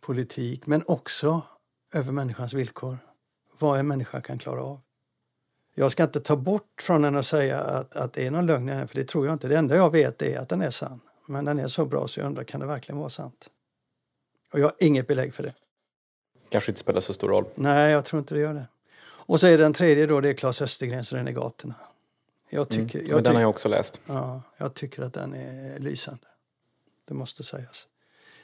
politik, 0.00 0.66
men 0.66 0.82
också 0.86 1.42
över 1.94 2.12
människans 2.12 2.52
villkor. 2.52 2.98
Vad 3.58 3.78
en 3.78 3.88
människa 3.88 4.20
kan 4.20 4.38
klara 4.38 4.62
av. 4.62 4.80
Jag 5.74 5.92
ska 5.92 6.02
inte 6.02 6.20
ta 6.20 6.36
bort 6.36 6.82
från 6.82 7.02
den 7.02 7.16
och 7.16 7.26
säga 7.26 7.58
att, 7.58 7.96
att 7.96 8.12
det 8.12 8.26
är 8.26 8.30
någon 8.30 8.46
lögn 8.46 8.88
för 8.88 8.94
det 8.94 9.04
tror 9.04 9.26
jag 9.26 9.32
inte. 9.32 9.48
Det 9.48 9.56
enda 9.56 9.76
jag 9.76 9.90
vet 9.90 10.22
är 10.22 10.38
att 10.38 10.48
den 10.48 10.62
är 10.62 10.70
sann. 10.70 11.00
Men 11.26 11.44
den 11.44 11.58
är 11.58 11.68
så 11.68 11.86
bra 11.86 12.08
så 12.08 12.20
jag 12.20 12.26
undrar, 12.26 12.44
kan 12.44 12.60
det 12.60 12.66
verkligen 12.66 12.98
vara 12.98 13.08
sant? 13.08 13.50
Och 14.52 14.60
jag 14.60 14.64
har 14.64 14.74
inget 14.78 15.06
belägg 15.06 15.34
för 15.34 15.42
det. 15.42 15.54
Kanske 16.48 16.70
inte 16.70 16.80
spelar 16.80 17.00
så 17.00 17.14
stor 17.14 17.28
roll. 17.28 17.44
Nej, 17.54 17.92
jag 17.92 18.04
tror 18.04 18.20
inte 18.20 18.34
det 18.34 18.40
gör 18.40 18.54
det. 18.54 18.68
Och 19.26 19.40
så 19.40 19.46
är 19.46 19.58
den 19.58 19.72
tredje 19.72 20.06
då, 20.06 20.20
det 20.20 20.28
är 20.28 20.34
Claes 20.34 20.62
Östergrens 20.62 21.12
Renegaterna. 21.12 21.74
Jag 22.50 22.74
mm. 22.74 22.88
tycker, 22.88 22.98
mm, 22.98 23.10
jag 23.10 23.24
den 23.24 23.34
har 23.34 23.40
jag 23.40 23.50
också 23.50 23.68
läst. 23.68 24.00
Ja, 24.06 24.42
jag 24.56 24.74
tycker 24.74 25.02
att 25.02 25.12
den 25.12 25.34
är 25.34 25.78
lysande. 25.78 26.26
Det 27.04 27.14
måste 27.14 27.42
sägas. 27.42 27.86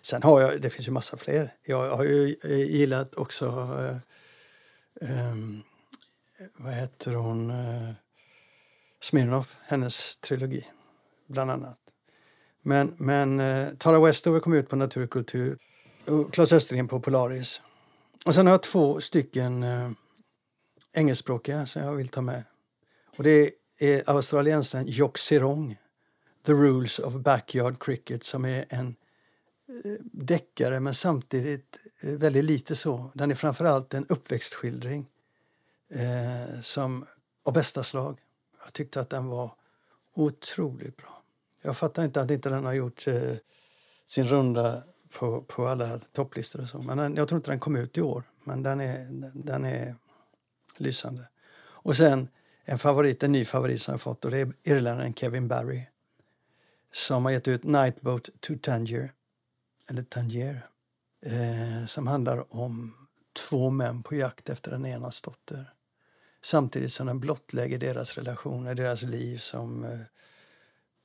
Sen 0.02 0.22
har 0.22 0.40
jag, 0.40 0.60
det 0.60 0.70
finns 0.70 0.88
ju 0.88 0.92
massa 0.92 1.16
fler. 1.16 1.54
Jag 1.62 1.96
har 1.96 2.04
ju 2.04 2.36
eh, 2.44 2.58
gillat 2.58 3.14
också, 3.14 3.46
eh, 5.00 5.10
eh, 5.10 5.34
vad 6.56 6.74
heter 6.74 7.12
hon, 7.12 7.50
eh, 7.50 7.90
Smirnoff, 9.02 9.56
hennes 9.62 10.16
trilogi, 10.16 10.66
bland 11.26 11.50
annat. 11.50 11.78
Men, 12.62 12.94
men 12.98 13.40
eh, 13.40 13.68
Tara 13.78 14.00
Westover 14.00 14.40
kom 14.40 14.52
ut 14.52 14.68
på 14.68 14.76
Naturkultur 14.76 15.58
och 16.06 16.32
Claes 16.32 16.52
Östergren 16.52 16.88
på 16.88 17.00
Polaris. 17.00 17.62
Och 18.24 18.34
sen 18.34 18.46
har 18.46 18.54
jag 18.54 18.62
två 18.62 19.00
stycken 19.00 19.62
eh, 19.62 19.90
engelskspråkiga 20.92 21.66
som 21.66 21.82
jag 21.82 21.94
vill 21.94 22.08
ta 22.08 22.20
med. 22.20 22.44
Och 23.16 23.24
det 23.24 23.52
är 23.78 24.10
australiensaren 24.10 24.86
Jock 24.86 25.18
Sirong, 25.18 25.78
The 26.46 26.52
Rules 26.52 26.98
of 26.98 27.14
Backyard 27.14 27.82
Cricket, 27.82 28.24
som 28.24 28.44
är 28.44 28.64
en 28.68 28.96
eh, 29.68 30.04
deckare 30.12 30.80
men 30.80 30.94
samtidigt 30.94 31.78
eh, 32.02 32.10
väldigt 32.10 32.44
lite 32.44 32.76
så. 32.76 33.10
Den 33.14 33.30
är 33.30 33.34
framförallt 33.34 33.94
en 33.94 34.06
uppväxtskildring 34.06 35.06
eh, 35.90 36.60
som, 36.62 37.06
av 37.44 37.52
bästa 37.52 37.84
slag. 37.84 38.18
Jag 38.64 38.72
tyckte 38.72 39.00
att 39.00 39.10
den 39.10 39.26
var 39.26 39.54
otroligt 40.14 40.96
bra. 40.96 41.22
Jag 41.62 41.76
fattar 41.76 42.04
inte 42.04 42.20
att 42.20 42.30
inte 42.30 42.48
den 42.48 42.64
har 42.64 42.72
gjort 42.72 43.06
eh, 43.06 43.34
sin 44.06 44.26
runda 44.26 44.82
på, 45.18 45.42
på 45.42 45.66
alla 45.66 45.98
topplistor 45.98 46.62
och 46.62 46.68
så. 46.68 46.78
Men 46.78 46.98
den, 46.98 47.14
jag 47.14 47.28
tror 47.28 47.36
inte 47.36 47.50
den 47.50 47.60
kom 47.60 47.76
ut 47.76 47.98
i 47.98 48.02
år, 48.02 48.22
men 48.44 48.62
den 48.62 48.80
är, 48.80 49.06
den 49.34 49.64
är 49.64 49.94
lysande. 50.76 51.28
Och 51.60 51.96
sen 51.96 52.28
en 52.64 52.78
favorit, 52.78 53.22
en 53.22 53.32
ny 53.32 53.44
favorit 53.44 53.82
som 53.82 53.92
jag 53.92 54.00
fått 54.00 54.24
och 54.24 54.30
det 54.30 54.38
är 54.38 54.52
irländaren 54.62 55.14
Kevin 55.14 55.48
Barry 55.48 55.86
som 56.92 57.24
har 57.24 57.32
gett 57.32 57.48
ut 57.48 57.64
Nightboat 57.64 58.28
to 58.40 58.54
Tangier, 58.62 59.12
eller 59.90 60.02
Tangier, 60.02 60.66
eh, 61.26 61.86
som 61.86 62.06
handlar 62.06 62.56
om 62.56 62.94
två 63.48 63.70
män 63.70 64.02
på 64.02 64.14
jakt 64.14 64.48
efter 64.48 64.70
den 64.70 64.86
enas 64.86 65.22
dotter. 65.22 65.72
Samtidigt 66.42 66.92
som 66.92 67.06
den 67.06 67.20
blottlägger 67.20 67.78
deras 67.78 68.18
relationer, 68.18 68.74
deras 68.74 69.02
liv 69.02 69.38
som 69.38 69.84
eh, 69.84 70.00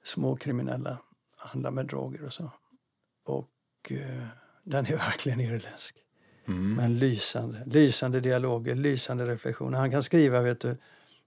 småkriminella, 0.03 0.97
handlar 1.37 1.71
med 1.71 1.85
droger 1.85 2.25
och 2.25 2.33
så. 2.33 2.51
Och 3.25 3.91
eh, 3.91 4.27
den 4.63 4.85
är 4.85 4.91
verkligen 4.97 5.39
irländsk. 5.39 5.95
Mm. 6.47 6.73
Men 6.73 6.99
lysande, 6.99 7.63
lysande 7.65 8.19
dialoger, 8.19 8.75
lysande 8.75 9.25
reflektioner. 9.25 9.77
Han 9.77 9.91
kan 9.91 10.03
skriva, 10.03 10.41
vet 10.41 10.59
du, 10.59 10.77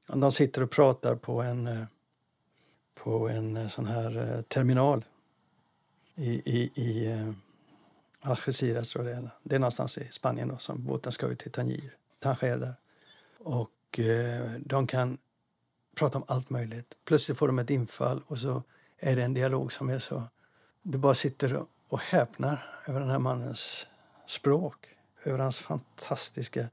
om 0.08 0.20
de 0.20 0.32
sitter 0.32 0.62
och 0.62 0.70
pratar 0.70 1.16
på 1.16 1.42
en, 1.42 1.66
eh, 1.66 1.84
på 3.02 3.28
en 3.28 3.56
eh, 3.56 3.68
sån 3.68 3.86
här 3.86 4.34
eh, 4.34 4.42
terminal 4.42 5.04
i, 6.14 6.30
i, 6.30 6.70
i 6.74 7.12
eh, 7.12 7.30
Algeciras, 8.20 8.90
tror 8.90 9.08
jag 9.08 9.16
det 9.16 9.26
är. 9.26 9.30
Det 9.42 9.54
är 9.54 9.58
någonstans 9.58 9.98
i 9.98 10.08
Spanien 10.10 10.48
då, 10.48 10.58
som 10.58 10.84
båten 10.84 11.12
ska 11.12 11.26
ut 11.26 11.38
till 11.38 11.52
Tangier. 11.52 11.94
Tanger 12.20 12.58
där. 12.58 12.74
Och 13.38 13.98
eh, 13.98 14.52
de 14.60 14.86
kan 14.86 15.18
prata 15.96 16.18
om 16.18 16.24
allt 16.28 16.50
möjligt. 16.50 16.94
Plötsligt 17.04 17.38
får 17.38 17.46
de 17.46 17.58
ett 17.58 17.70
infall 17.70 18.22
och 18.26 18.38
så 18.38 18.62
är 18.98 19.16
det 19.16 19.22
en 19.22 19.34
dialog 19.34 19.72
som 19.72 19.88
är 19.88 19.98
så... 19.98 20.22
Du 20.82 20.98
bara 20.98 21.14
sitter 21.14 21.64
och 21.88 22.00
häpnar 22.00 22.80
över 22.86 23.00
den 23.00 23.10
här 23.10 23.18
mannens 23.18 23.86
språk. 24.26 24.88
Över 25.24 25.38
hans 25.38 25.58
fantastiska 25.58 26.68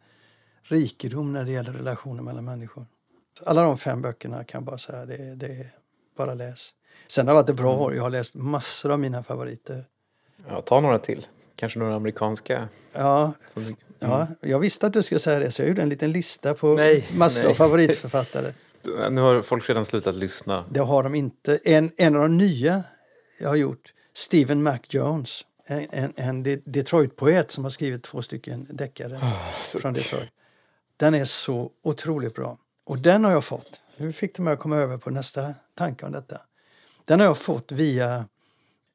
rikedom 0.63 1.33
när 1.33 1.45
det 1.45 1.51
gäller 1.51 1.73
relationer 1.73 2.23
mellan 2.23 2.45
människor. 2.45 2.85
Alla 3.45 3.63
de 3.63 3.77
fem 3.77 4.01
böckerna 4.01 4.43
kan 4.43 4.59
jag 4.59 4.65
bara 4.65 4.77
säga, 4.77 5.05
det, 5.05 5.35
det 5.35 5.69
bara 6.15 6.33
läs. 6.33 6.69
Sen 7.07 7.27
har 7.27 7.35
det 7.35 7.41
varit 7.41 7.49
ett 7.49 7.55
bra 7.55 7.71
mm. 7.71 7.81
år. 7.81 7.95
Jag 7.95 8.03
har 8.03 8.09
läst 8.09 8.35
massor 8.35 8.91
av 8.91 8.99
mina 8.99 9.23
favoriter. 9.23 9.85
Ja, 10.49 10.61
ta 10.61 10.79
några 10.79 10.99
till. 10.99 11.27
Kanske 11.55 11.79
några 11.79 11.95
amerikanska? 11.95 12.69
Ja, 12.93 13.33
mm. 13.55 13.75
ja 13.99 14.27
jag 14.41 14.59
visste 14.59 14.87
att 14.87 14.93
du 14.93 15.03
skulle 15.03 15.19
säga 15.19 15.39
det 15.39 15.51
så 15.51 15.61
jag 15.61 15.69
gjorde 15.69 15.81
en 15.81 15.89
liten 15.89 16.11
lista 16.11 16.53
på 16.53 16.75
nej, 16.75 17.07
massor 17.17 17.43
nej. 17.43 17.51
av 17.51 17.55
favoritförfattare. 17.55 18.53
Nu 19.09 19.21
har 19.21 19.41
folk 19.41 19.69
redan 19.69 19.85
slutat 19.85 20.15
lyssna. 20.15 20.65
Det 20.69 20.79
har 20.79 21.03
de 21.03 21.15
inte. 21.15 21.59
En, 21.63 21.91
en 21.97 22.15
av 22.15 22.21
de 22.21 22.37
nya 22.37 22.83
jag 23.39 23.49
har 23.49 23.55
gjort, 23.55 23.93
Stephen 24.13 24.63
Mac 24.63 24.79
Jones. 24.89 25.41
En, 25.67 25.87
en, 25.91 26.13
en 26.15 26.43
Detroit-poet 26.65 27.51
som 27.51 27.63
har 27.63 27.71
skrivit 27.71 28.03
två 28.03 28.21
stycken 28.21 28.67
deckare 28.69 29.15
oh, 29.15 29.53
från 29.57 29.93
Detroit. 29.93 30.29
Den 30.97 31.13
är 31.13 31.25
så 31.25 31.71
otroligt 31.83 32.35
bra. 32.35 32.57
Och 32.85 32.99
den 32.99 33.23
har 33.23 33.31
jag 33.31 33.43
fått. 33.43 33.81
Nu 33.97 34.11
fick 34.11 34.35
du 34.35 34.43
mig 34.43 34.53
att 34.53 34.59
komma 34.59 34.77
över 34.77 34.97
på 34.97 35.09
nästa 35.09 35.53
tanke 35.75 36.05
om 36.05 36.11
detta. 36.11 36.41
Den 37.05 37.19
har 37.19 37.27
jag 37.27 37.37
fått 37.37 37.71
via 37.71 38.25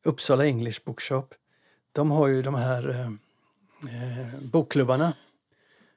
Uppsala 0.04 0.46
English 0.46 0.84
Bookshop. 0.84 1.34
De 1.92 2.10
har 2.10 2.28
ju 2.28 2.42
de 2.42 2.54
här 2.54 2.90
eh, 2.90 3.06
eh 3.94 4.40
bokklubbarna 4.40 5.12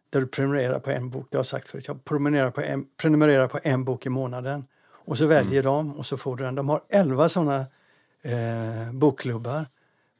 där 0.10 0.22
du 0.22 0.28
prenumererar 0.28 0.80
på 0.80 0.92
en 0.92 1.10
bok. 1.10 1.28
Det 1.32 1.38
har 1.38 1.40
jag 1.40 1.46
sagt 1.46 1.68
förut. 1.68 1.88
Jag 1.88 2.06
prenumererar 2.06 2.52
på 2.52 2.62
en, 2.62 2.86
prenumererar 2.98 3.48
på 3.48 3.60
en 3.64 3.84
bok 3.84 4.06
i 4.06 4.10
månaden. 4.10 4.66
Och 5.06 5.18
så 5.18 5.26
väljer 5.26 5.62
mm. 5.62 5.64
de 5.64 5.98
och 5.98 6.06
så 6.06 6.18
får 6.18 6.36
du 6.36 6.44
den. 6.44 6.56
De 6.56 6.70
har 6.70 6.82
elva 6.90 7.30
såna 7.30 7.66
eh, 8.22 8.92
bokklubbar. 8.94 9.66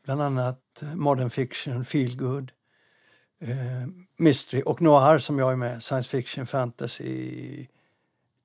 Bland 0.06 0.22
annat 0.22 0.84
Modern 0.96 1.30
Fiction, 1.30 1.86
Feel 1.86 2.18
Good, 2.18 2.52
eh, 3.44 3.88
Mystery 4.18 4.64
och 4.66 4.82
Noir 4.82 5.20
som 5.20 5.40
jag 5.40 5.52
är 5.52 5.56
med. 5.56 5.84
Science 5.84 6.10
fiction, 6.10 6.46
fantasy, 6.46 7.68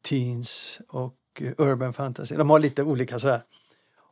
teens 0.02 0.80
och 0.88 1.16
eh, 1.40 1.52
urban 1.58 1.92
fantasy. 1.92 2.34
De 2.34 2.50
har 2.50 2.58
lite 2.58 2.82
olika 2.82 3.18
sådär. 3.18 3.42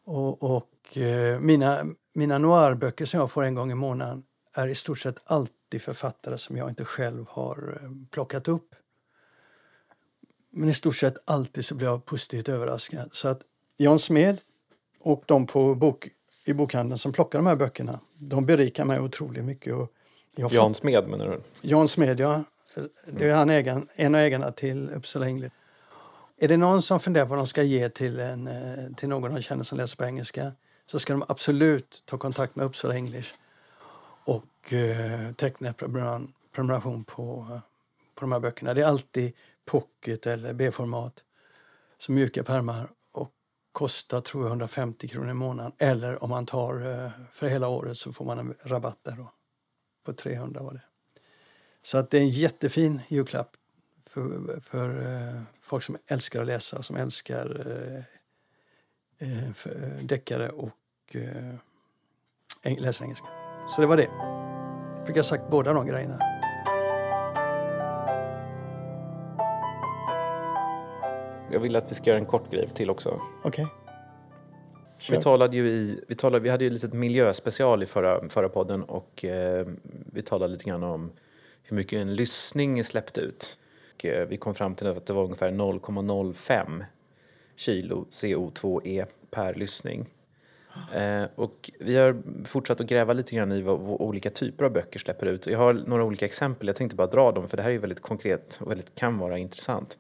Och, 0.05 0.57
och 0.57 0.96
eh, 0.96 1.40
mina, 1.40 1.85
mina 2.14 2.38
noirböcker 2.38 3.07
som 3.07 3.20
jag 3.20 3.31
får 3.31 3.44
en 3.44 3.55
gång 3.55 3.72
i 3.72 3.75
månaden 3.75 4.22
är 4.55 4.68
i 4.68 4.75
stort 4.75 4.99
sett 4.99 5.16
alltid 5.25 5.83
författare 5.83 6.38
som 6.38 6.57
jag 6.57 6.68
inte 6.68 6.85
själv 6.85 7.25
har 7.29 7.81
eh, 7.83 7.90
plockat 8.11 8.49
upp. 8.49 8.75
Men 10.51 10.68
i 10.68 10.75
stort 10.75 10.96
sett 10.96 11.16
alltid 11.25 11.64
så 11.64 11.75
blir 11.75 11.87
jag 11.87 12.05
positivt 12.05 12.49
överraskad. 12.49 13.09
Så 13.12 13.29
att 13.29 13.40
John 13.77 13.99
Smed 13.99 14.40
och 15.01 15.22
de 15.27 15.46
på 15.46 15.75
bok, 15.75 16.09
i 16.44 16.53
bokhandeln 16.53 16.99
som 16.99 17.12
plockar 17.12 17.38
de 17.38 17.46
här 17.46 17.57
böckerna, 17.57 18.01
de 18.18 18.46
berikar 18.46 18.85
mig 18.85 19.01
otroligt 19.01 19.44
mycket. 19.44 19.75
Och 19.75 19.92
jag 20.37 20.53
Jan 20.53 20.75
Smed 20.75 21.09
menar 21.09 21.29
du? 21.29 21.40
Jan 21.68 21.88
Smed, 21.88 22.20
ja. 22.20 22.44
Det 23.07 23.29
är 23.29 23.35
han 23.35 23.51
ägaren, 23.51 23.88
en 23.94 24.14
av 24.14 24.20
ägarna 24.20 24.53
till 24.53 24.90
Uppsala 24.90 25.27
English. 25.27 25.55
Är 26.38 26.49
det 26.49 26.57
någon 26.57 26.83
som 26.83 27.01
funderar 27.01 27.25
på 27.25 27.31
vad 27.31 27.38
de 27.38 27.46
ska 27.46 27.62
ge 27.62 27.88
till, 27.88 28.20
en, 28.20 28.46
eh, 28.46 28.94
till 28.96 29.09
någon 29.09 29.35
de 29.35 29.42
känner 29.42 29.64
som 29.64 29.79
läser 29.79 29.96
på 29.96 30.05
engelska 30.05 30.53
så 30.87 30.99
ska 30.99 31.12
de 31.12 31.25
absolut 31.29 32.03
ta 32.05 32.18
kontakt 32.18 32.57
med 32.57 32.66
Uppsala 32.66 32.94
English 32.94 33.35
och 34.25 34.72
eh, 34.72 35.33
teckna 35.33 35.72
prenumeration 36.53 37.05
på, 37.05 37.46
på 38.14 38.20
de 38.20 38.33
här 38.33 38.40
böckerna. 38.40 38.75
Det 38.75 38.83
är 38.83 38.87
alltid 38.87 39.33
pocket 39.64 40.27
eller 40.27 40.53
B-format, 40.53 41.14
så 41.99 42.12
mjuka 42.12 42.44
pärmar 42.44 42.88
och 43.12 43.31
kostar 43.72 44.20
tror 44.20 44.42
jag 44.42 44.49
150 44.49 45.09
kronor 45.09 45.31
i 45.31 45.35
månaden. 45.35 45.72
Eller 45.79 46.22
om 46.22 46.31
man 46.31 46.46
tar 46.46 47.05
eh, 47.05 47.11
för 47.33 47.49
hela 47.49 47.68
året 47.68 47.96
så 47.96 48.12
får 48.12 48.25
man 48.25 48.38
en 48.38 48.55
rabatt 48.62 48.99
där 49.03 49.12
då, 49.16 49.33
på 50.06 50.12
300 50.12 50.62
var 50.62 50.72
det. 50.72 50.82
Så 51.82 51.98
att 51.98 52.10
det 52.10 52.18
är 52.18 52.22
en 52.22 52.28
jättefin 52.28 53.00
julklapp 53.09 53.57
för, 54.07 54.61
för 54.61 55.07
uh, 55.07 55.42
folk 55.62 55.84
som 55.84 55.96
älskar 56.11 56.40
att 56.40 56.46
läsa, 56.46 56.82
som 56.82 56.96
älskar 56.96 57.66
uh, 57.66 58.02
uh, 59.28 60.02
deckare 60.02 60.48
och 60.48 60.70
uh, 61.14 61.54
läser 62.78 63.04
engelska. 63.04 63.26
Så 63.70 63.80
det 63.80 63.86
var 63.86 63.96
det. 63.96 64.11
Jag 64.98 65.07
fick 65.07 65.16
jag 65.16 65.26
sagt 65.26 65.50
båda 65.50 65.72
de 65.72 65.86
grejerna. 65.86 66.18
Jag 71.52 71.61
vill 71.61 71.76
att 71.76 71.90
vi 71.90 71.94
ska 71.94 72.11
göra 72.11 72.18
en 72.18 72.26
kort 72.26 72.50
grej 72.50 72.68
till 72.74 72.90
också. 72.90 73.20
Okej. 73.42 73.64
Okay. 73.64 73.86
Vi 75.11 75.20
talade 75.20 75.57
ju 75.57 75.68
i, 75.68 76.00
vi, 76.09 76.14
talade, 76.14 76.42
vi 76.42 76.50
hade 76.50 76.64
ju 76.64 76.68
ett 76.68 76.72
litet 76.72 76.92
miljöspecial 76.92 77.82
i 77.82 77.86
förra, 77.86 78.28
förra 78.28 78.48
podden 78.48 78.82
och 78.82 79.24
eh, 79.24 79.66
vi 80.12 80.22
talade 80.22 80.52
lite 80.52 80.64
grann 80.64 80.82
om 80.82 81.12
hur 81.62 81.76
mycket 81.76 82.00
en 82.00 82.14
lyssning 82.14 82.84
släppte 82.84 83.20
ut. 83.20 83.59
Och, 83.94 84.04
eh, 84.04 84.28
vi 84.28 84.36
kom 84.36 84.54
fram 84.54 84.74
till 84.74 84.86
att 84.86 85.07
det 85.07 85.12
var 85.12 85.24
ungefär 85.24 85.50
0,05 85.50 86.84
kilo 87.57 88.07
CO2e 88.11 89.07
per 89.30 89.54
lyssning. 89.54 90.07
Eh, 90.92 91.24
och 91.34 91.70
vi 91.80 91.96
har 91.96 92.22
fortsatt 92.44 92.80
att 92.80 92.86
gräva 92.86 93.12
lite 93.12 93.36
grann 93.36 93.52
i 93.52 93.62
vad, 93.62 93.80
vad 93.80 94.00
olika 94.00 94.30
typer 94.30 94.64
av 94.64 94.72
böcker 94.72 94.98
släpper 94.98 95.26
ut. 95.26 95.46
Jag 95.46 95.59
har 95.59 95.72
några 95.74 96.04
olika 96.04 96.24
exempel, 96.24 96.66
jag 96.66 96.76
tänkte 96.76 96.96
bara 96.96 97.07
dra 97.07 97.32
dem 97.32 97.48
för 97.48 97.57
det 97.57 97.62
här 97.62 97.70
är 97.70 97.78
väldigt 97.78 98.02
konkret 98.02 98.59
och 98.61 98.70
väldigt, 98.70 98.94
kan 98.94 99.18
vara 99.18 99.38
intressant. 99.38 99.98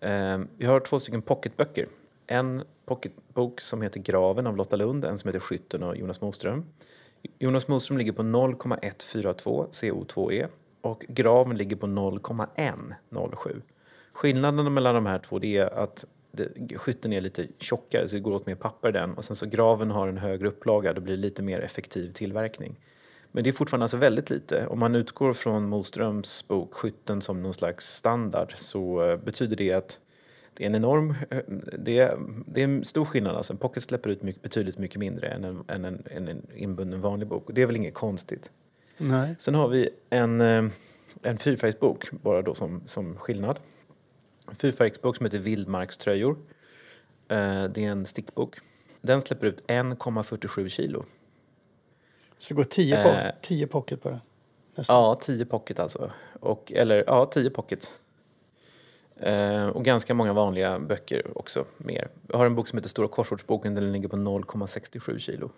Eh, 0.00 0.38
vi 0.58 0.66
har 0.66 0.80
två 0.80 0.98
stycken 0.98 1.22
pocketböcker. 1.22 1.86
En 2.26 2.62
pocketbok 2.90 3.60
som 3.60 3.82
heter 3.82 4.00
Graven 4.00 4.46
av 4.46 4.56
Lotta 4.56 4.76
Lund, 4.76 5.04
en 5.04 5.18
som 5.18 5.28
heter 5.28 5.40
Skytten 5.40 5.82
och 5.82 5.96
Jonas 5.96 6.20
Moström. 6.20 6.64
Jonas 7.38 7.68
Moström 7.68 7.98
ligger 7.98 8.12
på 8.12 8.22
0,142 8.22 9.66
CO2e 9.72 10.48
och 10.80 11.04
Graven 11.08 11.56
ligger 11.56 11.76
på 11.76 11.86
0,107. 11.86 13.62
Skillnaden 14.12 14.74
mellan 14.74 14.94
de 14.94 15.06
här 15.06 15.18
två 15.18 15.38
det 15.38 15.56
är 15.56 15.66
att 15.66 16.06
det, 16.32 16.78
skytten 16.78 17.12
är 17.12 17.20
lite 17.20 17.48
tjockare 17.58 18.08
så 18.08 18.14
det 18.14 18.20
går 18.20 18.32
åt 18.32 18.46
mer 18.46 18.54
papper 18.54 18.88
i 18.88 18.92
den 18.92 19.14
och 19.14 19.24
sen 19.24 19.36
så 19.36 19.46
graven 19.46 19.90
har 19.90 20.08
en 20.08 20.18
högre 20.18 20.48
upplaga 20.48 20.92
då 20.92 21.00
blir 21.00 21.16
det 21.16 21.22
lite 21.22 21.42
mer 21.42 21.60
effektiv 21.60 22.12
tillverkning. 22.12 22.80
Men 23.32 23.44
det 23.44 23.50
är 23.50 23.52
fortfarande 23.52 23.84
alltså 23.84 23.96
väldigt 23.96 24.30
lite. 24.30 24.66
Om 24.66 24.78
man 24.78 24.94
utgår 24.94 25.32
från 25.32 25.68
Moströms 25.68 26.48
bok 26.48 26.74
Skytten 26.74 27.20
som 27.20 27.42
någon 27.42 27.54
slags 27.54 27.96
standard 27.96 28.54
så 28.56 29.02
eh, 29.02 29.16
betyder 29.16 29.56
det 29.56 29.72
att 29.72 29.98
det 30.60 30.64
är 30.64 30.66
en 30.66 30.74
enorm, 30.74 31.14
det 31.78 31.98
är, 31.98 32.18
det 32.46 32.60
är 32.60 32.64
en 32.64 32.84
stor 32.84 33.04
skillnad. 33.04 33.36
Alltså 33.36 33.52
en 33.52 33.58
pocket 33.58 33.82
släpper 33.82 34.10
ut 34.10 34.22
mycket, 34.22 34.42
betydligt 34.42 34.78
mycket 34.78 34.96
mindre 34.96 35.28
än 35.28 35.44
en, 35.44 35.64
än 35.68 35.84
en, 35.84 36.02
än 36.10 36.28
en 36.28 36.46
inbunden 36.54 37.00
vanlig 37.00 37.28
bok. 37.28 37.50
Det 37.52 37.62
är 37.62 37.66
väl 37.66 37.76
inget 37.76 37.94
konstigt. 37.94 38.50
Nej. 38.96 39.36
Sen 39.38 39.54
har 39.54 39.68
vi 39.68 39.90
en, 40.10 40.40
eh, 40.40 40.64
en 41.22 41.38
fyrfärgsbok 41.38 42.10
bara 42.10 42.42
då 42.42 42.54
som, 42.54 42.82
som 42.86 43.16
skillnad. 43.16 43.58
En 44.48 44.56
fyrfärgsbok 44.56 45.16
som 45.16 45.26
heter 45.26 45.38
Vildmarkströjor. 45.38 46.38
Eh, 47.28 47.64
det 47.64 47.84
är 47.84 47.90
en 47.90 48.06
stickbok. 48.06 48.56
Den 49.00 49.20
släpper 49.20 49.46
ut 49.46 49.64
1,47 49.66 50.68
kilo. 50.68 51.04
Så 52.38 52.48
det 52.48 52.54
går 52.54 52.64
10 52.64 53.02
po 53.02 53.54
eh, 53.54 53.66
pocket 53.66 54.02
på 54.02 54.10
den? 54.10 54.20
Nästan. 54.74 54.96
Ja, 54.96 55.18
10 55.22 55.44
pocket 55.46 55.80
alltså. 55.80 56.10
Och, 56.40 56.72
eller 56.72 57.04
ja, 57.06 57.30
10 57.32 57.50
pocket. 57.50 58.00
Eh, 59.22 59.66
och 59.66 59.84
ganska 59.84 60.14
många 60.14 60.32
vanliga 60.32 60.78
böcker 60.78 61.38
också. 61.38 61.64
mer. 61.76 62.08
Jag 62.28 62.38
har 62.38 62.46
en 62.46 62.54
bok 62.54 62.68
som 62.68 62.78
heter 62.78 62.88
Stora 62.88 63.08
korsordsboken. 63.08 63.74
Den 63.74 63.92
ligger 63.92 64.08
på 64.08 64.16
0,67 64.16 65.18
kilo. 65.18 65.50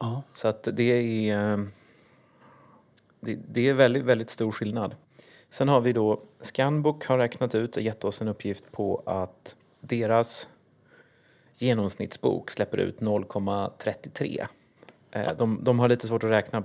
Ja. 0.00 0.22
Så 0.32 0.48
att 0.48 0.68
det 0.72 0.82
är, 1.30 1.52
eh, 1.52 1.64
det, 3.20 3.38
det, 3.48 3.68
är 3.68 3.74
väldigt, 3.74 4.04
väldigt 4.04 4.30
stor 4.30 4.52
skillnad. 4.52 4.94
Sen 5.50 5.68
har 5.68 5.80
vi 5.80 5.92
då 5.92 6.22
Scanbook 6.40 7.06
har 7.06 7.18
räknat 7.18 7.54
ut 7.54 7.76
och 7.76 7.82
gett 7.82 8.04
oss 8.04 8.22
en 8.22 8.28
uppgift 8.28 8.72
på 8.72 9.02
att 9.06 9.56
deras 9.80 10.48
genomsnittsbok 11.56 12.50
släpper 12.50 12.78
ut 12.78 13.00
0,33. 13.00 14.46
Eh, 15.10 15.36
de, 15.38 15.64
de 15.64 15.78
har 15.78 15.88
lite 15.88 16.06
svårt 16.06 16.24
att 16.24 16.30
räkna. 16.30 16.64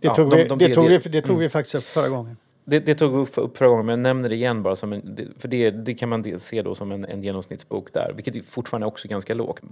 Det 0.00 0.08
tog, 0.14 0.32
ja, 0.32 0.36
vi, 0.36 0.42
de, 0.42 0.48
de, 0.48 0.58
det 0.58 0.74
tog, 0.74 0.88
vi, 0.88 0.98
det 0.98 1.22
tog 1.22 1.30
mm. 1.30 1.40
vi 1.40 1.48
faktiskt 1.48 1.74
upp 1.74 1.84
förra 1.84 2.08
gången. 2.08 2.36
Det, 2.66 2.80
det 2.80 2.94
tog 2.94 3.12
vi 3.12 3.40
upp 3.40 3.56
förra 3.56 3.68
gången, 3.68 3.86
men 3.86 3.92
jag 3.92 4.02
nämner 4.02 4.28
det 4.28 4.34
igen 4.34 4.62
bara. 4.62 4.76
Som 4.76 4.92
en, 4.92 5.34
för 5.38 5.48
det, 5.48 5.70
det 5.70 5.94
kan 5.94 6.08
man 6.08 6.38
se 6.38 6.62
då 6.62 6.74
som 6.74 6.92
en, 6.92 7.04
en 7.04 7.22
genomsnittsbok 7.22 7.92
där, 7.92 8.12
vilket 8.16 8.46
fortfarande 8.46 8.86
också 8.86 9.08
är 9.08 9.10
ganska 9.10 9.34
lågt. 9.34 9.62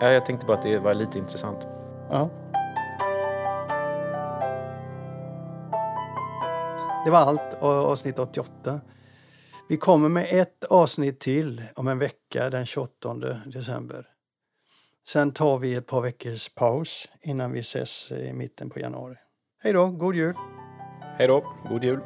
Ja, 0.00 0.10
jag 0.10 0.26
tänkte 0.26 0.46
bara 0.46 0.56
att 0.56 0.62
det 0.62 0.78
var 0.78 0.94
lite 0.94 1.18
intressant. 1.18 1.68
Ja. 2.10 2.30
Det 7.04 7.10
var 7.10 7.18
allt 7.18 7.62
avsnitt 7.62 8.18
88. 8.18 8.80
Vi 9.68 9.76
kommer 9.76 10.08
med 10.08 10.26
ett 10.30 10.64
avsnitt 10.64 11.20
till 11.20 11.62
om 11.74 11.88
en 11.88 11.98
vecka 11.98 12.50
den 12.50 12.66
28 12.66 13.14
december. 13.46 14.06
Sen 15.06 15.32
tar 15.32 15.58
vi 15.58 15.74
ett 15.74 15.86
par 15.86 16.00
veckors 16.00 16.54
paus 16.54 17.08
innan 17.22 17.52
vi 17.52 17.60
ses 17.60 18.12
i 18.12 18.32
mitten 18.32 18.70
på 18.70 18.80
januari. 18.80 19.14
Hej 19.62 19.72
då, 19.72 19.86
god 19.86 20.14
jul! 20.14 20.34
Hej 21.18 21.26
då, 21.28 21.44
god 21.68 21.84
jul! 21.84 22.00